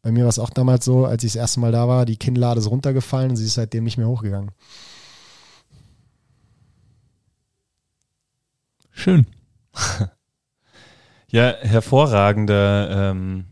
bei 0.03 0.11
mir 0.11 0.25
war 0.25 0.29
es 0.29 0.41
auch 0.41 0.51
damals 0.51 0.85
so, 0.85 1.07
als 1.07 1.23
ich 1.23 1.33
das 1.33 1.41
erste 1.41 1.61
Mal 1.61 1.73
da 1.73 1.87
war, 1.87 2.05
die 2.05 2.17
Kinnlade 2.17 2.59
ist 2.59 2.71
runtergefallen 2.71 3.31
und 3.31 3.37
sie 3.37 3.47
ist 3.47 3.55
seitdem 3.55 3.85
nicht 3.85 3.99
mehr 3.99 4.09
hochgegangen. 4.09 4.51
Schön. 8.91 9.27
ja, 11.29 11.55
hervorragender 11.61 13.11
ähm, 13.11 13.47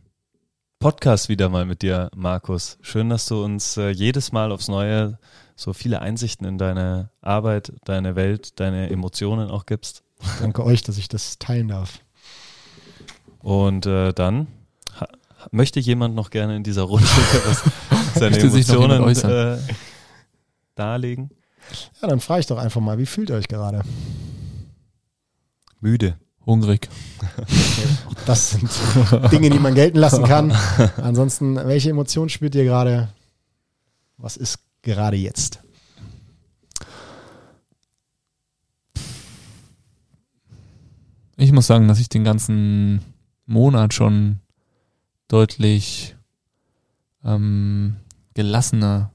Podcast 0.81 1.29
wieder 1.29 1.49
mal 1.49 1.67
mit 1.67 1.83
dir, 1.83 2.11
Markus. 2.17 2.79
Schön, 2.83 3.09
dass 3.11 3.27
du 3.27 3.45
uns 3.45 3.77
äh, 3.77 3.91
jedes 3.91 4.33
Mal 4.33 4.51
aufs 4.51 4.69
Neue 4.69 5.19
so 5.55 5.73
viele 5.73 6.03
Einsichten 6.03 6.47
in 6.47 6.59
deine 6.59 7.11
Arbeit, 7.21 7.73
deine 7.85 8.17
Welt, 8.17 8.59
deine 8.59 8.91
Emotionen 8.91 9.51
auch 9.51 9.67
gibst. 9.67 10.03
Danke 10.41 10.65
euch, 10.65 10.83
dass 10.83 10.99
ich 10.99 11.09
das 11.09 11.39
teilen 11.39 11.69
darf. 11.69 12.01
Und 13.39 13.87
äh, 13.87 14.13
dann 14.13 14.49
Möchte 15.51 15.81
jemand 15.81 16.15
noch 16.15 16.31
gerne 16.31 16.57
in 16.57 16.63
dieser 16.63 16.83
Runde 16.83 17.07
seine 18.15 18.39
Emotionen 18.39 19.17
äh, 19.17 19.59
darlegen? 20.75 21.31
Ja, 22.01 22.09
dann 22.09 22.21
frage 22.21 22.41
ich 22.41 22.47
doch 22.47 22.59
einfach 22.59 22.81
mal, 22.81 22.99
wie 22.99 23.07
fühlt 23.07 23.31
ihr 23.31 23.37
euch 23.37 23.49
gerade? 23.49 23.83
Müde. 25.81 26.17
Hungrig. 26.47 26.89
Okay, 27.37 27.47
das 28.27 28.51
sind 28.51 28.71
Dinge, 29.31 29.51
die 29.51 29.59
man 29.59 29.75
gelten 29.75 29.99
lassen 29.99 30.25
kann. 30.25 30.53
Ansonsten, 30.97 31.57
welche 31.57 31.91
Emotionen 31.91 32.29
spürt 32.29 32.55
ihr 32.55 32.65
gerade? 32.65 33.09
Was 34.17 34.37
ist 34.37 34.59
gerade 34.83 35.17
jetzt? 35.17 35.61
Ich 41.37 41.53
muss 41.53 41.67
sagen, 41.67 41.89
dass 41.89 42.01
ich 42.01 42.09
den 42.09 42.25
ganzen 42.25 43.01
Monat 43.47 43.95
schon 43.95 44.41
deutlich 45.31 46.17
ähm, 47.25 47.97
gelassener, 48.35 49.13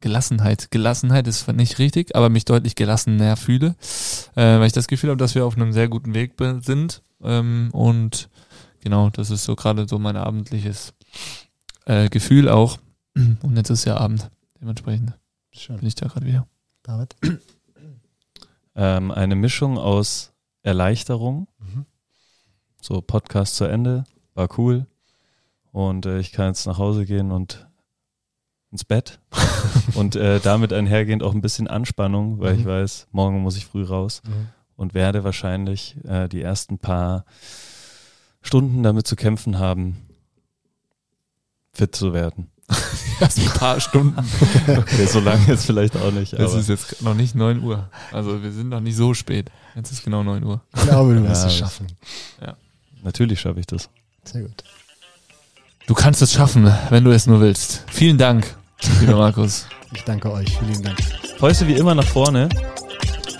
Gelassenheit, 0.00 0.70
Gelassenheit 0.70 1.26
ist 1.26 1.48
nicht 1.48 1.78
richtig, 1.78 2.14
aber 2.14 2.28
mich 2.28 2.44
deutlich 2.44 2.74
gelassener 2.74 3.36
fühle, 3.36 3.74
äh, 4.34 4.58
weil 4.58 4.66
ich 4.66 4.74
das 4.74 4.86
Gefühl 4.86 5.10
habe, 5.10 5.16
dass 5.16 5.34
wir 5.34 5.46
auf 5.46 5.56
einem 5.56 5.72
sehr 5.72 5.88
guten 5.88 6.12
Weg 6.14 6.34
sind 6.60 7.02
ähm, 7.22 7.70
und 7.72 8.28
genau, 8.80 9.08
das 9.10 9.30
ist 9.30 9.44
so 9.44 9.56
gerade 9.56 9.88
so 9.88 9.98
mein 9.98 10.16
abendliches 10.16 10.92
äh, 11.86 12.10
Gefühl 12.10 12.50
auch 12.50 12.78
und 13.14 13.56
jetzt 13.56 13.70
ist 13.70 13.86
ja 13.86 13.96
Abend, 13.96 14.30
dementsprechend 14.60 15.14
Schön. 15.52 15.78
bin 15.78 15.86
ich 15.88 15.94
da 15.94 16.08
gerade 16.08 16.26
wieder. 16.26 16.46
David? 16.82 17.16
Ähm, 18.76 19.12
eine 19.12 19.36
Mischung 19.36 19.78
aus 19.78 20.32
Erleichterung, 20.62 21.46
mhm. 21.60 21.86
so 22.80 23.00
Podcast 23.00 23.54
zu 23.54 23.66
Ende, 23.66 24.04
war 24.34 24.48
cool, 24.58 24.88
und 25.74 26.06
äh, 26.06 26.20
ich 26.20 26.30
kann 26.30 26.46
jetzt 26.46 26.66
nach 26.66 26.78
Hause 26.78 27.04
gehen 27.04 27.32
und 27.32 27.66
ins 28.70 28.84
Bett 28.84 29.18
und 29.94 30.14
äh, 30.14 30.38
damit 30.38 30.72
einhergehend 30.72 31.24
auch 31.24 31.34
ein 31.34 31.40
bisschen 31.40 31.66
Anspannung, 31.66 32.38
weil 32.38 32.54
mhm. 32.54 32.60
ich 32.60 32.66
weiß, 32.66 33.08
morgen 33.10 33.42
muss 33.42 33.56
ich 33.56 33.66
früh 33.66 33.82
raus 33.82 34.22
mhm. 34.24 34.48
und 34.76 34.94
werde 34.94 35.24
wahrscheinlich 35.24 35.96
äh, 36.04 36.28
die 36.28 36.42
ersten 36.42 36.78
paar 36.78 37.24
Stunden 38.40 38.84
damit 38.84 39.08
zu 39.08 39.16
kämpfen 39.16 39.58
haben, 39.58 39.96
fit 41.72 41.96
zu 41.96 42.14
werden. 42.14 42.52
Erst 43.20 43.40
ein 43.40 43.46
paar 43.46 43.80
Stunden. 43.80 44.24
Okay, 44.68 45.06
so 45.06 45.18
lange 45.18 45.44
jetzt 45.48 45.66
vielleicht 45.66 45.96
auch 45.96 46.12
nicht. 46.12 46.34
Es 46.34 46.54
ist 46.54 46.68
jetzt 46.68 47.02
noch 47.02 47.14
nicht 47.14 47.34
9 47.34 47.64
Uhr. 47.64 47.90
Also 48.12 48.44
wir 48.44 48.52
sind 48.52 48.68
noch 48.68 48.80
nicht 48.80 48.96
so 48.96 49.12
spät. 49.12 49.50
Jetzt 49.74 49.90
ist 49.90 50.04
genau 50.04 50.22
9 50.22 50.44
Uhr. 50.44 50.62
Ich 50.76 50.82
glaube, 50.82 51.16
du 51.16 51.24
wirst 51.24 51.42
Ja, 51.42 51.48
es 51.48 51.56
schaffen. 51.56 51.86
natürlich 53.02 53.40
schaffe 53.40 53.58
ich 53.58 53.66
das. 53.66 53.90
Sehr 54.22 54.42
gut. 54.42 54.62
Du 55.86 55.94
kannst 55.94 56.22
es 56.22 56.32
schaffen, 56.32 56.72
wenn 56.90 57.04
du 57.04 57.10
es 57.10 57.26
nur 57.26 57.40
willst. 57.40 57.84
Vielen 57.90 58.16
Dank, 58.18 58.54
lieber 59.00 59.16
Markus. 59.16 59.66
Ich 59.96 60.02
danke 60.02 60.32
euch. 60.32 60.58
Vielen 60.58 60.82
Dank. 60.82 60.98
Fäuste 61.38 61.68
wie 61.68 61.74
immer 61.74 61.94
nach 61.94 62.02
vorne. 62.04 62.48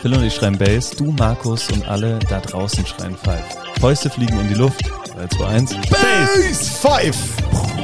Phil 0.01 0.14
und 0.14 0.22
ich 0.22 0.32
schreien 0.32 0.57
Bass, 0.57 0.90
du 0.90 1.11
Markus 1.11 1.68
und 1.72 1.88
alle 1.88 2.20
da 2.30 2.38
draußen 2.38 2.86
schreien 2.86 3.16
Five. 3.16 3.42
Fäuste 3.80 4.09
fliegen 4.09 4.38
in 4.38 4.47
die 4.47 4.55
Luft. 4.55 4.80
3, 5.16 5.26
2, 5.36 5.47
1. 5.47 5.74
Bass! 5.74 5.90
Base 5.90 6.70
Five! 6.80 7.84